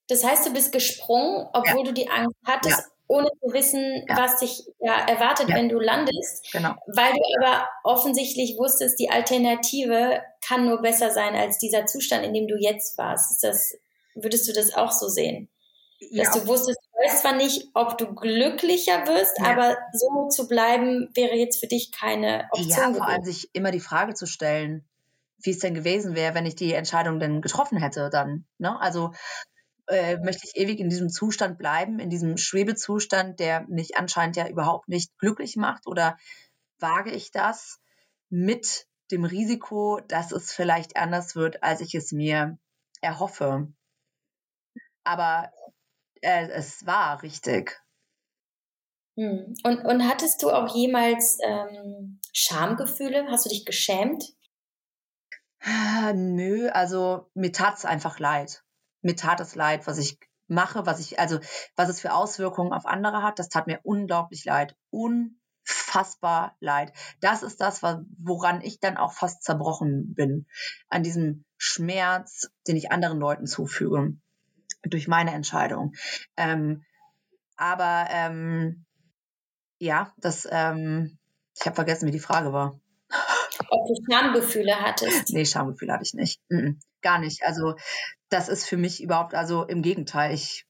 Das 0.08 0.24
heißt, 0.24 0.48
du 0.48 0.54
bist 0.54 0.72
gesprungen, 0.72 1.48
obwohl 1.54 1.86
ja. 1.86 1.92
du 1.92 1.94
die 1.94 2.10
Angst 2.10 2.36
hattest, 2.44 2.80
ja 2.80 2.93
ohne 3.08 3.30
zu 3.42 3.54
wissen, 3.54 4.06
ja. 4.08 4.18
was 4.18 4.40
dich 4.40 4.64
ja, 4.80 5.06
erwartet, 5.08 5.50
ja. 5.50 5.56
wenn 5.56 5.70
du 5.70 5.80
landest. 5.80 6.52
Genau. 6.52 6.76
Weil 6.88 7.14
du 7.14 7.20
aber 7.40 7.68
offensichtlich 7.84 8.58
wusstest, 8.58 9.00
die 9.00 9.10
Alternative 9.10 10.22
kann 10.46 10.66
nur 10.66 10.82
besser 10.82 11.12
sein 11.12 11.36
als 11.36 11.58
dieser 11.58 11.86
Zustand, 11.86 12.26
in 12.26 12.34
dem 12.34 12.48
du 12.48 12.56
jetzt 12.58 12.98
warst. 12.98 13.44
Das, 13.44 13.78
würdest 14.16 14.48
du 14.48 14.54
das 14.54 14.74
auch 14.74 14.92
so 14.92 15.08
sehen? 15.08 15.50
Dass 16.12 16.32
du 16.32 16.48
wusstest, 16.48 16.80
du 16.82 17.00
weißt 17.00 17.22
zwar 17.22 17.36
nicht, 17.36 17.70
ob 17.74 17.98
du 17.98 18.14
glücklicher 18.14 19.08
wirst, 19.08 19.40
aber 19.42 19.78
so 19.94 20.28
zu 20.28 20.48
bleiben 20.48 21.10
wäre 21.14 21.36
jetzt 21.36 21.60
für 21.60 21.68
dich 21.68 21.92
keine 21.92 22.48
Option. 22.52 22.70
Ja, 22.70 22.94
vor 22.94 23.08
allem 23.08 23.24
sich 23.24 23.50
immer 23.54 23.72
die 23.72 23.80
Frage 23.80 24.14
zu 24.14 24.26
stellen, 24.26 24.86
wie 25.42 25.52
es 25.52 25.60
denn 25.60 25.74
gewesen 25.74 26.16
wäre, 26.16 26.36
wenn 26.36 26.46
ich 26.46 26.56
die 26.56 26.74
Entscheidung 26.74 27.20
denn 27.20 27.42
getroffen 27.42 27.78
hätte 27.78 28.10
dann. 28.10 28.46
Ne? 28.58 28.80
Also 28.82 29.12
äh, 29.88 30.18
möchte 30.18 30.48
ich 30.48 30.56
ewig 30.56 30.80
in 30.80 30.90
diesem 30.90 31.10
Zustand 31.10 31.58
bleiben, 31.58 32.00
in 32.00 32.10
diesem 32.10 32.38
Schwebezustand, 32.38 33.40
der 33.40 33.66
mich 33.68 33.98
anscheinend 33.98 34.36
ja 34.36 34.48
überhaupt 34.48 34.88
nicht 34.88 35.18
glücklich 35.18 35.56
macht? 35.56 35.88
Oder 35.88 36.18
wage 36.80 37.12
ich 37.12 37.32
das 37.32 37.80
mit 38.30 38.88
dem 39.12 39.26
Risiko, 39.26 40.00
dass 40.08 40.32
es 40.32 40.54
vielleicht 40.54 40.98
anders 40.98 41.36
wird, 41.36 41.64
als 41.64 41.82
ich 41.82 41.96
es 41.96 42.12
mir 42.12 42.58
erhoffe? 43.02 43.68
Aber 45.04 45.52
äh, 46.22 46.48
es 46.50 46.86
war 46.86 47.22
richtig. 47.22 47.82
Hm. 49.18 49.54
Und, 49.64 49.86
und 49.86 50.08
hattest 50.08 50.42
du 50.42 50.50
auch 50.50 50.74
jemals 50.74 51.38
ähm, 51.44 52.20
Schamgefühle? 52.32 53.28
Hast 53.30 53.46
du 53.46 53.50
dich 53.50 53.66
geschämt? 53.66 54.24
Nö, 56.14 56.70
also 56.70 57.30
mir 57.34 57.52
tat 57.52 57.78
es 57.78 57.86
einfach 57.86 58.20
leid 58.20 58.64
mir 59.04 59.16
tat 59.16 59.40
es 59.40 59.56
leid, 59.56 59.86
was 59.88 59.98
ich 59.98 60.18
mache, 60.48 60.86
was 60.86 61.00
ich, 61.00 61.20
also 61.20 61.40
was 61.76 61.90
es 61.90 62.02
für 62.02 62.14
Auswirkungen 62.14 62.74
auf 62.74 62.86
andere 62.86 63.22
hat. 63.24 63.40
Das 63.40 63.50
tat 63.50 63.68
mir 63.68 63.80
unglaublich 63.84 64.46
leid. 64.46 64.76
Unfassbar 64.90 66.56
leid. 66.60 66.94
Das 67.22 67.44
ist 67.44 67.62
das, 67.62 67.82
woran 67.82 68.62
ich 68.62 68.80
dann 68.80 68.98
auch 68.98 69.14
fast 69.14 69.44
zerbrochen 69.44 70.14
bin. 70.14 70.46
An 70.90 71.04
diesem 71.04 71.46
Schmerz, 71.58 72.50
den 72.68 72.76
ich 72.76 72.92
anderen 72.92 73.20
Leuten 73.20 73.48
zufüge. 73.48 74.18
Durch 74.84 75.08
meine 75.08 75.32
Entscheidung. 75.32 75.94
Ähm, 76.36 76.84
aber 77.56 78.08
ähm, 78.10 78.86
ja, 79.80 80.14
das, 80.18 80.48
ähm, 80.50 81.18
ich 81.58 81.66
habe 81.66 81.76
vergessen, 81.76 82.08
wie 82.08 82.12
die 82.12 82.20
Frage 82.20 82.52
war. 82.52 82.80
Ob 83.70 83.88
du 83.88 83.96
Schamgefühle 84.12 84.76
hattest? 84.76 85.30
Nee, 85.30 85.46
Schamgefühle 85.46 85.94
hatte 85.94 86.04
ich 86.04 86.14
nicht. 86.14 86.42
Gar 87.04 87.20
nicht. 87.20 87.44
Also 87.44 87.76
das 88.30 88.50
ist 88.50 88.66
für 88.66 88.78
mich 88.78 89.04
überhaupt, 89.04 89.36
also 89.36 89.64
im 89.64 89.84
Gegenteil, 89.84 90.34
ich, 90.34 90.66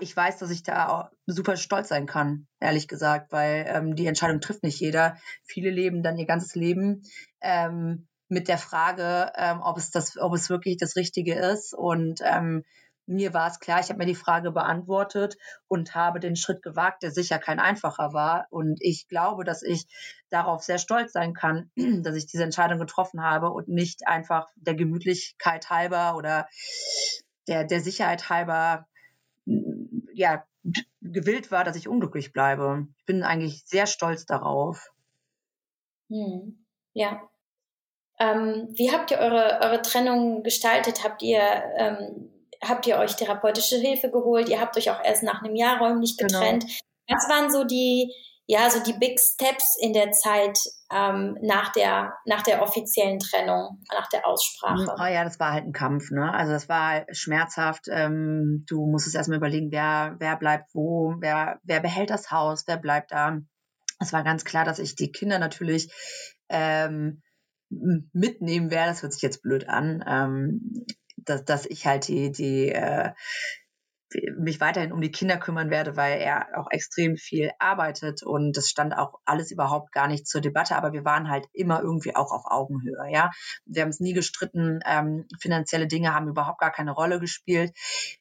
ich 0.00 0.16
weiß, 0.16 0.38
dass 0.38 0.50
ich 0.50 0.62
da 0.62 1.10
super 1.26 1.56
stolz 1.56 1.88
sein 1.88 2.06
kann, 2.06 2.48
ehrlich 2.58 2.88
gesagt, 2.88 3.30
weil 3.30 3.66
ähm, 3.68 3.94
die 3.94 4.06
Entscheidung 4.06 4.40
trifft 4.40 4.62
nicht 4.62 4.80
jeder. 4.80 5.16
Viele 5.44 5.70
leben 5.70 6.02
dann 6.02 6.18
ihr 6.18 6.26
ganzes 6.26 6.54
Leben 6.54 7.02
ähm, 7.40 8.08
mit 8.28 8.48
der 8.48 8.58
Frage, 8.58 9.30
ähm, 9.36 9.60
ob 9.62 9.76
es 9.76 9.90
das, 9.90 10.16
ob 10.16 10.34
es 10.34 10.50
wirklich 10.50 10.78
das 10.78 10.96
Richtige 10.96 11.34
ist. 11.34 11.74
Und 11.74 12.20
ähm, 12.24 12.64
mir 13.06 13.34
war 13.34 13.48
es 13.50 13.58
klar, 13.58 13.80
ich 13.80 13.88
habe 13.88 13.98
mir 13.98 14.06
die 14.06 14.14
Frage 14.14 14.52
beantwortet 14.52 15.36
und 15.68 15.94
habe 15.94 16.20
den 16.20 16.36
Schritt 16.36 16.62
gewagt, 16.62 17.02
der 17.02 17.10
sicher 17.10 17.38
kein 17.38 17.60
einfacher 17.60 18.12
war. 18.12 18.46
Und 18.50 18.78
ich 18.80 19.08
glaube, 19.08 19.44
dass 19.44 19.62
ich 19.62 19.86
darauf 20.30 20.62
sehr 20.62 20.78
stolz 20.78 21.12
sein 21.12 21.34
kann, 21.34 21.70
dass 22.02 22.16
ich 22.16 22.26
diese 22.26 22.44
Entscheidung 22.44 22.78
getroffen 22.78 23.22
habe 23.22 23.50
und 23.50 23.68
nicht 23.68 24.06
einfach 24.06 24.48
der 24.56 24.74
Gemütlichkeit 24.74 25.70
halber 25.70 26.16
oder 26.16 26.48
der, 27.48 27.64
der 27.64 27.80
Sicherheit 27.80 28.30
halber, 28.30 28.86
ja, 30.14 30.44
gewillt 31.00 31.50
war, 31.50 31.64
dass 31.64 31.76
ich 31.76 31.88
unglücklich 31.88 32.32
bleibe. 32.32 32.86
Ich 32.98 33.04
bin 33.04 33.24
eigentlich 33.24 33.64
sehr 33.66 33.86
stolz 33.86 34.26
darauf. 34.26 34.92
Hm. 36.08 36.64
Ja. 36.92 37.28
Ähm, 38.20 38.68
wie 38.74 38.92
habt 38.92 39.10
ihr 39.10 39.18
eure, 39.18 39.60
eure 39.62 39.82
Trennung 39.82 40.44
gestaltet? 40.44 41.02
Habt 41.02 41.22
ihr 41.22 41.40
ähm, 41.76 42.31
habt 42.66 42.86
ihr 42.86 42.98
euch 42.98 43.16
therapeutische 43.16 43.76
Hilfe 43.76 44.10
geholt. 44.10 44.48
Ihr 44.48 44.60
habt 44.60 44.76
euch 44.76 44.90
auch 44.90 45.02
erst 45.02 45.22
nach 45.22 45.42
einem 45.42 45.56
Jahr 45.56 45.78
räumlich 45.78 46.16
genau. 46.16 46.38
getrennt. 46.38 46.64
Genau. 46.64 47.18
Was 47.18 47.28
waren 47.28 47.50
so 47.50 47.64
die, 47.64 48.12
ja, 48.46 48.70
so 48.70 48.82
die 48.82 48.98
Big 48.98 49.18
Steps 49.18 49.76
in 49.80 49.92
der 49.92 50.12
Zeit 50.12 50.58
ähm, 50.92 51.36
nach, 51.42 51.72
der, 51.72 52.14
nach 52.26 52.42
der 52.42 52.62
offiziellen 52.62 53.18
Trennung, 53.18 53.82
nach 53.92 54.08
der 54.08 54.26
Aussprache? 54.26 54.94
Oh 54.98 55.06
ja, 55.06 55.24
das 55.24 55.40
war 55.40 55.52
halt 55.52 55.64
ein 55.64 55.72
Kampf, 55.72 56.10
ne? 56.10 56.32
Also 56.32 56.52
das 56.52 56.68
war 56.68 57.04
schmerzhaft. 57.10 57.86
Ähm, 57.90 58.64
du 58.68 58.86
musstest 58.86 59.16
erstmal 59.16 59.38
überlegen, 59.38 59.72
wer, 59.72 60.16
wer 60.18 60.36
bleibt 60.36 60.74
wo, 60.74 61.14
wer, 61.18 61.60
wer 61.64 61.80
behält 61.80 62.10
das 62.10 62.30
Haus, 62.30 62.64
wer 62.66 62.76
bleibt 62.76 63.12
da. 63.12 63.38
Es 64.00 64.12
war 64.12 64.24
ganz 64.24 64.44
klar, 64.44 64.64
dass 64.64 64.78
ich 64.78 64.96
die 64.96 65.12
Kinder 65.12 65.38
natürlich 65.38 65.92
ähm, 66.48 67.22
mitnehmen 67.70 68.70
werde. 68.70 68.90
Das 68.90 69.02
hört 69.02 69.12
sich 69.12 69.22
jetzt 69.22 69.42
blöd 69.42 69.68
an. 69.68 70.04
Ähm, 70.06 70.86
dass, 71.24 71.44
dass 71.44 71.66
ich 71.66 71.86
halt 71.86 72.08
die, 72.08 72.32
die 72.32 72.68
äh, 72.70 73.12
mich 74.36 74.60
weiterhin 74.60 74.92
um 74.92 75.00
die 75.00 75.10
Kinder 75.10 75.36
kümmern 75.38 75.70
werde, 75.70 75.96
weil 75.96 76.20
er 76.20 76.48
auch 76.58 76.70
extrem 76.70 77.16
viel 77.16 77.50
arbeitet 77.58 78.22
und 78.22 78.56
das 78.56 78.68
stand 78.68 78.96
auch 78.96 79.20
alles 79.24 79.50
überhaupt 79.50 79.92
gar 79.92 80.08
nicht 80.08 80.26
zur 80.26 80.40
Debatte, 80.40 80.76
aber 80.76 80.92
wir 80.92 81.04
waren 81.04 81.30
halt 81.30 81.46
immer 81.52 81.80
irgendwie 81.80 82.14
auch 82.14 82.30
auf 82.32 82.44
Augenhöhe, 82.46 83.10
ja. 83.10 83.30
Wir 83.64 83.82
haben 83.82 83.88
es 83.88 84.00
nie 84.00 84.12
gestritten, 84.12 84.80
ähm, 84.86 85.26
finanzielle 85.40 85.86
Dinge 85.86 86.14
haben 86.14 86.28
überhaupt 86.28 86.60
gar 86.60 86.72
keine 86.72 86.92
Rolle 86.92 87.20
gespielt. 87.20 87.72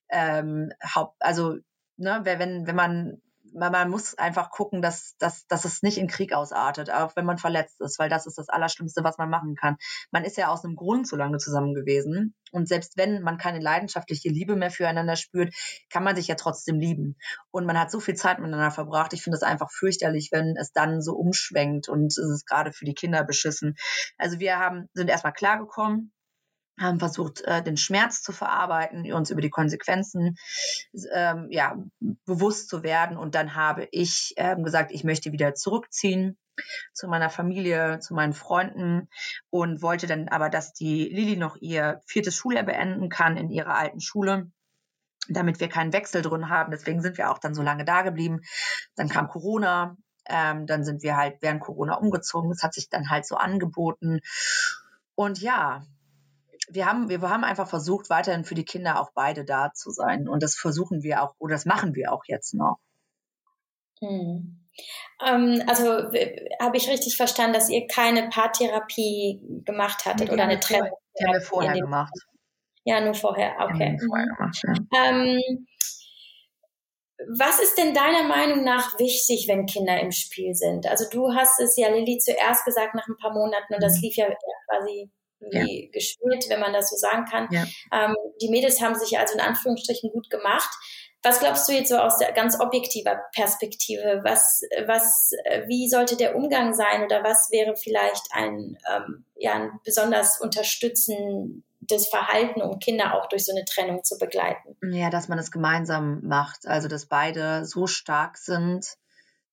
Ähm, 0.10 0.72
also 1.20 1.58
ne, 1.98 2.22
wenn, 2.24 2.68
wenn 2.68 2.76
man 2.76 3.22
man 3.54 3.90
muss 3.90 4.18
einfach 4.18 4.50
gucken, 4.52 4.82
dass, 4.82 5.16
dass, 5.18 5.46
dass 5.48 5.66
es 5.66 5.82
nicht 5.84 5.98
in 5.98 6.08
Krieg 6.08 6.34
ausartet, 6.34 6.92
auch 6.92 7.16
wenn 7.16 7.26
man 7.26 7.38
verletzt 7.38 7.82
ist, 7.82 8.00
weil 8.00 8.10
das 8.10 8.26
ist 8.26 8.38
das 8.38 8.50
Allerschlimmste, 8.50 9.04
was 9.04 9.18
man 9.18 9.30
machen 9.30 9.56
kann. 9.56 9.78
Man 10.12 10.24
ist 10.24 10.38
ja 10.38 10.50
aus 10.50 10.64
einem 10.64 10.76
Grund 10.76 11.08
so 11.08 11.16
lange 11.16 11.38
zusammen 11.38 11.74
gewesen. 11.74 12.36
Und 12.52 12.68
selbst 12.68 12.98
wenn 12.98 13.22
man 13.22 13.38
keine 13.38 13.60
leidenschaftliche 13.60 14.30
Liebe 14.30 14.56
mehr 14.56 14.72
füreinander 14.72 15.16
spürt, 15.16 15.54
kann 15.90 16.04
man 16.04 16.16
sich 16.16 16.28
ja 16.28 16.36
trotzdem 16.36 16.80
lieben. 16.80 17.18
Und 17.52 17.66
man 17.66 17.80
hat 17.80 17.92
so 17.92 18.00
viel 18.00 18.16
Zeit 18.16 18.40
miteinander 18.40 18.72
verbracht. 18.72 19.14
Ich 19.14 19.24
finde 19.24 19.38
es 19.38 19.44
einfach 19.44 19.72
fürchterlich, 19.72 20.30
wenn 20.32 20.56
es 20.58 20.72
dann 20.72 21.02
so 21.02 21.14
umschwenkt 21.14 21.88
und 21.90 22.08
es 22.08 22.18
ist 22.18 22.46
gerade 22.46 22.74
für 22.74 22.86
die 22.86 22.94
Kinder 22.94 23.24
beschissen. 23.24 23.76
Also 24.18 24.40
wir 24.40 24.60
haben, 24.60 24.90
sind 24.94 25.10
erstmal 25.10 25.34
klargekommen 25.34 26.12
haben 26.82 27.00
versucht, 27.00 27.42
äh, 27.42 27.64
den 27.64 27.78
Schmerz 27.78 28.22
zu 28.22 28.32
verarbeiten, 28.32 29.12
uns 29.14 29.30
über 29.30 29.42
die 29.42 29.50
Konsequenzen 29.50 30.38
ähm, 31.14 31.48
ja, 31.50 31.78
bewusst 32.26 32.70
zu 32.70 32.84
werden. 32.84 33.18
Und 33.18 33.36
dann 33.36 33.56
habe 33.56 33.88
ich 33.92 34.34
ähm, 34.38 34.64
gesagt, 34.64 34.92
ich 34.92 35.04
möchte 35.04 35.32
wieder 35.32 35.54
zurückziehen 35.56 36.38
zu 36.94 37.08
meiner 37.08 37.30
Familie, 37.30 38.00
zu 38.00 38.14
meinen 38.14 38.34
Freunden 38.34 39.08
und 39.50 39.82
wollte 39.82 40.08
dann 40.08 40.28
aber, 40.28 40.50
dass 40.50 40.74
die 40.74 41.06
Lili 41.06 41.38
noch 41.38 41.56
ihr 41.58 42.02
viertes 42.06 42.36
Schuljahr 42.36 42.64
beenden 42.64 43.10
kann 43.10 43.38
in 43.38 43.50
ihrer 43.50 43.76
alten 43.76 44.02
Schule 44.02 44.52
damit 45.30 45.60
wir 45.60 45.70
keinen 45.70 45.94
Wechsel 45.94 46.22
drin 46.22 46.50
haben. 46.50 46.72
Deswegen 46.72 47.02
sind 47.02 47.18
wir 47.18 47.32
auch 47.32 47.38
dann 47.38 47.54
so 47.54 47.62
lange 47.62 47.86
da 47.86 48.02
geblieben. 48.02 48.42
Dann 48.96 49.08
kam 49.08 49.28
Corona, 49.28 49.96
ähm, 50.28 50.66
dann 50.66 50.84
sind 50.84 51.04
wir 51.04 51.18
halt 51.18 51.38
während 51.42 51.62
Corona 51.62 51.96
umgezogen. 51.96 52.50
Das 52.50 52.64
hat 52.64 52.74
sich 52.74 52.90
dann 52.90 53.10
halt 53.10 53.26
so 53.26 53.36
angeboten. 53.36 54.20
Und 55.16 55.40
ja, 55.40 55.86
wir 56.74 56.86
haben, 56.86 57.10
wir 57.10 57.22
haben 57.22 57.44
einfach 57.44 57.68
versucht, 57.68 58.10
weiterhin 58.10 58.44
für 58.44 58.56
die 58.56 58.66
Kinder 58.66 59.00
auch 59.00 59.12
beide 59.14 59.46
da 59.46 59.74
zu 59.74 59.92
sein. 59.92 60.28
Und 60.28 60.42
das 60.42 60.56
versuchen 60.56 61.04
wir 61.04 61.24
auch, 61.24 61.36
oder 61.40 61.56
das 61.56 61.66
machen 61.66 61.96
wir 61.96 62.12
auch 62.14 62.24
jetzt 62.28 62.54
noch. 62.54 62.78
Hm. 64.00 64.58
Ähm, 65.26 65.64
also 65.68 66.12
habe 66.62 66.78
ich 66.78 66.90
richtig 66.90 67.18
verstanden, 67.18 67.54
dass 67.54 67.70
ihr 67.70 67.88
keine 67.88 68.30
Paartherapie 68.30 69.42
gemacht 69.66 70.06
hattet 70.06 70.28
nee, 70.28 70.34
oder 70.34 70.44
eine 70.44 70.60
Trennung? 70.60 70.90
Die 71.20 71.26
haben 71.26 71.34
wir 71.34 71.42
vorher 71.42 71.74
gemacht. 71.74 72.14
Ja, 72.84 73.02
nur 73.02 73.14
vorher, 73.14 73.54
okay. 73.60 74.00
Vorher 74.08 74.26
gemacht, 74.26 74.60
ja. 74.64 75.10
ähm, 75.12 75.68
was 77.38 77.62
ist 77.62 77.78
denn 77.78 77.94
deiner 77.94 78.24
Meinung 78.24 78.64
nach 78.64 78.98
wichtig, 78.98 79.48
wenn 79.48 79.68
Kinder 79.68 80.00
im 80.00 80.12
Spiel 80.12 80.56
sind? 80.56 80.88
Also 80.88 81.06
du 81.12 81.36
hast 81.36 81.60
es 81.60 81.78
ja 81.78 81.90
Lilly 81.90 82.18
zuerst 82.18 82.66
gesagt 82.66 82.96
nach 82.96 83.08
ein 83.08 83.18
paar 83.18 83.34
Monaten 83.34 83.76
und 83.76 83.84
das 83.84 83.98
mhm. 83.98 84.02
lief 84.02 84.16
ja 84.16 84.26
quasi 84.68 85.12
wie 85.50 85.86
ja. 85.86 85.92
gespielt, 85.92 86.46
wenn 86.50 86.60
man 86.60 86.74
das 86.74 86.90
so 86.90 86.96
sagen 86.96 87.26
kann. 87.26 87.48
Ja. 87.52 87.66
Ähm, 87.92 88.16
die 88.42 88.50
Mädels 88.50 88.82
haben 88.82 88.96
sich 88.96 89.18
also 89.18 89.34
in 89.34 89.40
Anführungsstrichen 89.40 90.12
gut 90.12 90.30
gemacht. 90.30 90.70
Was 91.24 91.40
glaubst 91.40 91.70
du 91.70 91.74
jetzt 91.74 91.90
so 91.90 91.98
aus 91.98 92.18
der 92.18 92.32
ganz 92.32 92.60
objektiver 92.60 93.20
Perspektive? 93.34 94.22
Was, 94.24 94.62
was, 94.88 95.32
wie 95.68 95.88
sollte 95.88 96.18
der 96.18 96.36
Umgang 96.36 96.74
sein 96.74 97.04
oder 97.04 97.24
was 97.24 97.50
wäre 97.52 97.76
vielleicht 97.76 98.24
ein, 98.32 98.78
ähm, 98.92 99.26
ja, 99.36 99.54
ein 99.54 99.80
besonders 99.84 100.42
unterstützendes 100.42 102.08
Verhalten, 102.10 102.64
um 102.64 102.80
Kinder 102.80 103.14
auch 103.14 103.30
durch 103.30 103.46
so 103.46 103.52
eine 103.52 103.66
Trennung 103.66 104.04
zu 104.04 104.18
begleiten? 104.18 104.76
Ja, 104.92 105.12
dass 105.12 105.28
man 105.28 105.38
es 105.38 105.52
gemeinsam 105.52 106.22
macht, 106.24 106.66
also 106.66 106.88
dass 106.88 107.06
beide 107.06 107.66
so 107.66 107.86
stark 107.86 108.38
sind, 108.38 108.98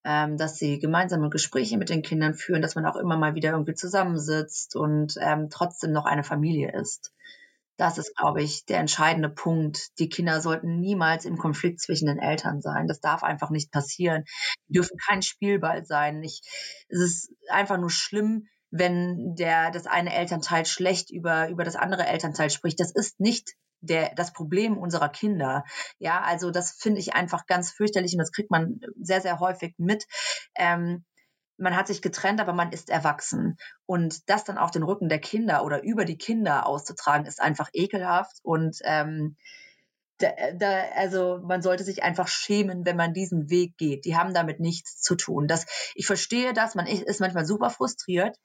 ähm, 0.05 0.37
dass 0.37 0.59
sie 0.59 0.79
gemeinsame 0.79 1.31
Gespräche 1.31 1.77
mit 1.77 1.91
den 1.91 2.03
Kindern 2.03 2.35
führen, 2.35 2.63
dass 2.63 2.75
man 2.75 2.87
auch 2.87 2.97
immer 2.97 3.17
mal 3.17 3.35
wieder 3.35 3.51
irgendwie 3.51 3.75
zusammensitzt 3.75 4.77
und 4.77 5.15
ähm, 5.21 5.49
trotzdem 5.51 5.93
noch 5.93 6.05
eine 6.05 6.25
Familie 6.25 6.73
ist. 6.73 7.13
Das 7.79 7.97
ist, 7.97 8.17
glaube 8.17 8.43
ich, 8.43 8.65
der 8.67 8.81
entscheidende 8.81 9.29
Punkt. 9.29 9.99
Die 10.01 10.09
Kinder 10.09 10.41
sollten 10.41 10.81
niemals 10.81 11.25
im 11.25 11.39
Konflikt 11.39 11.81
zwischen 11.81 12.07
den 12.07 12.19
Eltern 12.19 12.61
sein. 12.61 12.89
Das 12.89 13.01
darf 13.01 13.23
einfach 13.23 13.51
nicht 13.51 13.71
passieren. 13.71 14.25
Die 14.67 14.75
dürfen 14.75 14.97
kein 14.99 15.23
Spielball 15.23 15.85
sein. 15.85 16.23
Ich, 16.25 16.43
es 16.89 16.99
ist 16.99 17.33
einfach 17.49 17.79
nur 17.79 17.91
schlimm, 17.91 18.49
wenn 18.71 19.37
der, 19.37 19.71
das 19.71 19.87
eine 19.87 20.13
Elternteil 20.13 20.67
schlecht 20.67 21.11
über, 21.11 21.49
über 21.49 21.63
das 21.63 21.77
andere 21.77 22.05
Elternteil 22.07 22.51
spricht. 22.51 22.81
Das 22.81 22.93
ist 22.93 23.21
nicht 23.21 23.55
der, 23.81 24.15
das 24.15 24.33
Problem 24.33 24.77
unserer 24.77 25.09
Kinder. 25.09 25.65
Ja, 25.99 26.21
also 26.21 26.51
das 26.51 26.73
finde 26.73 27.01
ich 27.01 27.15
einfach 27.15 27.47
ganz 27.47 27.71
fürchterlich 27.71 28.13
und 28.13 28.19
das 28.19 28.33
kriegt 28.33 28.51
man 28.51 28.81
sehr, 29.01 29.21
sehr 29.21 29.41
häufig 29.41 29.75
mit. 29.79 30.07
Ähm, 30.57 31.05
man 31.59 31.77
hat 31.77 31.89
sich 31.89 32.03
getrennt, 32.03 32.41
aber 32.41 32.53
man 32.53 32.73
ist 32.73 32.89
erwachsen. 32.89 33.57
Und 33.85 34.29
das 34.31 34.45
dann 34.45 34.59
auf 34.59 34.71
den 34.71 34.85
Rücken 34.85 35.09
der 35.09 35.19
Kinder 35.19 35.65
oder 35.65 35.83
über 35.83 36.05
die 36.05 36.17
Kinder 36.17 36.67
auszutragen, 36.67 37.27
ist 37.27 37.41
einfach 37.41 37.69
ekelhaft. 37.73 38.39
Und 38.43 38.79
ähm, 38.85 39.37
da, 40.19 40.31
da, 40.55 40.85
also 40.97 41.41
man 41.43 41.63
sollte 41.63 41.85
sich 41.85 42.03
einfach 42.03 42.29
schämen, 42.29 42.85
wenn 42.87 42.97
man 42.97 43.13
diesen 43.13 43.51
Weg 43.51 43.77
geht. 43.77 44.05
Die 44.05 44.17
haben 44.17 44.35
damit 44.35 44.61
nichts 44.61 45.01
zu 45.01 45.17
tun. 45.17 45.49
Das, 45.49 45.67
ich 45.95 46.07
verstehe 46.07 46.53
das, 46.53 46.75
man 46.75 46.87
ist 46.87 47.21
manchmal 47.21 47.45
super 47.45 47.71
frustriert 47.71 48.37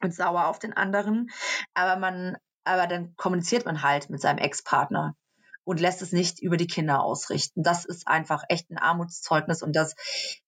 und 0.00 0.14
sauer 0.14 0.46
auf 0.46 0.58
den 0.58 0.72
anderen, 0.72 1.28
aber 1.74 1.98
man 1.98 2.36
aber 2.64 2.86
dann 2.86 3.14
kommuniziert 3.16 3.66
man 3.66 3.82
halt 3.82 4.10
mit 4.10 4.20
seinem 4.20 4.38
Ex-Partner 4.38 5.16
und 5.64 5.80
lässt 5.80 6.02
es 6.02 6.12
nicht 6.12 6.40
über 6.40 6.56
die 6.56 6.66
Kinder 6.66 7.02
ausrichten. 7.02 7.62
Das 7.62 7.84
ist 7.84 8.08
einfach 8.08 8.44
echt 8.48 8.70
ein 8.70 8.78
Armutszeugnis 8.78 9.62
und 9.62 9.76
das, 9.76 9.94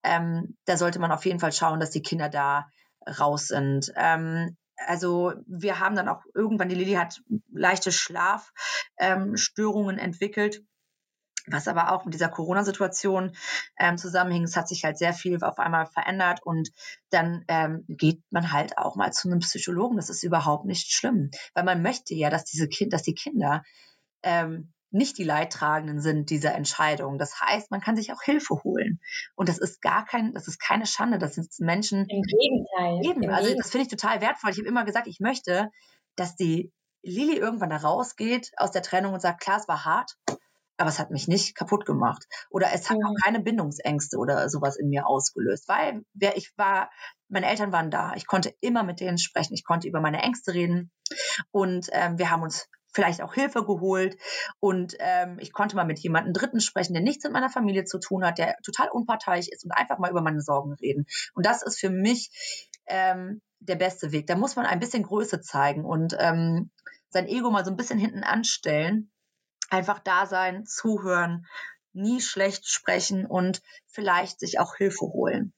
ähm, 0.03 0.57
da 0.65 0.77
sollte 0.77 0.99
man 0.99 1.13
auf 1.13 1.25
jeden 1.25 1.41
Fall 1.41 1.53
schauen, 1.53 1.81
dass 1.81 1.91
die 1.91 2.03
Kinder 2.03 2.29
da 2.29 2.69
raus 3.19 3.49
sind. 3.49 3.93
Ähm, 3.97 4.57
also 4.77 5.33
wir 5.47 5.79
haben 5.79 5.95
dann 5.95 6.09
auch 6.09 6.23
irgendwann, 6.35 6.69
die 6.69 6.75
Lilly 6.75 6.95
hat 6.95 7.23
leichte 7.53 7.93
Schlafstörungen 7.93 9.99
ähm, 9.99 10.05
entwickelt 10.05 10.63
was 11.47 11.69
aber 11.69 11.93
auch 11.93 12.05
mit 12.05 12.15
dieser 12.15 12.29
Corona-Situation 12.29 13.37
ähm, 13.79 13.99
zusammenhing. 13.99 14.45
Es 14.45 14.57
hat 14.57 14.69
sich 14.69 14.85
halt 14.85 14.99
sehr 14.99 15.13
viel 15.13 15.43
auf 15.43 15.59
einmal 15.59 15.87
verändert 15.87 16.41
und 16.45 16.71
dann 17.11 17.45
ähm, 17.49 17.85
geht 17.89 18.23
man 18.31 18.53
halt 18.53 18.79
auch 18.79 18.97
mal 18.97 19.13
zu 19.13 19.29
einem 19.29 19.41
Psychologen. 19.41 19.97
Das 19.97 20.11
ist 20.11 20.23
überhaupt 20.23 20.65
nicht 20.65 20.93
schlimm, 20.93 21.31
weil 21.55 21.65
man 21.65 21.83
möchte 21.83 22.15
ja, 22.15 22.31
dass 22.31 22.45
diese 22.45 22.69
Kind, 22.69 22.93
dass 22.93 23.03
die 23.03 23.15
Kinder 23.15 23.63
ähm, 24.23 24.73
nicht 24.95 25.19
die 25.19 25.25
Leidtragenden 25.25 26.01
sind 26.01 26.31
dieser 26.31 26.55
Entscheidung. 26.55 27.19
Das 27.19 27.41
heißt, 27.41 27.71
man 27.73 27.81
kann 27.81 27.97
sich 27.97 28.13
auch 28.13 28.23
Hilfe 28.23 28.63
holen. 28.63 29.01
Und 29.35 29.49
das 29.49 29.59
ist 29.59 29.83
gar 29.83 30.05
kein, 30.05 30.33
das 30.33 30.47
ist 30.47 30.61
keine 30.61 30.87
Schande. 30.87 31.19
Das 31.19 31.35
sind 31.35 31.49
Menschen. 31.59 32.07
Im 32.09 32.23
Gegenteil. 32.23 33.01
Eben. 33.05 33.23
Im 33.25 33.31
also, 33.31 33.53
das 33.57 33.71
finde 33.71 33.87
ich 33.87 33.91
total 33.91 34.21
wertvoll. 34.21 34.53
Ich 34.53 34.59
habe 34.59 34.69
immer 34.69 34.85
gesagt, 34.85 35.09
ich 35.09 35.19
möchte, 35.19 35.69
dass 36.15 36.37
die 36.37 36.73
Lili 37.03 37.37
irgendwann 37.37 37.71
da 37.71 37.79
rausgeht 37.79 38.53
aus 38.57 38.71
der 38.71 38.83
Trennung 38.83 39.15
und 39.15 39.21
sagt, 39.21 39.43
klar, 39.43 39.59
es 39.59 39.69
war 39.69 39.85
hart, 39.85 40.17
aber 40.77 40.91
es 40.91 40.99
hat 40.99 41.11
mich 41.11 41.29
nicht 41.29 41.55
kaputt 41.55 41.87
gemacht. 41.87 42.27
Oder 42.51 42.73
es 42.73 42.91
hat 42.91 42.99
mhm. 42.99 43.07
auch 43.07 43.15
keine 43.23 43.41
Bindungsängste 43.41 44.19
oder 44.19 44.49
sowas 44.49 44.77
in 44.77 44.89
mir 44.89 45.07
ausgelöst, 45.07 45.69
weil 45.69 46.05
wer 46.15 46.37
ich 46.37 46.53
war, 46.57 46.91
meine 47.29 47.47
Eltern 47.47 47.73
waren 47.73 47.91
da. 47.91 48.15
Ich 48.17 48.27
konnte 48.27 48.55
immer 48.61 48.83
mit 48.83 49.01
denen 49.01 49.19
sprechen. 49.19 49.55
Ich 49.55 49.65
konnte 49.65 49.89
über 49.89 50.01
meine 50.01 50.23
Ängste 50.23 50.55
reden. 50.55 50.91
Und 51.51 51.89
ähm, 51.93 52.19
wir 52.19 52.31
haben 52.31 52.43
uns 52.43 52.69
vielleicht 52.93 53.23
auch 53.23 53.35
Hilfe 53.35 53.65
geholt. 53.65 54.17
Und 54.61 54.97
ähm, 54.99 55.39
ich 55.41 55.53
konnte 55.53 55.77
mal 55.77 55.85
mit 55.85 55.99
jemandem 55.99 56.33
Dritten 56.33 56.61
sprechen, 56.61 56.95
der 56.95 57.03
nichts 57.03 57.25
mit 57.25 57.33
meiner 57.33 57.51
Familie 57.51 57.85
zu 57.85 57.99
tun 57.99 58.25
hat, 58.25 58.39
der 58.39 58.57
total 58.65 58.89
unparteiisch 58.89 59.49
ist 59.49 59.65
und 59.65 59.73
einfach 59.73 59.99
mal 59.99 60.11
über 60.11 60.23
meine 60.23 60.41
Sorgen 60.41 60.75
reden. 60.75 61.07
Und 61.35 61.47
das 61.47 61.63
ist 61.63 61.79
für 61.79 61.91
mich 61.91 62.31
ähm, 62.87 63.43
der 63.61 63.77
beste 63.77 64.13
Weg. 64.13 64.27
Da 64.27 64.37
muss 64.37 64.57
man 64.57 64.67
ein 64.67 64.81
bisschen 64.81 65.03
Größe 65.03 65.41
zeigen 65.41 65.85
und 65.85 66.17
ähm, 66.19 66.71
sein 67.11 67.27
Ego 67.27 67.51
mal 67.51 67.65
so 67.65 67.71
ein 67.71 67.77
bisschen 67.77 67.99
hinten 67.99 68.25
anstellen 68.25 69.11
einfach 69.75 69.99
da 69.99 70.27
sein, 70.27 70.67
zuhören, 70.67 71.47
nie 71.93 72.21
schlecht 72.21 72.69
sprechen 72.69 73.27
und 73.27 73.63
vielleicht 73.87 74.41
sich 74.41 74.59
auch 74.59 74.77
Hilfe 74.77 75.07
holen. 75.07 75.53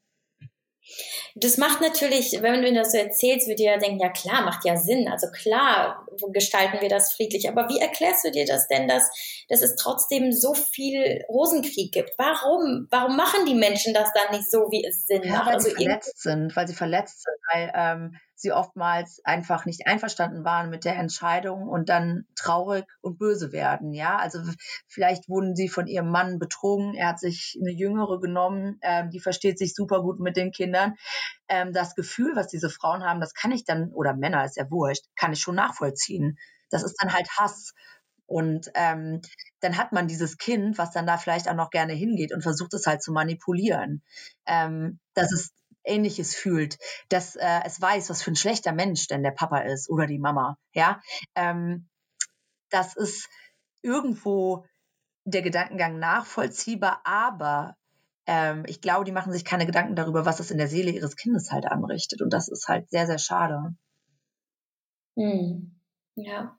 Das 1.35 1.59
macht 1.59 1.81
natürlich, 1.81 2.39
wenn 2.43 2.63
du 2.63 2.73
das 2.73 2.93
so 2.93 2.99
erzählst, 2.99 3.49
wird 3.49 3.59
dir 3.59 3.73
ja 3.73 3.79
denken, 3.79 4.01
ja 4.01 4.09
klar, 4.09 4.45
macht 4.45 4.65
ja 4.65 4.77
Sinn. 4.77 5.09
Also 5.09 5.27
klar 5.31 6.07
gestalten 6.33 6.81
wir 6.81 6.89
das 6.89 7.13
friedlich. 7.13 7.49
Aber 7.49 7.69
wie 7.69 7.81
erklärst 7.81 8.25
du 8.25 8.31
dir 8.31 8.47
das 8.47 8.69
denn, 8.69 8.87
dass, 8.87 9.11
dass 9.49 9.63
es 9.63 9.75
trotzdem 9.77 10.33
so 10.33 10.55
viel 10.55 11.25
Rosenkrieg 11.29 11.93
gibt? 11.93 12.13
Warum? 12.19 12.87
Warum 12.91 13.17
machen 13.17 13.45
die 13.47 13.55
Menschen 13.55 13.95
das 13.95 14.11
dann 14.15 14.37
nicht 14.37 14.51
so, 14.51 14.69
wie 14.71 14.85
es 14.87 15.07
Sinn 15.07 15.25
ja, 15.25 15.33
macht? 15.33 15.47
Weil 15.47 15.55
also 15.55 15.69
sie 15.71 15.75
verletzt 15.75 16.23
sind, 16.23 16.57
weil 16.57 16.69
sie 16.69 16.75
verletzt 16.75 17.23
sind, 17.25 17.37
weil 17.53 17.73
ähm, 17.75 18.17
sie 18.39 18.53
oftmals 18.53 19.21
einfach 19.25 19.65
nicht 19.65 19.87
einverstanden 19.87 20.45
waren 20.45 20.71
mit 20.71 20.85
der 20.85 20.97
Entscheidung 20.97 21.69
und 21.69 21.89
dann 21.89 22.27
traurig 22.35 22.85
und 23.01 23.19
böse 23.19 23.53
werden. 23.53 23.93
Ja, 23.93 24.17
also 24.17 24.41
vielleicht 24.87 25.29
wurden 25.29 25.57
sie 25.57 25.69
von 25.69 25.87
ihrem 25.87 26.11
Mann 26.11 26.39
betrogen. 26.39 26.95
Er 26.95 27.09
hat 27.09 27.19
sich 27.19 27.59
eine 27.61 27.73
Jüngere 27.73 28.21
genommen, 28.21 28.79
ähm, 28.83 29.11
die 29.11 29.21
versteht 29.21 29.59
sich 29.59 29.75
super 29.75 30.03
gut 30.03 30.21
mit 30.21 30.37
den 30.37 30.53
Kindern. 30.53 30.95
Ähm, 31.49 31.73
das 31.73 31.95
Gefühl, 31.95 32.37
was 32.37 32.49
diese 32.49 32.71
Frauen 32.71 33.05
haben, 33.05 33.21
das 33.21 33.35
kann 33.35 33.53
ich 33.53 33.65
dann, 33.65 33.91
oder 33.93 34.15
Männer, 34.15 34.45
ist 34.45 34.57
ja 34.57 34.71
wurscht, 34.71 35.05
kann 35.17 35.33
ich 35.33 35.41
schon 35.41 35.55
nachvollziehen. 35.55 36.39
Das 36.71 36.83
ist 36.83 36.97
dann 37.01 37.13
halt 37.13 37.29
Hass. 37.39 37.73
Und 38.27 38.71
ähm, 38.75 39.23
dann 39.61 39.77
hat 39.77 39.93
man 39.93 40.09
dieses 40.09 40.37
Kind, 40.37 40.79
was 40.79 40.91
dann 40.91 41.07
da 41.07 41.17
vielleicht 41.17 41.49
auch 41.49 41.55
noch 41.55 41.71
gerne 41.71 41.93
hingeht 41.93 42.33
und 42.33 42.43
versucht 42.43 42.75
es 42.75 42.87
halt 42.87 43.03
zu 43.03 43.13
manipulieren. 43.13 44.03
Ähm, 44.47 44.99
das 45.15 45.33
ist 45.33 45.53
Ähnliches 45.87 46.35
fühlt, 46.35 46.79
dass 47.09 47.37
äh, 47.37 47.61
es 47.65 47.81
weiß, 47.81 48.11
was 48.11 48.23
für 48.23 48.33
ein 48.33 48.37
schlechter 48.37 48.73
Mensch 48.73 49.07
denn 49.09 49.23
der 49.23 49.31
Papa 49.31 49.59
ist 49.59 49.89
oder 49.89 50.07
die 50.07 50.19
Mama. 50.19 50.59
Ja, 50.73 51.01
ähm, 51.35 51.89
das 52.71 52.97
ist 52.97 53.29
irgendwo 53.83 54.67
der 55.25 55.43
Gedankengang 55.43 55.99
nachvollziehbar, 55.99 57.01
aber 57.05 57.77
ähm, 58.27 58.65
ich 58.67 58.81
glaube, 58.81 59.05
die 59.05 59.13
machen 59.13 59.33
sich 59.33 59.45
keine 59.45 59.67
Gedanken 59.67 59.97
darüber, 59.97 60.27
was 60.27 60.41
es 60.41 60.51
in 60.51 60.59
der 60.59 60.69
Seele 60.69 60.91
ihres 60.91 61.17
Kindes 61.17 61.53
halt 61.53 61.67
anrichtet. 61.67 62.23
Und 62.23 62.33
das 62.33 62.49
ist 62.49 62.69
halt 62.69 62.91
sehr, 62.91 63.07
sehr 63.07 63.19
schade. 63.19 63.75
Hm. 65.17 65.76
Ja, 66.19 66.57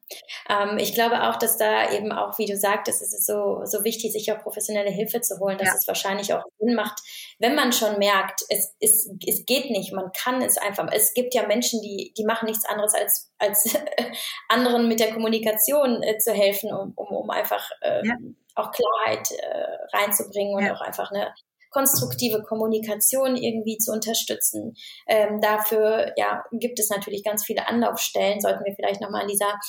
ähm, 0.49 0.77
ich 0.77 0.93
glaube 0.93 1.23
auch, 1.23 1.35
dass 1.35 1.57
da 1.57 1.91
eben 1.91 2.11
auch, 2.11 2.37
wie 2.37 2.45
du 2.45 2.55
sagtest, 2.55 3.01
es 3.01 3.11
ist 3.11 3.25
so, 3.25 3.61
so 3.65 3.83
wichtig, 3.83 4.11
sich 4.11 4.31
auch 4.31 4.37
professionelle 4.43 4.91
Hilfe 4.91 5.19
zu 5.21 5.39
holen, 5.39 5.57
dass 5.57 5.69
ja. 5.69 5.73
es 5.73 5.87
wahrscheinlich 5.87 6.31
auch 6.31 6.43
Sinn 6.59 6.75
macht, 6.75 7.01
wenn 7.39 7.55
man 7.55 7.73
schon 7.73 7.97
merkt, 7.97 8.41
es, 8.49 8.75
es, 8.79 9.09
es 9.25 9.45
geht 9.47 9.71
nicht, 9.71 9.93
man 9.93 10.11
kann 10.11 10.43
es 10.43 10.59
einfach. 10.59 10.87
Es 10.91 11.15
gibt 11.15 11.33
ja 11.33 11.47
Menschen, 11.47 11.81
die, 11.81 12.13
die 12.15 12.23
machen 12.23 12.45
nichts 12.45 12.65
anderes, 12.65 12.93
als, 12.93 13.31
als 13.39 13.75
anderen 14.47 14.87
mit 14.87 14.99
der 14.99 15.11
Kommunikation 15.11 16.03
äh, 16.03 16.19
zu 16.19 16.33
helfen, 16.33 16.71
um, 16.71 16.93
um, 16.95 17.07
um 17.07 17.29
einfach 17.31 17.71
äh, 17.81 18.05
ja. 18.05 18.13
auch 18.53 18.71
Klarheit 18.71 19.31
äh, 19.31 19.97
reinzubringen 19.97 20.55
und 20.55 20.65
ja. 20.65 20.75
auch 20.75 20.81
einfach 20.81 21.09
eine 21.09 21.33
konstruktive 21.78 22.41
Kommunikation 22.41 23.36
irgendwie 23.36 23.78
zu 23.78 23.91
unterstützen. 23.91 24.73
Ähm, 25.07 25.39
dafür 25.41 26.11
ja, 26.17 26.43
gibt 26.51 26.80
es 26.80 26.89
natürlich 26.89 27.23
ganz 27.23 27.45
viele 27.45 27.67
Anlaufstellen, 27.67 28.41
sollten 28.41 28.65
wir 28.65 28.73
vielleicht 28.73 28.99
nochmal 28.99 29.21
an 29.21 29.28
dieser 29.28 29.59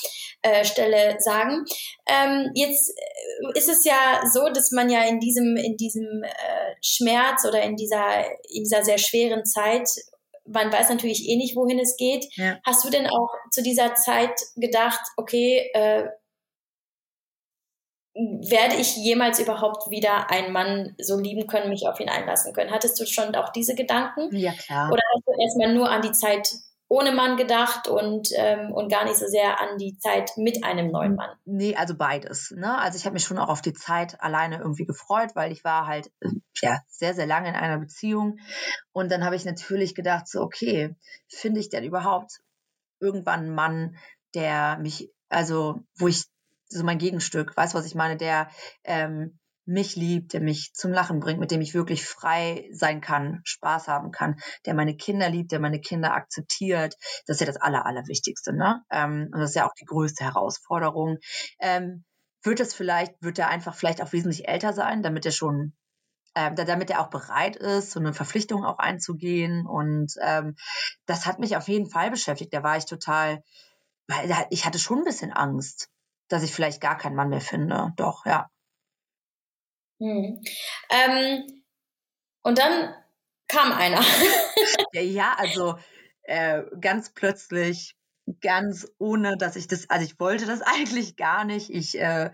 äh, 0.41 0.65
Stelle 0.65 1.17
sagen. 1.19 1.65
Ähm, 2.07 2.49
jetzt 2.55 2.89
äh, 2.89 3.57
ist 3.59 3.69
es 3.69 3.85
ja 3.85 4.23
so, 4.33 4.49
dass 4.49 4.71
man 4.71 4.89
ja 4.89 5.03
in 5.03 5.19
diesem, 5.19 5.55
in 5.55 5.77
diesem 5.77 6.23
äh, 6.23 6.75
Schmerz 6.81 7.45
oder 7.45 7.61
in 7.61 7.75
dieser, 7.75 8.25
in 8.49 8.63
dieser 8.63 8.83
sehr 8.83 8.97
schweren 8.97 9.45
Zeit 9.45 9.87
man 10.51 10.73
weiß 10.73 10.89
natürlich 10.89 11.29
eh 11.29 11.35
nicht, 11.35 11.55
wohin 11.55 11.77
es 11.77 11.95
geht. 11.95 12.25
Ja. 12.35 12.57
Hast 12.65 12.83
du 12.83 12.89
denn 12.89 13.05
auch 13.05 13.29
zu 13.51 13.61
dieser 13.61 13.93
Zeit 13.93 14.33
gedacht, 14.55 14.99
okay, 15.15 15.69
äh, 15.75 16.05
werde 18.15 18.75
ich 18.75 18.97
jemals 18.97 19.39
überhaupt 19.39 19.89
wieder 19.91 20.29
einen 20.29 20.51
Mann 20.51 20.95
so 20.99 21.19
lieben 21.19 21.47
können, 21.47 21.69
mich 21.69 21.87
auf 21.87 21.99
ihn 21.99 22.09
einlassen 22.09 22.53
können? 22.53 22.71
Hattest 22.71 22.99
du 22.99 23.05
schon 23.05 23.35
auch 23.35 23.49
diese 23.49 23.75
Gedanken? 23.75 24.35
Ja, 24.35 24.51
klar. 24.53 24.91
Oder 24.91 25.01
hast 25.15 25.27
du 25.27 25.41
erstmal 25.41 25.73
nur 25.73 25.89
an 25.89 26.01
die 26.01 26.11
Zeit 26.11 26.49
ohne 26.91 27.11
Mann 27.11 27.37
gedacht 27.37 27.87
und, 27.87 28.29
ähm, 28.35 28.71
und 28.73 28.89
gar 28.89 29.05
nicht 29.05 29.17
so 29.17 29.27
sehr 29.27 29.61
an 29.61 29.77
die 29.77 29.97
Zeit 29.99 30.31
mit 30.37 30.63
einem 30.63 30.91
neuen 30.91 31.15
Mann? 31.15 31.29
Nee, 31.45 31.75
also 31.75 31.95
beides. 31.95 32.51
Ne? 32.51 32.77
Also 32.79 32.97
ich 32.97 33.05
habe 33.05 33.13
mich 33.13 33.23
schon 33.23 33.37
auch 33.37 33.49
auf 33.49 33.61
die 33.61 33.73
Zeit 33.73 34.19
alleine 34.21 34.57
irgendwie 34.57 34.85
gefreut, 34.85 35.35
weil 35.35 35.51
ich 35.51 35.63
war 35.63 35.85
halt 35.85 36.11
ja, 36.61 36.79
sehr, 36.87 37.13
sehr 37.13 37.27
lange 37.27 37.49
in 37.49 37.55
einer 37.55 37.77
Beziehung. 37.77 38.39
Und 38.91 39.11
dann 39.11 39.23
habe 39.23 39.35
ich 39.35 39.45
natürlich 39.45 39.93
gedacht, 39.93 40.27
so, 40.27 40.41
okay, 40.41 40.95
finde 41.27 41.59
ich 41.59 41.69
denn 41.69 41.83
überhaupt 41.83 42.39
irgendwann 42.99 43.41
einen 43.41 43.55
Mann, 43.55 43.95
der 44.33 44.79
mich, 44.79 45.11
also 45.29 45.81
wo 45.95 46.07
ich 46.07 46.25
so 46.69 46.83
mein 46.83 46.99
Gegenstück, 46.99 47.55
weißt 47.57 47.73
du, 47.73 47.77
was 47.77 47.85
ich 47.85 47.95
meine, 47.95 48.17
der 48.17 48.49
ähm, 48.83 49.39
mich 49.69 49.95
liebt, 49.95 50.33
der 50.33 50.41
mich 50.41 50.73
zum 50.73 50.91
Lachen 50.91 51.19
bringt, 51.19 51.39
mit 51.39 51.51
dem 51.51 51.61
ich 51.61 51.75
wirklich 51.75 52.05
frei 52.05 52.67
sein 52.71 53.01
kann, 53.01 53.41
Spaß 53.43 53.87
haben 53.87 54.11
kann, 54.11 54.39
der 54.65 54.73
meine 54.73 54.95
Kinder 54.95 55.29
liebt, 55.29 55.51
der 55.51 55.59
meine 55.59 55.79
Kinder 55.79 56.13
akzeptiert. 56.13 56.95
Das 57.27 57.35
ist 57.35 57.41
ja 57.41 57.45
das 57.45 57.57
Aller, 57.61 57.85
Allerwichtigste, 57.85 58.51
ne? 58.51 58.83
Ähm, 58.89 59.29
und 59.31 59.39
das 59.39 59.51
ist 59.51 59.55
ja 59.55 59.67
auch 59.67 59.73
die 59.79 59.85
größte 59.85 60.23
Herausforderung. 60.23 61.17
Ähm, 61.59 62.03
wird 62.41 62.59
es 62.59 62.73
vielleicht, 62.73 63.21
wird 63.21 63.37
er 63.37 63.49
einfach 63.49 63.75
vielleicht 63.75 64.01
auch 64.01 64.11
wesentlich 64.11 64.47
älter 64.47 64.73
sein, 64.73 65.03
damit 65.03 65.25
er 65.25 65.31
schon 65.31 65.73
äh, 66.33 66.53
damit 66.53 66.89
er 66.89 67.01
auch 67.01 67.09
bereit 67.09 67.55
ist, 67.55 67.91
so 67.91 67.99
eine 67.99 68.13
Verpflichtung 68.13 68.63
auch 68.63 68.79
einzugehen. 68.79 69.65
Und 69.67 70.13
ähm, 70.21 70.55
das 71.05 71.25
hat 71.25 71.39
mich 71.39 71.57
auf 71.57 71.67
jeden 71.67 71.89
Fall 71.89 72.11
beschäftigt. 72.11 72.53
Da 72.53 72.63
war 72.63 72.77
ich 72.77 72.85
total, 72.85 73.43
weil 74.07 74.47
ich 74.49 74.65
hatte 74.65 74.79
schon 74.79 74.99
ein 74.99 75.05
bisschen 75.05 75.33
Angst 75.33 75.89
dass 76.29 76.43
ich 76.43 76.53
vielleicht 76.53 76.81
gar 76.81 76.97
keinen 76.97 77.15
Mann 77.15 77.29
mehr 77.29 77.41
finde. 77.41 77.93
Doch, 77.97 78.25
ja. 78.25 78.49
Hm. 79.99 80.41
Ähm, 80.89 81.63
und 82.41 82.57
dann 82.57 82.95
kam 83.47 83.71
einer. 83.73 84.01
ja, 84.93 85.35
also 85.37 85.77
äh, 86.23 86.63
ganz 86.79 87.09
plötzlich, 87.09 87.95
ganz 88.41 88.87
ohne, 88.97 89.35
dass 89.37 89.55
ich 89.55 89.67
das, 89.67 89.89
also 89.89 90.05
ich 90.05 90.19
wollte 90.19 90.45
das 90.45 90.61
eigentlich 90.65 91.17
gar 91.17 91.43
nicht. 91.43 91.69
Ich 91.69 91.99
äh, 91.99 92.31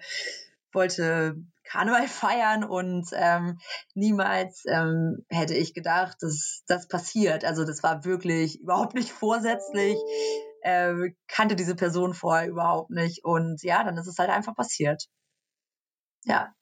wollte 0.71 1.37
Karneval 1.63 2.07
feiern 2.07 2.63
und 2.63 3.07
ähm, 3.13 3.57
niemals 3.95 4.65
ähm, 4.67 5.25
hätte 5.29 5.55
ich 5.55 5.73
gedacht, 5.73 6.17
dass 6.21 6.63
das 6.67 6.87
passiert. 6.87 7.43
Also 7.43 7.65
das 7.65 7.81
war 7.81 8.05
wirklich 8.05 8.61
überhaupt 8.61 8.93
nicht 8.93 9.11
vorsätzlich 9.11 9.97
äh, 10.65 11.11
kannte 11.27 11.55
diese 11.55 11.75
Person 11.75 12.13
vorher 12.13 12.49
überhaupt 12.49 12.89
nicht. 12.89 13.23
Und 13.23 13.61
ja, 13.61 13.83
dann 13.83 13.97
ist 13.97 14.07
es 14.07 14.17
halt 14.17 14.31
einfach 14.31 14.55
passiert. 14.55 15.05
Ja. 16.23 16.53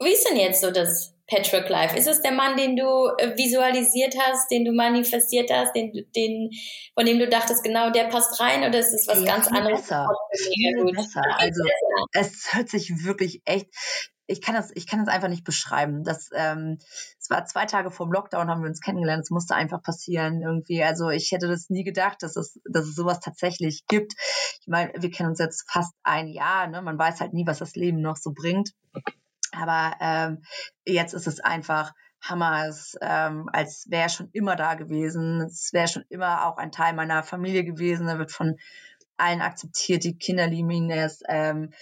Wie 0.00 0.12
ist 0.12 0.28
denn 0.28 0.36
jetzt 0.36 0.60
so 0.60 0.70
das 0.70 1.14
Patrick 1.26 1.68
Life? 1.68 1.96
Ist 1.96 2.08
es 2.08 2.20
der 2.20 2.32
Mann, 2.32 2.56
den 2.56 2.76
du 2.76 2.84
äh, 3.16 3.36
visualisiert 3.36 4.14
hast, 4.20 4.50
den 4.50 4.64
du 4.66 4.72
manifestiert 4.72 5.50
hast, 5.50 5.74
den, 5.74 5.92
den, 6.14 6.50
von 6.94 7.06
dem 7.06 7.18
du 7.18 7.28
dachtest, 7.28 7.64
genau 7.64 7.90
der 7.90 8.04
passt 8.08 8.38
rein, 8.38 8.68
oder 8.68 8.78
ist 8.78 8.92
es 8.92 9.08
was 9.08 9.20
ja, 9.20 9.26
ganz 9.26 9.48
anderes? 9.48 9.80
Besser. 9.80 10.08
Viel 10.34 10.92
besser. 10.92 11.22
Also 11.38 11.64
es 12.12 12.52
hört 12.52 12.68
sich 12.68 13.04
wirklich 13.04 13.40
echt 13.46 13.68
ich 14.32 14.40
kann 14.40 14.54
das, 14.54 14.70
ich 14.74 14.86
kann 14.86 15.04
das 15.04 15.14
einfach 15.14 15.28
nicht 15.28 15.44
beschreiben. 15.44 16.04
Das, 16.04 16.30
ähm, 16.34 16.78
es 17.20 17.28
war 17.30 17.44
zwei 17.44 17.66
Tage 17.66 17.90
vor 17.90 18.06
dem 18.06 18.12
Lockdown, 18.12 18.48
haben 18.48 18.62
wir 18.62 18.68
uns 18.68 18.80
kennengelernt. 18.80 19.24
Es 19.24 19.30
musste 19.30 19.54
einfach 19.54 19.82
passieren 19.82 20.40
irgendwie. 20.40 20.82
Also 20.82 21.10
ich 21.10 21.30
hätte 21.30 21.48
das 21.48 21.68
nie 21.68 21.84
gedacht, 21.84 22.22
dass 22.22 22.36
es, 22.36 22.58
dass 22.64 22.86
es 22.86 22.94
sowas 22.94 23.20
tatsächlich 23.20 23.86
gibt. 23.86 24.14
Ich 24.60 24.66
meine, 24.66 24.92
wir 24.96 25.10
kennen 25.10 25.30
uns 25.30 25.38
jetzt 25.38 25.70
fast 25.70 25.92
ein 26.02 26.28
Jahr. 26.28 26.66
Ne? 26.66 26.80
Man 26.82 26.98
weiß 26.98 27.20
halt 27.20 27.34
nie, 27.34 27.46
was 27.46 27.58
das 27.58 27.74
Leben 27.74 28.00
noch 28.00 28.16
so 28.16 28.32
bringt. 28.32 28.72
Aber 29.52 29.94
ähm, 30.00 30.42
jetzt 30.86 31.12
ist 31.12 31.26
es 31.26 31.40
einfach 31.40 31.92
Hammer, 32.22 32.68
es, 32.68 32.96
ähm, 33.02 33.48
als 33.52 33.86
wäre 33.90 34.08
schon 34.08 34.30
immer 34.32 34.56
da 34.56 34.74
gewesen. 34.74 35.42
Es 35.42 35.72
wäre 35.72 35.88
schon 35.88 36.04
immer 36.08 36.46
auch 36.46 36.56
ein 36.56 36.72
Teil 36.72 36.94
meiner 36.94 37.22
Familie 37.22 37.64
gewesen. 37.64 38.08
Er 38.08 38.18
wird 38.18 38.32
von 38.32 38.56
allen 39.16 39.42
akzeptiert. 39.42 40.04
Die 40.04 40.16
Kinder 40.16 40.46
lieben 40.46 40.70
ihn. 40.70 40.90
Er 40.90 41.06
ist 41.06 41.22
ähm, 41.28 41.72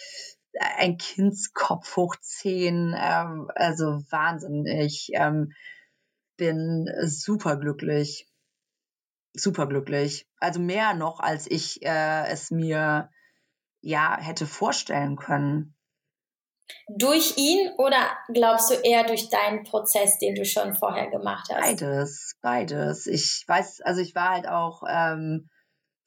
ein 0.58 0.98
Kindskopf 0.98 1.96
hoch 1.96 2.16
zehn, 2.20 2.94
ähm, 2.98 3.50
also 3.54 4.02
Wahnsinn. 4.10 4.66
Ich 4.66 5.10
ähm, 5.14 5.52
bin 6.36 6.90
super 7.02 7.56
glücklich. 7.56 8.26
Super 9.34 9.66
glücklich. 9.66 10.26
Also 10.38 10.58
mehr 10.60 10.94
noch, 10.94 11.20
als 11.20 11.48
ich 11.48 11.82
äh, 11.82 12.26
es 12.28 12.50
mir 12.50 13.10
ja 13.80 14.18
hätte 14.20 14.46
vorstellen 14.46 15.16
können. 15.16 15.76
Durch 16.88 17.36
ihn 17.36 17.70
oder 17.78 18.16
glaubst 18.32 18.70
du 18.70 18.74
eher 18.74 19.04
durch 19.04 19.28
deinen 19.28 19.64
Prozess, 19.64 20.18
den 20.18 20.34
du 20.34 20.44
schon 20.44 20.74
vorher 20.74 21.10
gemacht 21.10 21.48
hast? 21.52 21.80
Beides, 21.80 22.36
beides. 22.42 23.06
Ich 23.06 23.44
weiß, 23.46 23.80
also 23.82 24.00
ich 24.00 24.14
war 24.14 24.30
halt 24.30 24.48
auch 24.48 24.82
ähm, 24.88 25.48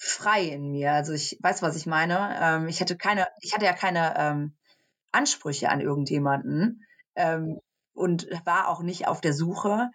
frei 0.03 0.43
in 0.43 0.71
mir. 0.71 0.91
Also 0.91 1.13
ich 1.13 1.37
weiß, 1.41 1.61
was 1.61 1.75
ich 1.75 1.85
meine. 1.85 2.37
Ähm, 2.41 2.67
ich 2.67 2.81
hatte 2.81 2.97
keine, 2.97 3.27
ich 3.41 3.53
hatte 3.53 3.65
ja 3.65 3.73
keine 3.73 4.13
ähm, 4.17 4.57
Ansprüche 5.11 5.69
an 5.69 5.81
irgendjemanden 5.81 6.85
ähm, 7.15 7.59
und 7.93 8.27
war 8.45 8.67
auch 8.67 8.81
nicht 8.81 9.07
auf 9.07 9.21
der 9.21 9.33
Suche 9.33 9.89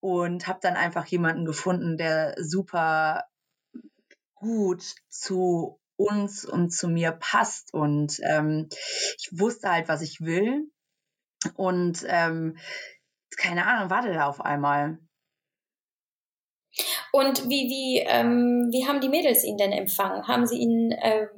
und 0.00 0.48
habe 0.48 0.58
dann 0.60 0.74
einfach 0.74 1.06
jemanden 1.06 1.44
gefunden, 1.44 1.96
der 1.96 2.34
super 2.38 3.24
gut 4.34 4.94
zu 5.08 5.80
uns 5.96 6.44
und 6.44 6.70
zu 6.70 6.88
mir 6.88 7.12
passt 7.12 7.72
und 7.72 8.20
ähm, 8.24 8.68
ich 9.18 9.28
wusste 9.38 9.70
halt, 9.70 9.88
was 9.88 10.02
ich 10.02 10.20
will 10.20 10.68
und 11.54 12.04
ähm, 12.08 12.58
keine 13.36 13.66
Ahnung, 13.66 13.90
warte 13.90 14.12
da 14.12 14.26
auf 14.26 14.40
einmal 14.40 14.98
Und 17.14 17.48
wie, 17.48 17.68
wie, 17.70 18.04
ähm, 18.08 18.70
wie 18.72 18.88
haben 18.88 19.00
die 19.00 19.08
Mädels 19.08 19.44
ihn 19.44 19.56
denn 19.56 19.70
empfangen? 19.70 20.26
Haben 20.26 20.48
sie 20.48 20.58
ihn 20.58 20.90
äh, 20.90 21.28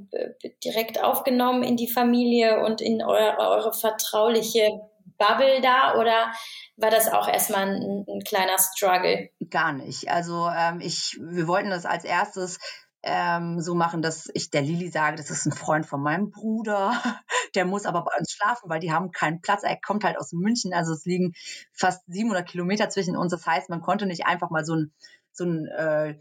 direkt 0.65 1.05
aufgenommen 1.05 1.63
in 1.63 1.77
die 1.77 1.87
Familie 1.87 2.65
und 2.65 2.81
in 2.81 3.03
eure, 3.03 3.37
eure 3.39 3.75
vertrauliche 3.75 4.71
Bubble 5.19 5.61
da 5.61 5.97
oder 6.01 6.33
war 6.79 6.89
das 6.89 7.13
auch 7.13 7.29
erstmal 7.29 7.69
ein, 7.69 8.07
ein 8.09 8.21
kleiner 8.21 8.57
Struggle? 8.59 9.29
Gar 9.51 9.75
nicht. 9.75 10.09
Also 10.09 10.49
ähm, 10.49 10.81
ich, 10.81 11.19
wir 11.21 11.47
wollten 11.47 11.69
das 11.69 11.85
als 11.85 12.05
erstes 12.05 12.59
ähm, 13.03 13.61
so 13.61 13.75
machen, 13.75 14.03
dass 14.03 14.29
ich 14.35 14.51
der 14.51 14.63
Lili 14.63 14.89
sage, 14.89 15.17
das 15.17 15.31
ist 15.31 15.47
ein 15.47 15.53
Freund 15.53 15.87
von 15.87 16.03
meinem 16.03 16.31
Bruder, 16.31 16.93
der 17.55 17.65
muss 17.65 17.87
aber 17.87 18.03
bei 18.03 18.11
uns 18.19 18.33
schlafen, 18.33 18.69
weil 18.69 18.81
die 18.81 18.93
haben 18.93 19.13
keinen 19.13 19.41
Platz. 19.41 19.63
Er 19.63 19.79
kommt 19.81 20.05
halt 20.05 20.19
aus 20.19 20.33
München, 20.33 20.73
also 20.75 20.93
es 20.93 21.05
liegen 21.05 21.33
fast 21.73 22.03
700 22.07 22.49
Kilometer 22.49 22.89
zwischen 22.89 23.17
uns. 23.17 23.31
Das 23.31 23.47
heißt, 23.47 23.71
man 23.71 23.81
konnte 23.81 24.07
nicht 24.07 24.27
einfach 24.27 24.51
mal 24.51 24.65
so 24.65 24.75
ein, 24.75 24.93
so 25.37 25.45
ein 25.45 25.67
äh, 25.67 26.19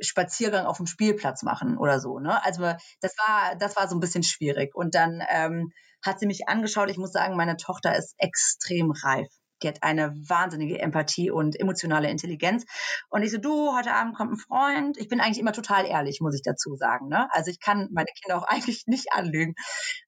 Spaziergang 0.00 0.66
auf 0.66 0.76
dem 0.76 0.86
Spielplatz 0.86 1.42
machen 1.42 1.76
oder 1.76 2.00
so. 2.00 2.18
Ne? 2.18 2.44
Also 2.44 2.62
das 3.00 3.16
war, 3.18 3.56
das 3.56 3.76
war 3.76 3.88
so 3.88 3.96
ein 3.96 4.00
bisschen 4.00 4.22
schwierig. 4.22 4.74
Und 4.74 4.94
dann 4.94 5.22
ähm, 5.28 5.72
hat 6.04 6.20
sie 6.20 6.26
mich 6.26 6.48
angeschaut. 6.48 6.90
Ich 6.90 6.98
muss 6.98 7.12
sagen, 7.12 7.36
meine 7.36 7.56
Tochter 7.56 7.96
ist 7.96 8.14
extrem 8.18 8.90
reif. 8.90 9.28
Die 9.62 9.68
hat 9.68 9.82
eine 9.82 10.12
wahnsinnige 10.28 10.80
Empathie 10.80 11.30
und 11.30 11.58
emotionale 11.58 12.10
Intelligenz. 12.10 12.64
Und 13.10 13.22
ich 13.22 13.30
so, 13.30 13.38
du, 13.38 13.76
heute 13.76 13.94
Abend 13.94 14.16
kommt 14.16 14.32
ein 14.32 14.36
Freund. 14.36 14.98
Ich 14.98 15.08
bin 15.08 15.20
eigentlich 15.20 15.38
immer 15.38 15.52
total 15.52 15.86
ehrlich, 15.86 16.20
muss 16.20 16.34
ich 16.34 16.42
dazu 16.42 16.74
sagen. 16.74 17.08
Ne? 17.08 17.28
Also 17.32 17.50
ich 17.50 17.60
kann 17.60 17.88
meine 17.92 18.08
Kinder 18.20 18.38
auch 18.38 18.46
eigentlich 18.48 18.84
nicht 18.86 19.12
anlügen. 19.12 19.54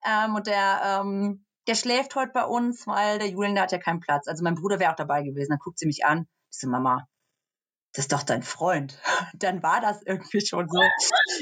Ähm, 0.05 0.35
und 0.35 0.47
der, 0.47 1.01
ähm, 1.03 1.45
der 1.69 1.77
schläft 1.77 2.15
heute 2.17 2.33
bei 2.33 2.45
uns, 2.45 2.87
weil 2.87 3.19
der 3.19 3.29
Julian, 3.29 3.55
der 3.55 3.65
hat 3.65 3.73
ja 3.73 3.79
keinen 3.79 4.01
Platz. 4.01 4.27
Also 4.27 4.43
mein 4.43 4.57
Bruder 4.57 4.81
wäre 4.81 4.93
auch 4.93 4.97
dabei 4.97 5.23
gewesen. 5.23 5.51
Dann 5.51 5.59
guckt 5.59 5.79
sie 5.79 5.87
mich 5.87 6.05
an. 6.05 6.27
Ich 6.51 6.59
so, 6.59 6.69
Mama, 6.69 7.07
das 7.95 8.07
ist 8.07 8.13
doch 8.13 8.25
dein 8.25 8.43
Freund. 8.43 8.99
Dann 9.35 9.63
war 9.63 9.81
das 9.81 10.03
irgendwie 10.05 10.45
schon 10.45 10.69
so. 10.69 10.81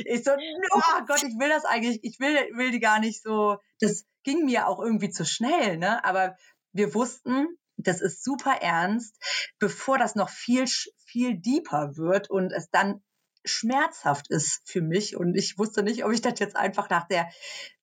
Ich 0.04 0.24
so, 0.24 0.32
oh 0.32 1.04
Gott, 1.06 1.22
ich 1.22 1.38
will 1.38 1.48
das 1.48 1.64
eigentlich, 1.64 2.00
ich 2.02 2.20
will, 2.20 2.34
will 2.56 2.70
die 2.70 2.80
gar 2.80 3.00
nicht 3.00 3.22
so. 3.22 3.58
Das 3.80 4.04
ging 4.22 4.44
mir 4.44 4.68
auch 4.68 4.78
irgendwie 4.80 5.10
zu 5.10 5.24
schnell, 5.24 5.78
ne? 5.78 6.04
Aber 6.04 6.36
wir 6.72 6.94
wussten, 6.94 7.46
das 7.76 8.00
ist 8.00 8.22
super 8.22 8.58
ernst, 8.60 9.16
bevor 9.58 9.98
das 9.98 10.14
noch 10.14 10.28
viel, 10.28 10.66
viel 11.06 11.38
deeper 11.38 11.96
wird 11.96 12.30
und 12.30 12.52
es 12.52 12.70
dann 12.70 13.02
schmerzhaft 13.44 14.30
ist 14.30 14.60
für 14.66 14.82
mich. 14.82 15.16
Und 15.16 15.34
ich 15.34 15.58
wusste 15.58 15.82
nicht, 15.82 16.04
ob 16.04 16.12
ich 16.12 16.20
das 16.20 16.38
jetzt 16.38 16.54
einfach 16.54 16.90
nach 16.90 17.08
der, 17.08 17.28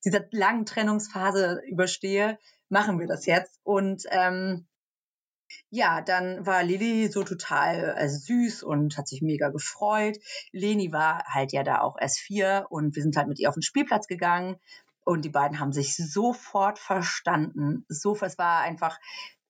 dieser 0.05 0.25
langen 0.31 0.65
Trennungsphase 0.65 1.61
überstehe. 1.67 2.37
Machen 2.69 2.99
wir 2.99 3.07
das 3.07 3.25
jetzt. 3.25 3.59
Und 3.63 4.03
ähm, 4.11 4.68
ja, 5.69 6.01
dann 6.01 6.45
war 6.45 6.63
Lilly 6.63 7.09
so 7.09 7.23
total 7.23 7.91
also 7.91 8.17
süß 8.17 8.63
und 8.63 8.97
hat 8.97 9.07
sich 9.07 9.21
mega 9.21 9.49
gefreut. 9.49 10.17
Leni 10.51 10.91
war 10.91 11.23
halt 11.25 11.51
ja 11.51 11.63
da 11.63 11.81
auch 11.81 11.97
erst 11.99 12.19
vier 12.19 12.67
und 12.69 12.95
wir 12.95 13.03
sind 13.03 13.15
halt 13.17 13.27
mit 13.27 13.39
ihr 13.39 13.49
auf 13.49 13.55
den 13.55 13.61
Spielplatz 13.61 14.07
gegangen 14.07 14.57
und 15.03 15.25
die 15.25 15.29
beiden 15.29 15.59
haben 15.59 15.71
sich 15.71 15.95
sofort 15.95 16.79
verstanden. 16.79 17.85
So, 17.87 18.15
es 18.21 18.37
war 18.37 18.61
einfach, 18.61 18.99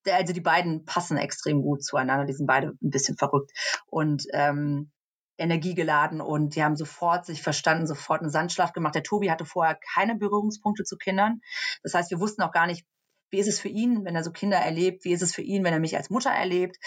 also 0.08 0.34
die 0.34 0.42
beiden 0.42 0.86
passen 0.86 1.18
extrem 1.18 1.62
gut 1.62 1.84
zueinander. 1.84 2.26
Die 2.26 2.34
sind 2.34 2.48
beide 2.48 2.70
ein 2.82 2.90
bisschen 2.90 3.18
verrückt 3.18 3.52
und 3.88 4.24
ähm, 4.34 4.92
energiegeladen 5.40 6.22
und 6.22 6.56
die 6.56 6.64
haben 6.64 6.76
sofort 6.76 7.26
sich 7.26 7.42
verstanden, 7.42 7.88
sofort 7.88 8.22
eine 8.22 8.30
Sandschlacht 8.30 8.74
gemacht. 8.74 8.96
Der 8.96 9.04
Tobi 9.04 9.32
hatte 9.32 9.46
vorher 9.46 9.78
keine 9.94 10.16
Berührungspunkte 10.16 10.84
zu 10.84 10.98
Kindern. 10.98 11.42
Das 11.82 11.94
heißt, 11.94 12.12
wir 12.12 12.20
wussten 12.20 12.42
auch 12.42 12.52
gar 12.52 12.68
nicht, 12.68 12.86
wie 13.30 13.40
ist 13.40 13.48
es 13.48 13.60
für 13.60 13.70
ihn, 13.70 14.06
wenn 14.06 14.16
er 14.16 14.24
so 14.24 14.32
Kinder 14.32 14.58
erlebt? 14.58 15.06
Wie 15.06 15.14
ist 15.14 15.22
es 15.22 15.34
für 15.34 15.42
ihn, 15.42 15.64
wenn 15.64 15.74
er 15.74 15.80
mich 15.80 15.96
als 15.98 16.10
Mutter 16.10 16.32
erlebt? 16.32 16.78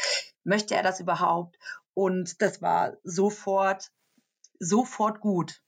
Möchte 0.44 0.74
er 0.74 0.82
das 0.82 1.00
überhaupt? 1.00 1.56
Und 1.94 2.40
das 2.40 2.62
war 2.62 2.96
sofort, 3.04 3.88
sofort 4.58 5.20
gut. 5.20 5.62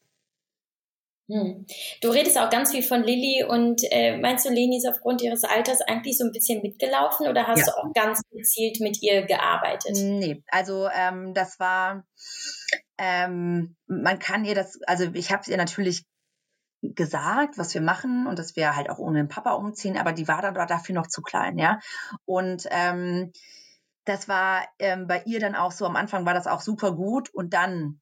Hm. 1.30 1.64
Du 2.02 2.10
redest 2.10 2.36
auch 2.38 2.50
ganz 2.50 2.70
viel 2.70 2.82
von 2.82 3.02
Lilly 3.02 3.44
und 3.48 3.80
äh, 3.90 4.18
meinst 4.18 4.44
du, 4.44 4.50
Leni 4.50 4.76
ist 4.76 4.86
aufgrund 4.86 5.22
ihres 5.22 5.42
Alters 5.42 5.80
eigentlich 5.80 6.18
so 6.18 6.24
ein 6.24 6.32
bisschen 6.32 6.60
mitgelaufen 6.60 7.28
oder 7.28 7.46
hast 7.46 7.60
ja. 7.60 7.64
du 7.64 7.78
auch 7.78 7.92
ganz 7.94 8.20
gezielt 8.30 8.80
mit 8.80 9.02
ihr 9.02 9.22
gearbeitet? 9.22 9.92
Nee, 9.94 10.42
also 10.48 10.86
ähm, 10.94 11.32
das 11.32 11.58
war, 11.58 12.04
ähm, 12.98 13.74
man 13.86 14.18
kann 14.18 14.44
ihr 14.44 14.54
das, 14.54 14.78
also 14.86 15.06
ich 15.14 15.32
habe 15.32 15.50
ihr 15.50 15.56
natürlich 15.56 16.04
gesagt, 16.94 17.58
was 17.58 17.74
wir 17.74 17.80
machen 17.80 18.26
und 18.26 18.38
dass 18.38 18.56
wir 18.56 18.76
halt 18.76 18.90
auch 18.90 18.98
ohne 18.98 19.18
den 19.18 19.28
Papa 19.28 19.52
umziehen, 19.52 19.96
aber 19.96 20.12
die 20.12 20.28
war 20.28 20.42
dann 20.42 20.54
dafür 20.54 20.94
noch 20.94 21.06
zu 21.06 21.22
klein, 21.22 21.58
ja. 21.58 21.80
Und 22.24 22.66
ähm, 22.70 23.32
das 24.04 24.28
war 24.28 24.66
ähm, 24.78 25.06
bei 25.06 25.22
ihr 25.24 25.40
dann 25.40 25.54
auch 25.54 25.72
so, 25.72 25.86
am 25.86 25.96
Anfang 25.96 26.26
war 26.26 26.34
das 26.34 26.46
auch 26.46 26.60
super 26.60 26.92
gut 26.92 27.30
und 27.32 27.54
dann 27.54 28.00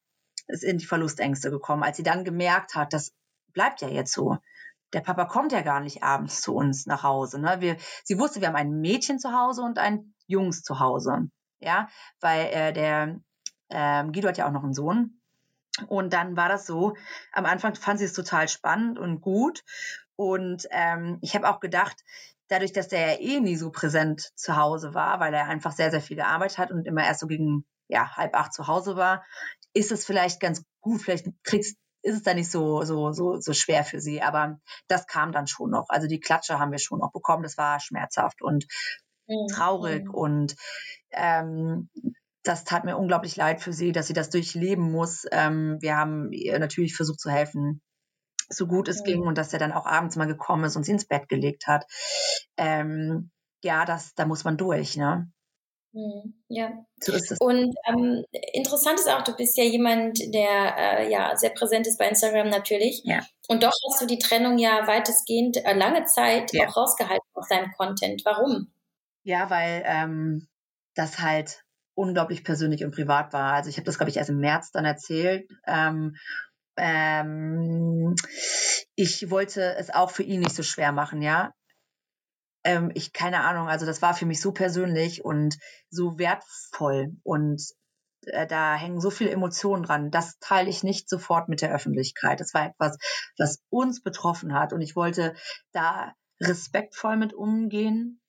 ist 0.48 0.64
in 0.64 0.78
die 0.78 0.86
Verlustängste 0.86 1.50
gekommen, 1.50 1.82
als 1.82 1.96
sie 1.96 2.02
dann 2.02 2.24
gemerkt 2.24 2.74
hat, 2.74 2.92
das 2.92 3.12
bleibt 3.52 3.80
ja 3.80 3.88
jetzt 3.88 4.12
so. 4.12 4.38
Der 4.92 5.00
Papa 5.00 5.24
kommt 5.24 5.52
ja 5.52 5.62
gar 5.62 5.80
nicht 5.80 6.02
abends 6.02 6.42
zu 6.42 6.54
uns 6.54 6.86
nach 6.86 7.02
Hause. 7.02 7.40
Ne? 7.40 7.56
Wir, 7.60 7.76
sie 8.04 8.18
wusste, 8.18 8.40
wir 8.40 8.48
haben 8.48 8.56
ein 8.56 8.80
Mädchen 8.80 9.18
zu 9.18 9.32
Hause 9.32 9.62
und 9.62 9.78
ein 9.78 10.14
Jungs 10.26 10.62
zu 10.62 10.80
Hause. 10.80 11.30
Ja, 11.60 11.88
weil 12.20 12.46
äh, 12.46 12.72
der 12.72 13.20
ähm, 13.70 14.12
Guido 14.12 14.28
hat 14.28 14.36
ja 14.36 14.48
auch 14.48 14.52
noch 14.52 14.64
einen 14.64 14.74
Sohn 14.74 15.21
und 15.88 16.12
dann 16.12 16.36
war 16.36 16.48
das 16.48 16.66
so, 16.66 16.94
am 17.32 17.46
Anfang 17.46 17.74
fand 17.74 17.98
sie 17.98 18.04
es 18.04 18.12
total 18.12 18.48
spannend 18.48 18.98
und 18.98 19.20
gut. 19.20 19.64
Und 20.16 20.68
ähm, 20.70 21.18
ich 21.22 21.34
habe 21.34 21.48
auch 21.48 21.60
gedacht, 21.60 21.96
dadurch, 22.48 22.72
dass 22.72 22.88
der 22.88 23.12
ja 23.12 23.20
eh 23.20 23.40
nie 23.40 23.56
so 23.56 23.70
präsent 23.70 24.30
zu 24.36 24.56
Hause 24.56 24.94
war, 24.94 25.20
weil 25.20 25.32
er 25.32 25.46
einfach 25.46 25.72
sehr, 25.72 25.90
sehr 25.90 26.02
viel 26.02 26.16
gearbeitet 26.16 26.58
hat 26.58 26.70
und 26.70 26.86
immer 26.86 27.04
erst 27.04 27.20
so 27.20 27.26
gegen 27.26 27.64
ja, 27.88 28.16
halb 28.16 28.34
acht 28.36 28.52
zu 28.52 28.66
Hause 28.66 28.96
war, 28.96 29.24
ist 29.74 29.92
es 29.92 30.04
vielleicht 30.04 30.40
ganz 30.40 30.64
gut, 30.80 31.02
vielleicht 31.02 31.26
kriegst, 31.42 31.78
ist 32.02 32.16
es 32.16 32.22
dann 32.22 32.36
nicht 32.36 32.50
so, 32.50 32.82
so, 32.82 33.12
so, 33.12 33.40
so 33.40 33.52
schwer 33.52 33.84
für 33.84 34.00
sie. 34.00 34.22
Aber 34.22 34.58
das 34.88 35.06
kam 35.06 35.32
dann 35.32 35.46
schon 35.46 35.70
noch. 35.70 35.86
Also 35.88 36.08
die 36.08 36.20
Klatsche 36.20 36.58
haben 36.58 36.72
wir 36.72 36.78
schon 36.78 36.98
noch 36.98 37.12
bekommen. 37.12 37.42
Das 37.42 37.56
war 37.56 37.80
schmerzhaft 37.80 38.42
und 38.42 38.66
mhm. 39.26 39.46
traurig 39.48 40.04
mhm. 40.04 40.14
und 40.14 40.56
ähm, 41.12 41.90
das 42.43 42.64
tat 42.64 42.84
mir 42.84 42.97
unglaublich 42.97 43.36
leid 43.36 43.61
für 43.61 43.72
sie, 43.72 43.93
dass 43.93 44.07
sie 44.07 44.14
das 44.14 44.30
durchleben 44.30 44.90
muss. 44.90 45.24
Ähm, 45.30 45.78
wir 45.80 45.97
haben 45.97 46.32
ihr 46.32 46.59
natürlich 46.59 46.97
versucht 46.97 47.20
zu 47.20 47.30
helfen, 47.30 47.80
so 48.49 48.66
gut 48.66 48.88
es 48.88 49.01
mhm. 49.01 49.05
ging 49.05 49.22
und 49.22 49.38
dass 49.38 49.53
er 49.53 49.59
dann 49.59 49.72
auch 49.72 49.86
abends 49.86 50.16
mal 50.16 50.26
gekommen 50.26 50.64
ist 50.64 50.76
und 50.76 50.84
sie 50.84 50.93
ins 50.93 51.07
Bett 51.07 51.28
gelegt 51.28 51.66
hat. 51.66 51.86
Ähm, 52.57 53.30
ja, 53.62 53.84
das, 53.84 54.14
da 54.14 54.26
muss 54.26 54.45
man 54.45 54.57
durch, 54.57 54.97
ne? 54.97 55.30
Mhm. 55.93 56.43
Ja. 56.49 56.72
So 57.01 57.12
ist 57.12 57.32
es. 57.32 57.38
Und 57.38 57.74
ähm, 57.86 58.24
interessant 58.53 58.99
ist 58.99 59.09
auch, 59.09 59.22
du 59.22 59.36
bist 59.36 59.57
ja 59.59 59.64
jemand, 59.64 60.18
der 60.34 60.76
äh, 60.76 61.12
ja 61.12 61.36
sehr 61.36 61.51
präsent 61.51 61.86
ist 61.86 61.99
bei 61.99 62.09
Instagram 62.09 62.49
natürlich. 62.49 63.03
Ja. 63.05 63.20
Und 63.49 63.62
doch 63.62 63.72
hast 63.90 64.01
du 64.01 64.07
die 64.07 64.18
Trennung 64.18 64.59
ja 64.59 64.86
weitestgehend 64.86 65.59
äh, 65.59 65.74
lange 65.74 66.05
Zeit 66.07 66.53
ja. 66.53 66.66
auch 66.66 66.76
rausgehalten 66.76 67.28
aus 67.34 67.49
deinem 67.49 67.70
Content. 67.72 68.22
Warum? 68.24 68.72
Ja, 69.24 69.51
weil 69.51 69.82
ähm, 69.86 70.49
das 70.95 71.20
halt 71.20 71.62
unglaublich 71.95 72.45
persönlich 72.45 72.84
und 72.84 72.95
privat 72.95 73.32
war. 73.32 73.53
Also 73.53 73.68
ich 73.68 73.76
habe 73.76 73.84
das, 73.84 73.99
glaube 73.99 74.11
ich, 74.11 74.16
erst 74.16 74.30
im 74.30 74.38
März 74.38 74.70
dann 74.70 74.84
erzählt. 74.84 75.51
Ähm, 75.66 76.16
ähm, 76.76 78.14
ich 78.95 79.30
wollte 79.30 79.74
es 79.76 79.90
auch 79.90 80.11
für 80.11 80.22
ihn 80.22 80.40
nicht 80.40 80.55
so 80.55 80.62
schwer 80.62 80.93
machen, 80.93 81.22
ja. 81.22 81.53
Ähm, 82.64 82.90
ich, 82.95 83.12
keine 83.12 83.40
Ahnung, 83.40 83.68
also 83.68 83.86
das 83.86 84.03
war 84.03 84.14
für 84.14 84.26
mich 84.26 84.40
so 84.40 84.53
persönlich 84.53 85.24
und 85.24 85.59
so 85.90 86.18
wertvoll 86.18 87.16
und 87.24 87.61
äh, 88.26 88.47
da 88.47 88.76
hängen 88.76 89.01
so 89.01 89.11
viele 89.11 89.30
Emotionen 89.30 89.82
dran. 89.82 90.11
Das 90.11 90.38
teile 90.38 90.70
ich 90.70 90.82
nicht 90.82 91.09
sofort 91.09 91.49
mit 91.49 91.61
der 91.61 91.74
Öffentlichkeit. 91.74 92.40
Das 92.40 92.55
war 92.55 92.66
etwas, 92.66 92.99
was 93.36 93.62
uns 93.68 94.03
betroffen 94.03 94.55
hat 94.55 94.72
und 94.72 94.80
ich 94.80 94.95
wollte 94.95 95.34
da 95.72 96.14
respektvoll 96.40 97.16
mit 97.16 97.34
umgehen 97.34 98.20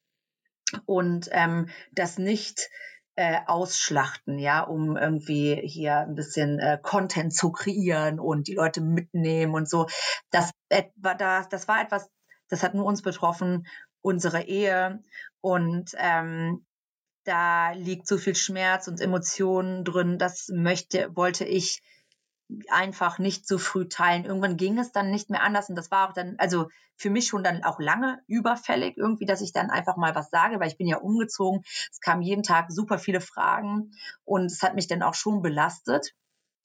und 0.86 1.30
ähm, 1.32 1.70
das 1.92 2.18
nicht 2.18 2.70
äh, 3.16 3.40
ausschlachten, 3.46 4.40
ja, 4.40 4.62
um 4.62 4.98
irgendwie 4.98 5.56
hier 5.56 6.00
ein 6.00 6.16
bisschen 6.16 6.60
äh, 6.60 6.80
Content 6.82 7.34
zu 7.34 7.52
kreieren 7.52 8.20
und 8.20 8.48
die 8.48 8.56
Leute 8.56 8.82
mitnehmen 8.82 9.54
und 9.54 9.70
so. 9.70 9.88
Das, 10.32 10.52
äh, 10.70 10.84
das, 10.96 11.50
das 11.50 11.68
war 11.68 11.82
etwas, 11.82 12.10
das 12.50 12.64
hat 12.64 12.74
nur 12.74 12.86
uns 12.86 13.02
betroffen, 13.02 13.68
unsere 14.02 14.44
Ehe 14.44 15.04
und 15.42 15.92
ähm, 15.98 16.66
da 17.24 17.72
liegt 17.72 18.08
so 18.08 18.18
viel 18.18 18.36
Schmerz 18.36 18.88
und 18.88 19.00
Emotionen 19.00 19.86
drin. 19.86 20.18
Das 20.18 20.50
möchte, 20.50 21.16
wollte 21.16 21.46
ich 21.46 21.82
einfach 22.70 23.20
nicht 23.20 23.48
so 23.48 23.58
früh 23.58 23.88
teilen. 23.88 24.26
Irgendwann 24.26 24.58
ging 24.58 24.78
es 24.78 24.92
dann 24.92 25.12
nicht 25.12 25.30
mehr 25.30 25.44
anders 25.44 25.70
und 25.70 25.76
das 25.76 25.92
war 25.92 26.10
auch 26.10 26.14
dann, 26.14 26.36
also 26.38 26.70
für 26.96 27.10
mich 27.10 27.28
schon 27.28 27.44
dann 27.44 27.64
auch 27.64 27.80
lange 27.80 28.22
überfällig 28.28 28.98
irgendwie, 28.98 29.26
dass 29.26 29.42
ich 29.42 29.54
dann 29.54 29.70
einfach 29.70 29.98
mal 29.98 30.16
was 30.16 30.30
sage, 30.30 30.60
weil 30.60 30.68
ich 30.68 30.78
bin 30.78 30.88
ja 30.88 30.98
umgezogen. 30.98 31.64
Es 31.92 32.00
kamen 32.00 32.22
jeden 32.22 32.44
Tag 32.44 32.72
super 32.72 33.00
viele 33.00 33.22
Fragen 33.22 33.92
und 34.26 34.46
es 34.46 34.62
hat 34.62 34.76
mich 34.76 34.88
dann 34.88 35.04
auch 35.04 35.16
schon 35.16 35.42
belastet. 35.42 36.14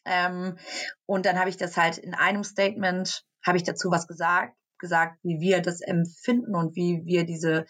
Ähm, 0.04 0.58
und 1.06 1.26
dann 1.26 1.38
habe 1.38 1.50
ich 1.50 1.56
das 1.56 1.76
halt 1.76 1.98
in 1.98 2.14
einem 2.14 2.44
Statement, 2.44 3.24
habe 3.44 3.56
ich 3.56 3.64
dazu 3.64 3.90
was 3.90 4.06
gesagt 4.06 4.54
gesagt, 4.78 5.18
wie 5.22 5.40
wir 5.40 5.60
das 5.60 5.80
empfinden 5.80 6.54
und 6.54 6.76
wie 6.76 7.04
wir 7.04 7.24
diese, 7.24 7.66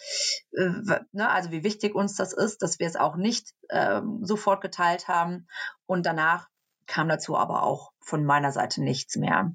äh, 0.52 1.00
ne, 1.12 1.30
also 1.30 1.50
wie 1.50 1.64
wichtig 1.64 1.94
uns 1.94 2.16
das 2.16 2.32
ist, 2.32 2.62
dass 2.62 2.78
wir 2.78 2.86
es 2.86 2.96
auch 2.96 3.16
nicht 3.16 3.54
ähm, 3.70 4.20
sofort 4.22 4.60
geteilt 4.60 5.08
haben. 5.08 5.48
Und 5.86 6.06
danach 6.06 6.48
kam 6.88 7.08
dazu 7.08 7.36
aber 7.36 7.62
auch 7.62 7.92
von 8.00 8.24
meiner 8.24 8.50
Seite 8.50 8.82
nichts 8.82 9.16
mehr. 9.16 9.52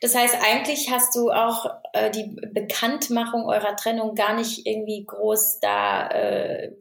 Das 0.00 0.14
heißt, 0.14 0.36
eigentlich 0.42 0.90
hast 0.90 1.14
du 1.14 1.30
auch 1.30 1.66
äh, 1.92 2.10
die 2.10 2.36
Bekanntmachung 2.52 3.44
eurer 3.46 3.76
Trennung 3.76 4.14
gar 4.14 4.34
nicht 4.34 4.66
irgendwie 4.66 5.04
groß 5.04 5.60
da 5.60 6.08
äh, 6.08 6.72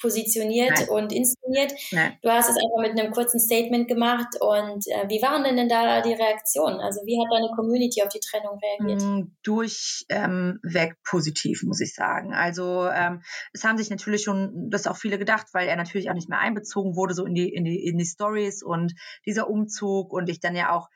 positioniert 0.00 0.78
Nein. 0.78 0.88
und 0.88 1.12
inszeniert. 1.12 1.72
Nein. 1.92 2.18
Du 2.22 2.30
hast 2.30 2.50
es 2.50 2.56
einfach 2.56 2.80
mit 2.80 2.98
einem 2.98 3.12
kurzen 3.12 3.40
Statement 3.40 3.88
gemacht. 3.88 4.28
Und 4.40 4.86
äh, 4.88 5.08
wie 5.08 5.22
waren 5.22 5.44
denn, 5.44 5.56
denn 5.56 5.68
da 5.68 6.02
die 6.02 6.12
Reaktionen? 6.12 6.80
Also 6.80 7.00
wie 7.04 7.18
hat 7.18 7.32
deine 7.32 7.50
Community 7.54 8.02
auf 8.02 8.08
die 8.08 8.20
Trennung 8.20 8.58
reagiert? 8.62 9.02
Mm, 9.02 9.32
durchweg 9.42 10.08
ähm, 10.10 10.96
positiv, 11.04 11.62
muss 11.62 11.80
ich 11.80 11.94
sagen. 11.94 12.34
Also 12.34 12.88
ähm, 12.88 13.22
es 13.52 13.64
haben 13.64 13.78
sich 13.78 13.90
natürlich 13.90 14.22
schon, 14.22 14.70
das 14.70 14.86
auch 14.86 14.96
viele 14.96 15.18
gedacht, 15.18 15.46
weil 15.52 15.68
er 15.68 15.76
natürlich 15.76 16.10
auch 16.10 16.14
nicht 16.14 16.28
mehr 16.28 16.40
einbezogen 16.40 16.96
wurde, 16.96 17.14
so 17.14 17.24
in 17.24 17.34
die, 17.34 17.48
in 17.48 17.64
die, 17.64 17.84
in 17.84 17.98
die 17.98 18.04
Stories 18.04 18.62
und 18.62 18.94
dieser 19.24 19.48
Umzug 19.48 20.12
und 20.12 20.28
ich 20.28 20.40
dann 20.40 20.56
ja 20.56 20.72
auch 20.74 20.88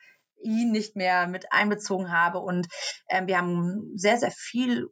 ihn 0.43 0.71
nicht 0.71 0.95
mehr 0.95 1.27
mit 1.27 1.51
einbezogen 1.51 2.11
habe. 2.11 2.39
Und 2.39 2.67
ähm, 3.09 3.27
wir 3.27 3.37
haben 3.37 3.91
sehr, 3.95 4.17
sehr 4.17 4.31
viel 4.31 4.89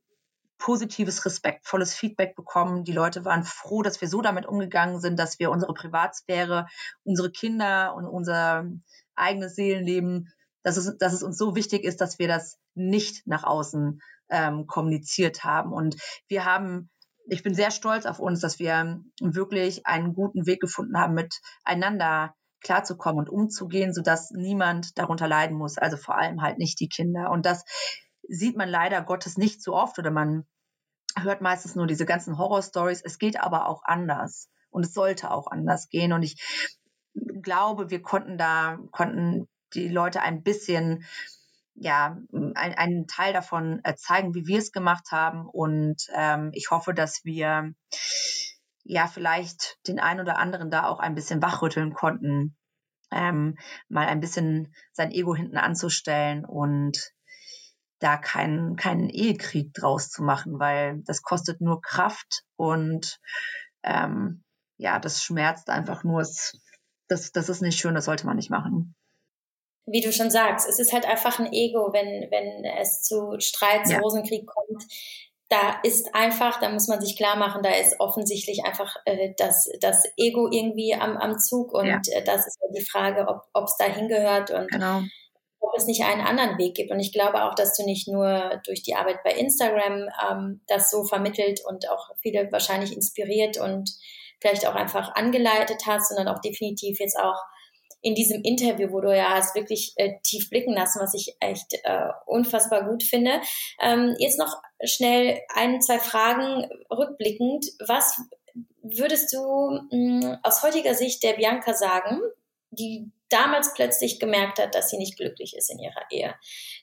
positives, 0.60 1.26
respektvolles 1.26 1.96
Feedback 1.96 2.36
bekommen. 2.36 2.84
Die 2.84 2.92
Leute 2.92 3.26
waren 3.26 3.44
froh, 3.44 3.82
dass 3.82 4.02
wir 4.02 4.08
so 4.08 4.22
damit 4.22 4.46
umgegangen 4.46 5.00
sind, 5.00 5.18
dass 5.18 5.40
wir 5.40 5.52
unsere 5.52 5.74
Privatsphäre, 5.74 6.68
unsere 7.04 7.32
Kinder 7.32 7.96
und 7.96 8.06
unser 8.06 8.66
eigenes 9.16 9.56
Seelenleben, 9.56 10.28
dass 10.62 10.78
es, 10.78 10.98
dass 10.98 11.14
es 11.14 11.24
uns 11.24 11.38
so 11.38 11.56
wichtig 11.56 11.84
ist, 11.84 12.02
dass 12.02 12.20
wir 12.20 12.28
das 12.28 12.60
nicht 12.76 13.26
nach 13.26 13.44
außen 13.44 14.02
ähm, 14.30 14.68
kommuniziert 14.68 15.44
haben. 15.44 15.72
Und 15.72 15.96
wir 16.28 16.46
haben, 16.46 16.90
ich 17.28 17.42
bin 17.42 17.54
sehr 17.54 17.72
stolz 17.72 18.06
auf 18.06 18.20
uns, 18.20 18.42
dass 18.42 18.60
wir 18.60 19.02
wirklich 19.22 19.88
einen 19.88 20.14
guten 20.14 20.46
Weg 20.46 20.60
gefunden 20.60 20.98
haben, 20.98 21.14
miteinander 21.14 22.36
klarzukommen 22.62 23.20
und 23.20 23.30
umzugehen, 23.30 23.94
sodass 23.94 24.32
niemand 24.32 24.98
darunter 24.98 25.28
leiden 25.28 25.58
muss. 25.58 25.78
Also 25.78 25.98
vor 25.98 26.18
allem 26.18 26.42
halt 26.42 26.58
nicht 26.58 26.80
die 26.80 26.90
Kinder. 26.90 27.32
Und 27.32 27.46
das 27.46 27.64
sieht 28.28 28.58
man 28.58 28.70
leider 28.70 29.02
Gottes 29.02 29.38
nicht 29.38 29.62
so 29.62 29.74
oft 29.74 29.98
oder 30.00 30.12
man 30.12 30.46
hört 31.18 31.42
meistens 31.42 31.76
nur 31.76 31.88
diese 31.88 32.06
ganzen 32.06 32.38
Horror-Stories. 32.38 33.02
Es 33.04 33.18
geht 33.18 33.40
aber 33.40 33.68
auch 33.68 33.84
anders 33.84 34.50
und 34.70 34.86
es 34.86 34.94
sollte 34.94 35.32
auch 35.32 35.48
anders 35.48 35.90
gehen. 35.90 36.14
Und 36.14 36.24
ich 36.24 36.42
glaube, 37.42 37.90
wir 37.90 38.02
konnten 38.02 38.38
da, 38.38 38.78
konnten 38.92 39.48
die 39.74 39.88
Leute 39.88 40.22
ein 40.22 40.44
bisschen 40.44 41.06
ja, 41.82 42.18
ein, 42.34 42.56
einen 42.56 43.08
Teil 43.08 43.32
davon 43.32 43.82
zeigen, 43.96 44.36
wie 44.36 44.48
wir 44.48 44.60
es 44.60 44.72
gemacht 44.72 45.12
haben. 45.12 45.48
Und 45.48 46.08
ähm, 46.14 46.52
ich 46.54 46.72
hoffe, 46.72 46.94
dass 46.94 47.22
wir 47.24 47.74
ja 48.90 49.06
vielleicht 49.06 49.78
den 49.88 50.00
einen 50.00 50.20
oder 50.20 50.40
anderen 50.40 50.72
da 50.72 50.88
auch 50.88 51.00
ein 51.00 51.14
bisschen 51.14 51.44
wachrütteln 51.44 51.94
konnten, 51.94 52.58
ähm, 53.12 53.56
mal 53.88 54.08
ein 54.08 54.20
bisschen 54.20 54.74
sein 54.94 55.12
Ego 55.12 55.36
hinten 55.36 55.58
anzustellen 55.58 56.44
und 56.44 57.14
da 58.00 58.18
keinen, 58.18 58.78
keinen 58.78 59.10
Ehekrieg 59.10 59.74
draus 59.74 60.10
zu 60.10 60.24
machen, 60.24 60.60
weil 60.60 61.04
das 61.06 61.22
kostet 61.22 61.62
nur 61.62 61.82
Kraft 61.82 62.44
und 62.56 63.20
ähm, 63.84 64.44
ja, 64.78 64.98
das 64.98 65.24
schmerzt 65.24 65.70
einfach 65.70 66.04
nur. 66.04 66.26
Das, 67.08 67.32
das 67.32 67.50
ist 67.50 67.62
nicht 67.62 67.80
schön, 67.80 67.96
das 67.96 68.06
sollte 68.06 68.26
man 68.26 68.38
nicht 68.38 68.50
machen. 68.50 68.96
Wie 69.86 70.02
du 70.02 70.12
schon 70.12 70.32
sagst, 70.32 70.68
es 70.68 70.80
ist 70.80 70.94
halt 70.94 71.06
einfach 71.06 71.40
ein 71.40 71.52
Ego, 71.52 71.92
wenn, 71.92 72.30
wenn 72.32 72.64
es 72.80 73.02
zu 73.02 73.36
Streit, 73.40 73.86
zu 73.86 73.94
ja. 73.94 74.00
Rosenkrieg 74.00 74.48
kommt 74.48 74.86
da 75.50 75.80
ist 75.82 76.14
einfach, 76.14 76.60
da 76.60 76.70
muss 76.70 76.88
man 76.88 77.02
sich 77.02 77.18
klar 77.18 77.36
machen, 77.36 77.64
da 77.64 77.72
ist 77.72 78.00
offensichtlich 78.00 78.64
einfach 78.66 78.96
äh, 79.06 79.34
das, 79.38 79.68
das 79.82 80.04
Ego 80.16 80.48
irgendwie 80.52 80.94
am, 80.94 81.18
am 81.18 81.40
Zug 81.40 81.74
und 81.74 81.88
ja. 81.88 82.00
äh, 82.12 82.24
das 82.24 82.46
ist 82.46 82.60
die 82.76 82.86
Frage, 82.86 83.28
ob 83.54 83.64
es 83.66 83.76
da 83.78 83.86
hingehört 83.86 84.52
und 84.52 84.70
genau. 84.70 85.02
ob 85.60 85.76
es 85.76 85.88
nicht 85.88 86.04
einen 86.04 86.22
anderen 86.22 86.60
Weg 86.60 86.76
gibt. 86.76 86.92
Und 86.92 87.00
ich 87.00 87.12
glaube 87.12 87.44
auch, 87.44 87.56
dass 87.56 87.76
du 87.76 87.84
nicht 87.84 88.08
nur 88.08 88.62
durch 88.64 88.84
die 88.84 88.94
Arbeit 88.94 89.24
bei 89.24 89.32
Instagram 89.32 90.08
ähm, 90.30 90.62
das 90.68 90.92
so 90.92 91.04
vermittelt 91.04 91.62
und 91.68 91.90
auch 91.90 92.12
viele 92.22 92.52
wahrscheinlich 92.52 92.96
inspiriert 92.96 93.60
und 93.60 93.90
vielleicht 94.40 94.68
auch 94.68 94.76
einfach 94.76 95.16
angeleitet 95.16 95.82
hast, 95.88 96.10
sondern 96.10 96.34
auch 96.34 96.42
definitiv 96.42 97.00
jetzt 97.00 97.18
auch 97.18 97.42
in 98.02 98.16
diesem 98.16 98.42
Interview, 98.44 98.92
wo 98.92 99.02
du 99.02 99.16
ja 99.16 99.32
hast 99.32 99.56
wirklich 99.56 99.94
äh, 99.98 100.20
tief 100.24 100.50
blicken 100.50 100.74
lassen, 100.74 101.02
was 101.02 101.14
ich 101.14 101.36
echt 101.40 101.74
äh, 101.84 102.10
unfassbar 102.26 102.88
gut 102.88 103.04
finde. 103.04 103.42
Ähm, 103.82 104.16
jetzt 104.20 104.40
noch 104.40 104.62
schnell 104.84 105.40
ein, 105.54 105.82
zwei 105.82 106.00
Fragen 106.00 106.70
rückblickend. 106.90 107.66
Was 107.86 108.22
würdest 108.82 109.34
du 109.34 109.82
mh, 109.92 109.96
mm, 109.96 110.38
aus 110.44 110.64
heutiger 110.64 110.96
Sicht 110.96 111.24
der 111.24 111.34
Bianca 111.34 111.74
sagen, 111.74 112.22
die 112.72 113.12
damals 113.28 113.74
plötzlich 113.74 114.20
gemerkt 114.20 114.60
hat, 114.60 114.76
dass 114.76 114.90
sie 114.90 114.98
nicht 114.98 115.18
glücklich 115.18 115.56
ist 115.56 115.70
in 115.70 115.80
ihrer 115.80 116.06
Ehe? 116.10 116.36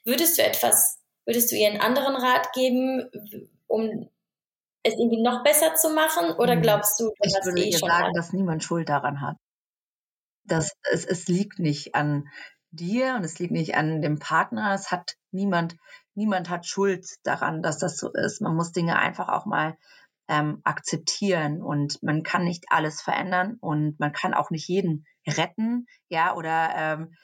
Würdest 0.05 0.39
du 0.39 0.43
etwas, 0.43 0.99
würdest 1.25 1.51
du 1.51 1.57
ihr 1.57 1.69
einen 1.69 1.81
anderen 1.81 2.17
Rat 2.17 2.53
geben, 2.53 3.11
um 3.67 4.11
es 4.83 4.95
irgendwie 4.95 5.23
noch 5.23 5.43
besser 5.43 5.75
zu 5.75 5.91
machen? 5.91 6.33
Oder 6.37 6.55
hm. 6.55 6.63
glaubst 6.63 7.01
du, 7.01 7.05
du 7.05 7.13
ich 7.23 7.35
würde 7.43 7.65
ihr 7.65 7.79
sagen, 7.79 8.09
hat? 8.09 8.17
dass 8.17 8.35
niemand 8.35 8.63
Schuld 8.63 8.91
daran 8.91 9.23
hat 9.23 9.37
das, 10.47 10.73
es, 10.93 11.05
es 11.05 11.29
liegt 11.29 11.59
nicht 11.59 11.95
an 11.95 12.29
dir 12.71 13.15
und 13.17 13.25
es 13.25 13.39
liegt 13.39 13.53
nicht 13.53 13.75
an 13.77 14.03
dem 14.03 14.19
Partner. 14.19 14.75
Es 14.75 14.91
hat 14.91 15.17
niemand, 15.31 15.77
niemand 16.15 16.51
hat 16.51 16.67
Schuld 16.67 17.07
daran, 17.25 17.63
dass 17.63 17.79
das 17.79 17.97
so 17.97 18.11
ist. 18.13 18.41
Man 18.41 18.55
muss 18.55 18.73
Dinge 18.73 18.99
einfach 18.99 19.29
auch 19.29 19.47
mal 19.47 19.77
ähm, 20.29 20.61
akzeptieren 20.65 21.63
und 21.63 22.03
man 22.03 22.23
kann 22.23 22.45
nicht 22.45 22.67
alles 22.69 23.01
verändern 23.01 23.57
und 23.61 23.99
man 24.01 24.13
kann 24.13 24.35
auch 24.35 24.51
nicht 24.51 24.69
jeden 24.69 25.07
retten, 25.27 25.87
ja, 26.09 26.35
oder 26.35 26.71
ähm, 26.75 27.15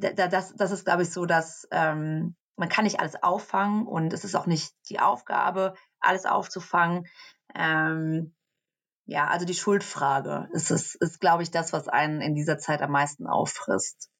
das, 0.00 0.54
das 0.54 0.70
ist, 0.70 0.84
glaube 0.84 1.02
ich, 1.02 1.10
so, 1.10 1.26
dass 1.26 1.66
ähm, 1.72 2.36
man 2.56 2.68
kann 2.68 2.84
nicht 2.84 3.00
alles 3.00 3.20
auffangen 3.20 3.86
und 3.86 4.12
es 4.12 4.24
ist 4.24 4.36
auch 4.36 4.46
nicht 4.46 4.72
die 4.88 5.00
Aufgabe, 5.00 5.74
alles 5.98 6.24
aufzufangen. 6.24 7.06
Ähm, 7.54 8.34
ja, 9.04 9.28
also 9.28 9.44
die 9.44 9.54
Schuldfrage 9.54 10.48
ist, 10.52 10.70
es, 10.70 10.94
ist 10.94 11.20
glaube 11.20 11.42
ich, 11.42 11.50
das, 11.50 11.72
was 11.72 11.88
einen 11.88 12.20
in 12.20 12.34
dieser 12.34 12.58
Zeit 12.58 12.82
am 12.82 12.92
meisten 12.92 13.26
auffrisst. 13.26 14.10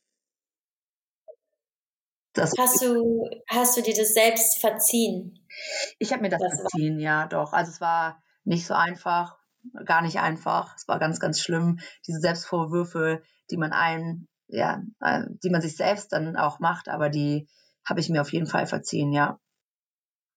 Das 2.35 2.53
hast, 2.59 2.83
du, 2.83 3.29
hast 3.49 3.77
du 3.77 3.83
dir 3.83 3.95
das 3.95 4.15
selbst 4.15 4.61
verziehen? 4.61 5.47
Ich 5.99 6.13
habe 6.13 6.23
mir 6.23 6.31
das, 6.31 6.41
das 6.41 6.61
verziehen, 6.61 6.97
war. 6.97 7.03
ja, 7.03 7.27
doch. 7.27 7.53
Also 7.53 7.71
es 7.71 7.81
war 7.81 8.23
nicht 8.45 8.67
so 8.67 8.75
einfach, 8.75 9.37
gar 9.85 10.03
nicht 10.03 10.19
einfach. 10.19 10.75
Es 10.77 10.89
war 10.89 10.99
ganz, 10.99 11.21
ganz 11.21 11.41
schlimm. 11.41 11.79
Diese 12.07 12.21
Selbstvorwürfe, 12.21 13.23
die 13.51 13.59
man 13.59 13.73
einen, 13.73 14.29
ja, 14.49 14.83
äh, 15.01 15.25
die 15.45 15.51
man 15.51 15.61
sich 15.61 15.77
selbst 15.77 16.13
dann 16.13 16.37
auch 16.37 16.59
macht, 16.59 16.89
aber 16.89 17.11
die 17.11 17.49
habe 17.85 18.01
ich 18.01 18.09
mir 18.09 18.23
auf 18.23 18.33
jeden 18.33 18.47
Fall 18.47 18.67
verziehen, 18.67 19.13
ja. 19.13 19.39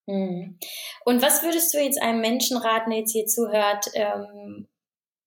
Mhm. 0.08 0.58
Und 1.04 1.22
was 1.22 1.44
würdest 1.44 1.74
du 1.74 1.80
jetzt 1.80 2.02
einem 2.02 2.22
Menschen 2.22 2.58
raten, 2.58 2.92
der 2.92 3.00
jetzt 3.00 3.12
hier 3.12 3.26
zuhört, 3.26 3.88
ähm, 3.94 4.68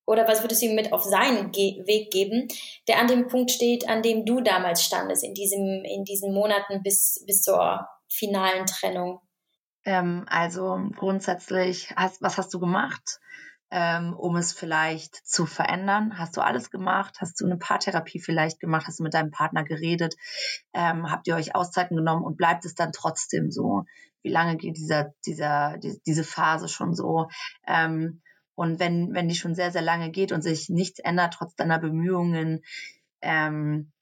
oder 0.06 0.26
was 0.26 0.42
würdest 0.42 0.62
du 0.62 0.66
ihm 0.66 0.74
mit 0.74 0.92
auf 0.92 1.02
seinen 1.02 1.52
Ge 1.52 1.86
Weg 1.86 2.10
geben, 2.10 2.48
der 2.86 2.98
an 2.98 3.08
dem 3.08 3.28
Punkt 3.28 3.50
steht, 3.50 3.88
an 3.88 4.02
dem 4.02 4.24
du 4.24 4.40
damals 4.40 4.82
standest, 4.82 5.22
in, 5.22 5.34
diesem, 5.34 5.84
in 5.84 6.04
diesen 6.04 6.32
Monaten 6.32 6.82
bis, 6.82 7.22
bis 7.26 7.42
zur 7.42 7.86
finalen 8.08 8.64
Trennung? 8.66 9.20
Ähm, 9.84 10.24
also 10.28 10.78
grundsätzlich, 10.96 11.92
hast, 11.94 12.22
was 12.22 12.38
hast 12.38 12.54
du 12.54 12.58
gemacht? 12.58 13.20
ähm, 13.70 14.14
um 14.14 14.36
es 14.36 14.52
vielleicht 14.52 15.14
zu 15.26 15.44
verändern? 15.44 16.18
Hast 16.18 16.36
du 16.36 16.40
alles 16.40 16.70
gemacht? 16.70 17.16
Hast 17.20 17.40
du 17.40 17.46
eine 17.46 17.58
Paartherapie 17.58 18.20
vielleicht 18.20 18.60
gemacht? 18.60 18.86
Hast 18.86 18.98
du 18.98 19.02
mit 19.02 19.14
deinem 19.14 19.30
Partner 19.30 19.62
geredet? 19.62 20.14
Ähm, 20.72 21.10
habt 21.10 21.26
ihr 21.28 21.36
euch 21.36 21.54
Auszeiten 21.54 21.96
genommen 21.96 22.24
und 22.24 22.36
bleibt 22.36 22.64
es 22.64 22.74
dann 22.74 22.92
trotzdem 22.92 23.50
so? 23.50 23.84
Wie 24.22 24.30
lange 24.30 24.56
geht 24.56 24.76
dieser, 24.76 25.14
dieser, 25.26 25.78
die, 25.78 26.00
diese 26.06 26.24
Phase 26.24 26.68
schon 26.68 26.94
so? 26.94 27.28
Ähm, 27.66 28.22
und 28.54 28.80
wenn, 28.80 29.14
wenn 29.14 29.28
die 29.28 29.36
schon 29.36 29.54
sehr, 29.54 29.70
sehr 29.70 29.82
lange 29.82 30.10
geht 30.10 30.32
und 30.32 30.42
sich 30.42 30.68
nichts 30.68 30.98
ändert, 30.98 31.34
trotz 31.34 31.54
deiner 31.54 31.78
Bemühungen, 31.78 32.64
ähm, 33.20 33.92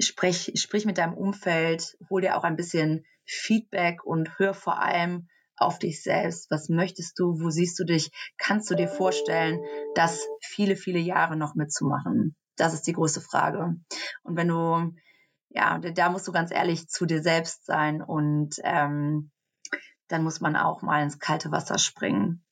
sprich, 0.00 0.52
sprich 0.54 0.86
mit 0.86 0.98
deinem 0.98 1.14
Umfeld, 1.14 1.96
hol 2.08 2.22
dir 2.22 2.36
auch 2.36 2.44
ein 2.44 2.56
bisschen 2.56 3.04
Feedback 3.26 4.04
und 4.04 4.38
hör 4.38 4.54
vor 4.54 4.82
allem 4.82 5.28
auf 5.56 5.78
dich 5.78 6.02
selbst? 6.02 6.50
Was 6.50 6.68
möchtest 6.68 7.18
du? 7.18 7.40
Wo 7.40 7.50
siehst 7.50 7.78
du 7.78 7.84
dich? 7.84 8.10
Kannst 8.38 8.70
du 8.70 8.74
dir 8.74 8.88
vorstellen, 8.88 9.60
das 9.94 10.26
viele, 10.40 10.76
viele 10.76 11.00
Jahre 11.00 11.36
noch 11.36 11.54
mitzumachen? 11.54 12.36
Das 12.56 12.74
ist 12.74 12.86
die 12.86 12.92
große 12.92 13.20
Frage. 13.20 13.76
Und 14.22 14.36
wenn 14.36 14.48
du, 14.48 14.94
ja, 15.50 15.78
da 15.78 16.10
musst 16.10 16.26
du 16.26 16.32
ganz 16.32 16.50
ehrlich 16.50 16.88
zu 16.88 17.06
dir 17.06 17.22
selbst 17.22 17.66
sein 17.66 18.02
und 18.02 18.56
ähm, 18.62 19.30
dann 20.08 20.24
muss 20.24 20.40
man 20.40 20.56
auch 20.56 20.82
mal 20.82 21.02
ins 21.02 21.18
kalte 21.18 21.52
Wasser 21.52 21.78
springen. 21.78 22.44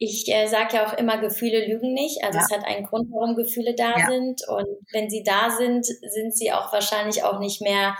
Ich 0.00 0.32
äh, 0.32 0.46
sage 0.46 0.76
ja 0.76 0.86
auch 0.86 0.92
immer, 0.92 1.18
Gefühle 1.18 1.66
lügen 1.66 1.92
nicht. 1.92 2.22
Also 2.22 2.38
ja. 2.38 2.44
es 2.44 2.56
hat 2.56 2.64
einen 2.64 2.86
Grund, 2.86 3.10
warum 3.10 3.34
Gefühle 3.34 3.74
da 3.74 3.98
ja. 3.98 4.06
sind. 4.06 4.46
Und 4.46 4.68
wenn 4.92 5.10
sie 5.10 5.24
da 5.24 5.50
sind, 5.50 5.84
sind 5.84 6.36
sie 6.36 6.52
auch 6.52 6.72
wahrscheinlich 6.72 7.24
auch 7.24 7.40
nicht 7.40 7.60
mehr 7.60 7.96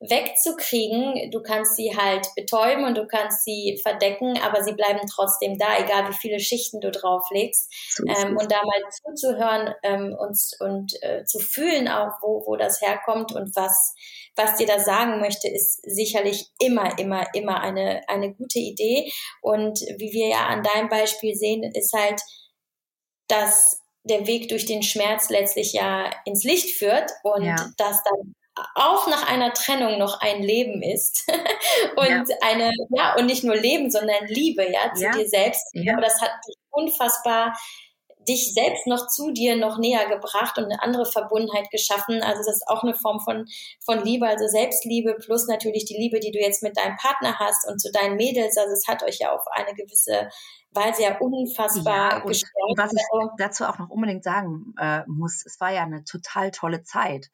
wegzukriegen. 0.00 1.30
Du 1.30 1.42
kannst 1.42 1.76
sie 1.76 1.94
halt 1.96 2.26
betäuben 2.34 2.84
und 2.84 2.96
du 2.96 3.06
kannst 3.06 3.44
sie 3.44 3.78
verdecken, 3.82 4.38
aber 4.42 4.62
sie 4.64 4.72
bleiben 4.72 5.00
trotzdem 5.06 5.58
da, 5.58 5.78
egal 5.78 6.08
wie 6.08 6.16
viele 6.16 6.40
Schichten 6.40 6.80
du 6.80 6.90
drauflegst. 6.90 7.70
Ähm, 8.06 8.36
und 8.36 8.50
da 8.50 8.56
mal 8.56 8.90
zuzuhören 8.90 9.74
ähm, 9.82 10.16
und, 10.18 10.38
und 10.60 11.02
äh, 11.02 11.24
zu 11.24 11.38
fühlen 11.38 11.88
auch, 11.88 12.12
wo, 12.22 12.44
wo 12.46 12.56
das 12.56 12.80
herkommt 12.80 13.32
und 13.32 13.54
was, 13.54 13.94
was 14.36 14.56
dir 14.56 14.66
da 14.66 14.78
sagen 14.78 15.20
möchte, 15.20 15.48
ist 15.48 15.80
sicherlich 15.82 16.48
immer, 16.58 16.98
immer, 16.98 17.26
immer 17.34 17.60
eine, 17.60 18.00
eine 18.08 18.32
gute 18.32 18.58
Idee. 18.58 19.12
Und 19.42 19.80
wie 19.98 20.12
wir 20.12 20.28
ja 20.28 20.46
an 20.46 20.62
deinem 20.62 20.88
Beispiel 20.88 21.34
sehen, 21.34 21.62
ist 21.74 21.92
halt, 21.92 22.20
dass 23.28 23.78
der 24.04 24.26
Weg 24.26 24.48
durch 24.48 24.64
den 24.64 24.82
Schmerz 24.82 25.28
letztlich 25.28 25.74
ja 25.74 26.10
ins 26.24 26.42
Licht 26.42 26.70
führt 26.70 27.10
und 27.22 27.44
ja. 27.44 27.54
dass 27.76 28.02
dann 28.02 28.34
auch 28.74 29.06
nach 29.08 29.28
einer 29.28 29.52
Trennung 29.52 29.98
noch 29.98 30.20
ein 30.20 30.42
Leben 30.42 30.82
ist 30.82 31.24
und 31.96 32.28
ja. 32.28 32.36
eine 32.42 32.72
ja 32.90 33.16
und 33.16 33.26
nicht 33.26 33.44
nur 33.44 33.56
Leben, 33.56 33.90
sondern 33.90 34.26
Liebe 34.26 34.64
ja 34.70 34.92
zu 34.94 35.04
ja. 35.04 35.12
dir 35.12 35.28
selbst. 35.28 35.68
Ja. 35.72 35.94
Aber 35.94 36.02
das 36.02 36.20
hat 36.20 36.32
dich 36.46 36.56
unfassbar 36.70 37.54
dich 38.28 38.52
selbst 38.54 38.86
noch 38.86 39.08
zu 39.08 39.32
dir 39.32 39.56
noch 39.56 39.78
näher 39.78 40.08
gebracht 40.08 40.58
und 40.58 40.64
eine 40.64 40.82
andere 40.82 41.06
Verbundenheit 41.06 41.70
geschaffen. 41.70 42.22
Also 42.22 42.42
das 42.44 42.56
ist 42.56 42.68
auch 42.68 42.82
eine 42.82 42.94
Form 42.94 43.20
von, 43.20 43.46
von 43.84 44.04
Liebe, 44.04 44.26
also 44.26 44.46
Selbstliebe 44.46 45.14
plus 45.14 45.46
natürlich 45.48 45.84
die 45.84 45.96
Liebe, 45.96 46.20
die 46.20 46.30
du 46.30 46.38
jetzt 46.38 46.62
mit 46.62 46.76
deinem 46.76 46.96
Partner 46.96 47.38
hast 47.38 47.66
und 47.68 47.80
zu 47.80 47.90
deinen 47.90 48.16
Mädels. 48.16 48.56
Also 48.56 48.72
es 48.72 48.86
hat 48.86 49.02
euch 49.02 49.18
ja 49.18 49.32
auf 49.32 49.46
eine 49.52 49.74
gewisse 49.74 50.28
Weise 50.72 51.02
ja 51.02 51.18
unfassbar 51.18 52.12
ja, 52.12 52.18
gestärkt. 52.20 52.54
Was 52.76 52.92
ich 52.92 53.00
also 53.12 53.30
dazu 53.38 53.64
auch 53.64 53.78
noch 53.78 53.88
unbedingt 53.88 54.22
sagen 54.22 54.74
äh, 54.78 55.02
muss, 55.06 55.44
es 55.44 55.58
war 55.60 55.72
ja 55.72 55.82
eine 55.82 56.04
total 56.04 56.50
tolle 56.50 56.82
Zeit. 56.82 57.30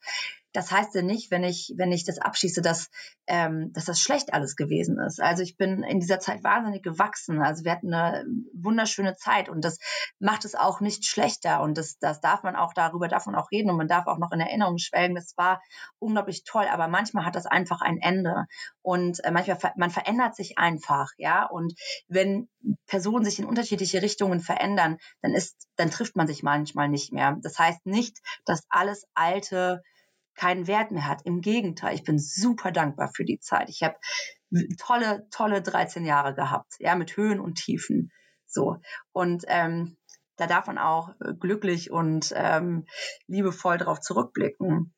Das 0.53 0.71
heißt 0.71 0.95
ja 0.95 1.01
nicht, 1.01 1.29
wenn 1.29 1.43
ich, 1.43 1.73
wenn 1.77 1.91
ich 1.91 2.03
das 2.03 2.19
abschieße, 2.19 2.61
dass, 2.61 2.89
ähm, 3.27 3.71
dass 3.73 3.85
das 3.85 3.99
schlecht 3.99 4.33
alles 4.33 4.55
gewesen 4.55 4.99
ist. 4.99 5.21
Also 5.21 5.43
ich 5.43 5.57
bin 5.57 5.83
in 5.83 5.99
dieser 5.99 6.19
Zeit 6.19 6.43
wahnsinnig 6.43 6.83
gewachsen. 6.83 7.41
Also 7.41 7.63
wir 7.63 7.71
hatten 7.71 7.93
eine 7.93 8.25
wunderschöne 8.53 9.15
Zeit 9.15 9.49
und 9.49 9.63
das 9.63 9.77
macht 10.19 10.45
es 10.45 10.55
auch 10.55 10.79
nicht 10.79 11.05
schlechter. 11.05 11.61
Und 11.61 11.77
das, 11.77 11.97
das 11.99 12.21
darf 12.21 12.43
man 12.43 12.55
auch, 12.55 12.73
darüber 12.73 13.07
darf 13.07 13.27
auch 13.27 13.51
reden 13.51 13.69
und 13.69 13.77
man 13.77 13.87
darf 13.87 14.07
auch 14.07 14.17
noch 14.17 14.31
in 14.31 14.39
Erinnerung 14.39 14.77
schwelgen. 14.77 15.15
Das 15.15 15.33
war 15.35 15.61
unglaublich 15.99 16.43
toll, 16.43 16.65
aber 16.69 16.87
manchmal 16.87 17.25
hat 17.25 17.35
das 17.35 17.45
einfach 17.45 17.81
ein 17.81 17.99
Ende. 17.99 18.45
Und 18.81 19.23
äh, 19.23 19.31
manchmal, 19.31 19.57
man 19.75 19.89
verändert 19.89 20.35
sich 20.35 20.57
einfach, 20.57 21.11
ja. 21.17 21.45
Und 21.45 21.73
wenn 22.07 22.47
Personen 22.85 23.25
sich 23.25 23.39
in 23.39 23.45
unterschiedliche 23.45 24.01
Richtungen 24.01 24.39
verändern, 24.39 24.97
dann 25.21 25.33
ist, 25.33 25.67
dann 25.75 25.91
trifft 25.91 26.15
man 26.15 26.27
sich 26.27 26.43
manchmal 26.43 26.89
nicht 26.89 27.11
mehr. 27.11 27.37
Das 27.41 27.59
heißt 27.59 27.85
nicht, 27.85 28.19
dass 28.45 28.65
alles 28.69 29.05
Alte 29.13 29.81
keinen 30.37 30.67
Wert 30.67 30.91
mehr 30.91 31.07
hat. 31.07 31.23
Im 31.25 31.41
Gegenteil, 31.41 31.95
ich 31.95 32.03
bin 32.03 32.19
super 32.19 32.71
dankbar 32.71 33.11
für 33.13 33.25
die 33.25 33.39
Zeit. 33.39 33.69
Ich 33.69 33.83
habe 33.83 33.97
tolle, 34.79 35.27
tolle 35.31 35.61
13 35.61 36.05
Jahre 36.05 36.33
gehabt, 36.33 36.75
ja, 36.79 36.95
mit 36.95 37.17
Höhen 37.17 37.41
und 37.41 37.55
Tiefen. 37.55 38.11
So. 38.45 38.77
Und 39.11 39.43
ähm, 39.47 39.97
da 40.37 40.47
darf 40.47 40.67
man 40.67 40.77
auch 40.77 41.09
äh, 41.19 41.33
glücklich 41.33 41.91
und 41.91 42.31
ähm, 42.35 42.85
liebevoll 43.27 43.77
darauf 43.77 43.99
zurückblicken. 43.99 44.93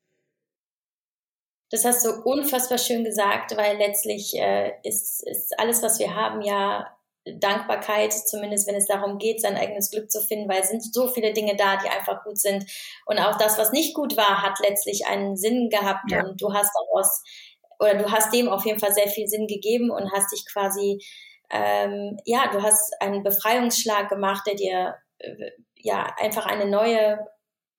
Das 1.70 1.84
hast 1.84 2.04
du 2.04 2.10
unfassbar 2.22 2.78
schön 2.78 3.04
gesagt, 3.04 3.56
weil 3.56 3.76
letztlich 3.78 4.34
äh, 4.36 4.72
ist, 4.82 5.26
ist 5.26 5.58
alles, 5.58 5.82
was 5.82 5.98
wir 5.98 6.14
haben, 6.14 6.42
ja 6.42 6.96
Dankbarkeit, 7.38 8.12
zumindest 8.12 8.66
wenn 8.66 8.74
es 8.74 8.86
darum 8.86 9.18
geht, 9.18 9.40
sein 9.40 9.56
eigenes 9.56 9.90
Glück 9.90 10.10
zu 10.10 10.20
finden, 10.22 10.48
weil 10.48 10.60
es 10.60 10.68
sind 10.68 10.82
so 10.82 11.08
viele 11.08 11.32
Dinge 11.32 11.56
da, 11.56 11.76
die 11.76 11.88
einfach 11.88 12.24
gut 12.24 12.38
sind. 12.38 12.64
Und 13.06 13.18
auch 13.18 13.36
das, 13.36 13.58
was 13.58 13.72
nicht 13.72 13.94
gut 13.94 14.16
war, 14.16 14.42
hat 14.42 14.58
letztlich 14.66 15.06
einen 15.06 15.36
Sinn 15.36 15.68
gehabt 15.68 16.10
ja. 16.10 16.24
und 16.24 16.40
du 16.40 16.52
hast 16.52 16.70
daraus, 16.74 17.22
oder 17.78 17.94
du 17.94 18.10
hast 18.10 18.32
dem 18.34 18.48
auf 18.48 18.64
jeden 18.64 18.80
Fall 18.80 18.92
sehr 18.92 19.08
viel 19.08 19.26
Sinn 19.26 19.46
gegeben 19.46 19.90
und 19.90 20.12
hast 20.12 20.32
dich 20.32 20.44
quasi, 20.50 21.04
ähm, 21.50 22.18
ja, 22.24 22.48
du 22.52 22.62
hast 22.62 22.94
einen 23.00 23.22
Befreiungsschlag 23.22 24.08
gemacht, 24.08 24.46
der 24.46 24.54
dir 24.54 24.94
äh, 25.18 25.50
ja 25.76 26.14
einfach 26.18 26.46
eine 26.46 26.66
neue, 26.66 27.18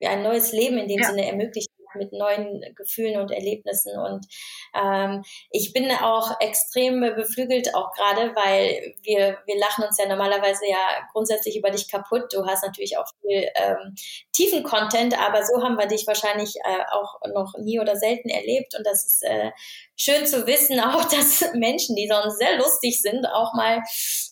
ein 0.04 0.24
neues 0.24 0.52
Leben 0.52 0.78
in 0.78 0.88
dem 0.88 1.00
ja. 1.00 1.08
Sinne 1.08 1.28
ermöglicht 1.28 1.71
mit 1.96 2.14
neuen 2.14 2.64
Gefühlen 2.76 3.20
und 3.20 3.32
Erlebnissen. 3.32 3.98
Und 3.98 4.26
ähm, 4.74 5.24
ich 5.50 5.74
bin 5.74 5.92
auch 5.92 6.40
extrem 6.40 7.02
beflügelt, 7.02 7.74
auch 7.76 7.92
gerade, 7.94 8.36
weil 8.36 8.96
wir, 9.04 9.38
wir 9.46 9.60
lachen 9.60 9.84
uns 9.84 9.98
ja 9.98 10.08
normalerweise 10.08 10.68
ja 10.68 11.08
grundsätzlich 11.12 11.58
über 11.58 11.72
dich 11.72 11.90
kaputt. 11.90 12.34
Du 12.34 12.46
hast 12.46 12.64
natürlich 12.64 12.98
auch 12.98 13.06
viel 13.22 13.50
ähm, 13.56 13.96
tiefen 14.32 14.64
Content, 14.64 15.20
aber 15.20 15.44
so 15.44 15.64
haben 15.64 15.78
wir 15.78 15.88
dich 15.88 16.08
wahrscheinlich 16.08 16.56
äh, 16.64 16.84
auch 16.92 17.20
noch 17.34 17.54
nie 17.58 17.80
oder 17.80 17.96
selten 17.96 18.30
erlebt. 18.30 18.76
Und 18.78 18.86
das 18.86 19.06
ist 19.06 19.24
äh, 19.24 19.52
schön 19.96 20.26
zu 20.26 20.48
wissen, 20.48 20.80
auch 20.82 21.06
dass 21.06 21.44
Menschen, 21.54 21.96
die 21.96 22.08
sonst 22.08 22.38
sehr 22.38 22.58
lustig 22.58 23.02
sind, 23.02 23.26
auch 23.26 23.54
mal 23.54 23.82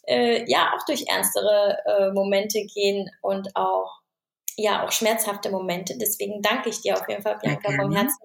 äh, 0.07 0.43
ja 0.49 0.73
auch 0.75 0.85
durch 0.85 1.05
ernstere 1.07 1.77
äh, 1.85 2.11
Momente 2.11 2.65
gehen 2.65 3.09
und 3.21 3.55
auch 3.55 3.98
ja 4.61 4.85
auch 4.85 4.91
schmerzhafte 4.91 5.49
Momente. 5.49 5.97
Deswegen 5.97 6.41
danke 6.41 6.69
ich 6.69 6.81
dir 6.81 6.95
auf 6.95 7.07
jeden 7.07 7.23
Fall, 7.23 7.37
Bianca, 7.41 7.71
vom 7.71 7.91
Herzen 7.91 8.17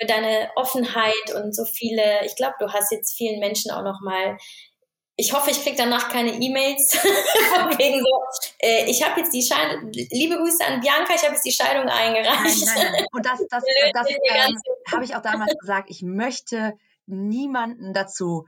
für 0.00 0.06
deine 0.06 0.50
Offenheit 0.56 1.34
und 1.34 1.54
so 1.54 1.64
viele. 1.64 2.24
Ich 2.24 2.36
glaube, 2.36 2.54
du 2.58 2.72
hast 2.72 2.92
jetzt 2.92 3.16
vielen 3.16 3.40
Menschen 3.40 3.70
auch 3.70 3.82
noch 3.82 4.00
mal 4.02 4.36
ich 5.16 5.32
hoffe, 5.32 5.50
ich 5.50 5.62
kriege 5.62 5.76
danach 5.76 6.08
keine 6.08 6.32
E-Mails 6.32 6.94
wegen 7.78 8.00
so, 8.00 8.46
äh, 8.58 8.90
ich 8.90 9.06
habe 9.06 9.20
jetzt 9.20 9.32
die 9.32 9.42
Scheidung, 9.42 9.90
liebe 9.92 10.36
Grüße 10.36 10.64
an 10.64 10.80
Bianca, 10.80 11.14
ich 11.14 11.22
habe 11.22 11.34
jetzt 11.34 11.44
die 11.44 11.52
Scheidung 11.52 11.88
eingereicht. 11.88 12.64
Nein, 12.64 12.74
nein, 12.76 12.92
nein. 12.92 13.06
Und 13.12 13.26
das, 13.26 13.38
das, 13.50 13.62
das, 13.94 14.06
das 14.06 14.10
ähm, 14.10 14.58
habe 14.90 15.04
ich 15.04 15.14
auch 15.14 15.22
damals 15.22 15.54
gesagt, 15.58 15.90
ich 15.90 16.02
möchte 16.02 16.74
niemanden 17.06 17.92
dazu 17.92 18.46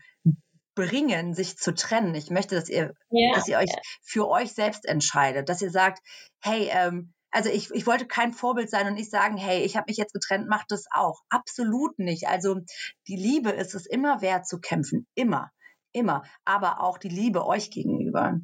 bringen, 0.75 1.35
sich 1.35 1.59
zu 1.59 1.75
trennen. 1.75 2.15
Ich 2.15 2.31
möchte, 2.31 2.55
dass 2.57 2.69
ihr, 2.69 2.95
ja, 3.11 3.35
dass 3.35 3.47
ihr 3.47 3.59
euch 3.59 3.71
ja. 3.71 3.79
für 4.03 4.29
euch 4.29 4.53
selbst 4.53 4.87
entscheidet, 4.87 5.49
dass 5.49 5.63
ihr 5.63 5.71
sagt, 5.71 6.03
hey, 6.41 6.69
ähm, 6.73 7.14
also 7.35 7.51
ich, 7.51 7.71
ich 7.73 7.87
wollte 7.87 8.07
kein 8.07 8.33
Vorbild 8.33 8.71
sein 8.71 8.87
und 8.87 8.95
nicht 8.95 9.11
sagen, 9.11 9.37
hey, 9.37 9.65
ich 9.65 9.77
habe 9.77 9.87
mich 9.89 9.97
jetzt 9.97 10.13
getrennt, 10.13 10.49
macht 10.49 10.71
das 10.71 10.85
auch. 10.93 11.23
Absolut 11.29 11.99
nicht. 11.99 12.29
Also 12.29 12.61
die 13.09 13.17
Liebe 13.17 13.51
ist 13.51 13.75
es 13.75 13.87
immer 13.87 14.23
wert 14.23 14.47
zu 14.47 14.61
kämpfen. 14.61 15.09
Immer. 15.15 15.51
Immer. 15.93 16.23
Aber 16.45 16.81
auch 16.81 16.97
die 16.97 17.09
Liebe 17.09 17.45
euch 17.45 17.71
gegenüber. 17.71 18.39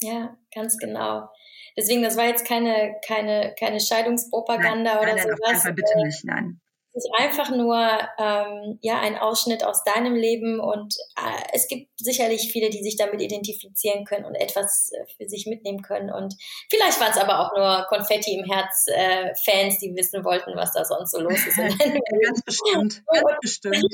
Ja, 0.00 0.36
ganz 0.54 0.78
genau. 0.78 1.28
Deswegen, 1.76 2.02
das 2.02 2.16
war 2.16 2.26
jetzt 2.26 2.46
keine, 2.46 2.94
keine, 3.06 3.54
keine 3.58 3.80
Scheidungspropaganda 3.80 4.94
nein, 4.94 4.98
oder 4.98 5.14
nein, 5.14 5.22
sowas. 5.24 5.64
Nein, 5.64 5.74
bitte 5.74 5.98
nicht, 6.04 6.24
nein 6.24 6.60
ist 6.98 7.10
einfach 7.16 7.50
nur 7.50 7.76
ähm, 8.18 8.78
ja 8.82 9.00
ein 9.00 9.16
Ausschnitt 9.16 9.64
aus 9.64 9.82
deinem 9.84 10.14
Leben 10.14 10.60
und 10.60 10.94
äh, 11.16 11.42
es 11.52 11.68
gibt 11.68 11.90
sicherlich 11.96 12.50
viele, 12.52 12.70
die 12.70 12.82
sich 12.82 12.96
damit 12.96 13.22
identifizieren 13.22 14.04
können 14.04 14.24
und 14.24 14.34
etwas 14.34 14.90
äh, 14.92 15.06
für 15.16 15.28
sich 15.28 15.46
mitnehmen 15.46 15.82
können 15.82 16.12
und 16.12 16.34
vielleicht 16.70 17.00
waren 17.00 17.12
es 17.12 17.18
aber 17.18 17.40
auch 17.40 17.56
nur 17.56 17.86
Konfetti 17.88 18.34
im 18.34 18.50
Herz 18.50 18.86
äh, 18.88 19.32
Fans, 19.44 19.78
die 19.78 19.94
wissen 19.94 20.24
wollten, 20.24 20.56
was 20.56 20.72
da 20.72 20.84
sonst 20.84 21.12
so 21.12 21.20
los 21.20 21.46
ist. 21.46 21.56
ganz 21.56 22.42
bestimmt, 22.44 23.02
ganz 23.06 23.38
bestimmt. 23.40 23.86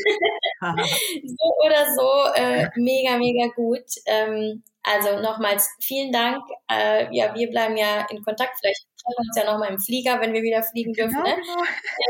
so 1.24 1.54
oder 1.64 1.86
so 1.94 2.40
äh, 2.40 2.68
mega 2.76 3.18
mega 3.18 3.52
gut. 3.54 3.84
Ähm, 4.06 4.62
also 4.84 5.18
nochmals 5.20 5.68
vielen 5.80 6.12
Dank. 6.12 6.44
Äh, 6.70 7.08
ja, 7.10 7.34
wir 7.34 7.48
bleiben 7.50 7.76
ja 7.76 8.06
in 8.10 8.22
Kontakt. 8.22 8.58
Vielleicht 8.60 8.86
treffen 8.98 9.16
wir 9.16 9.28
uns 9.28 9.36
ja 9.36 9.50
nochmal 9.50 9.70
im 9.70 9.80
Flieger, 9.80 10.20
wenn 10.20 10.34
wir 10.34 10.42
wieder 10.42 10.62
fliegen 10.62 10.92
dürfen. 10.92 11.22
Genau, 11.22 11.36
ne? 11.36 11.42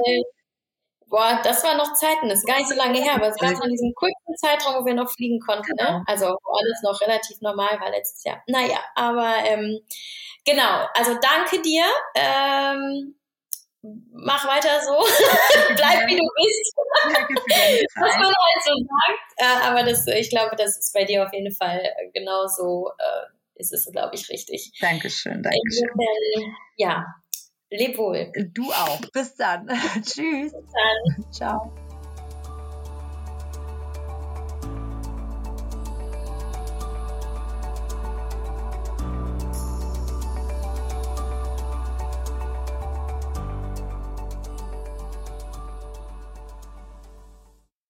Äh, 0.06 0.22
Boah, 1.08 1.40
das 1.42 1.62
war 1.64 1.76
noch 1.76 1.94
Zeiten, 1.94 2.28
das 2.28 2.40
ist 2.40 2.46
gar 2.46 2.58
nicht 2.58 2.68
so 2.68 2.74
lange 2.74 2.98
her, 2.98 3.14
aber 3.14 3.28
es 3.28 3.36
gab 3.36 3.54
so 3.54 3.68
diesen 3.68 3.94
kurzen 3.94 4.36
Zeitraum, 4.36 4.82
wo 4.82 4.86
wir 4.86 4.94
noch 4.94 5.10
fliegen 5.10 5.40
konnten, 5.40 5.72
ne? 5.76 5.86
genau. 5.86 5.98
ne? 5.98 6.04
Also 6.06 6.26
wo 6.26 6.52
alles 6.56 6.82
noch 6.82 7.00
relativ 7.00 7.40
normal 7.40 7.80
war 7.80 7.90
letztes 7.90 8.24
Jahr. 8.24 8.42
Naja, 8.46 8.78
aber 8.94 9.34
ähm, 9.44 9.80
genau, 10.44 10.86
also 10.94 11.16
danke 11.20 11.62
dir. 11.62 11.84
Ähm, 12.14 13.14
mach 14.12 14.46
weiter 14.46 14.80
so, 14.80 14.92
bleib 15.76 16.06
wie 16.08 16.16
du 16.16 16.28
bist, 16.36 16.76
was 17.96 18.16
man 18.16 18.26
halt 18.26 18.62
so 18.64 18.72
sagt. 18.72 19.32
Äh, 19.36 19.68
aber 19.68 19.82
das, 19.82 20.06
ich 20.06 20.30
glaube, 20.30 20.56
das 20.56 20.78
ist 20.78 20.92
bei 20.94 21.04
dir 21.04 21.24
auf 21.26 21.32
jeden 21.32 21.54
Fall 21.54 21.82
genauso, 22.12 22.90
äh, 22.98 23.60
ist 23.60 23.72
es, 23.72 23.90
glaube 23.92 24.14
ich, 24.14 24.28
richtig. 24.30 24.72
Dankeschön, 24.80 25.42
Dankeschön. 25.42 25.88
Insofern, 25.94 26.56
ja, 26.76 27.04
Leb 27.76 27.98
wohl. 27.98 28.32
Du 28.52 28.70
auch. 28.70 29.00
Bis 29.12 29.34
dann. 29.34 29.66
Tschüss. 30.02 30.52
Bis 30.52 30.52
dann. 30.52 31.32
Ciao. 31.32 31.72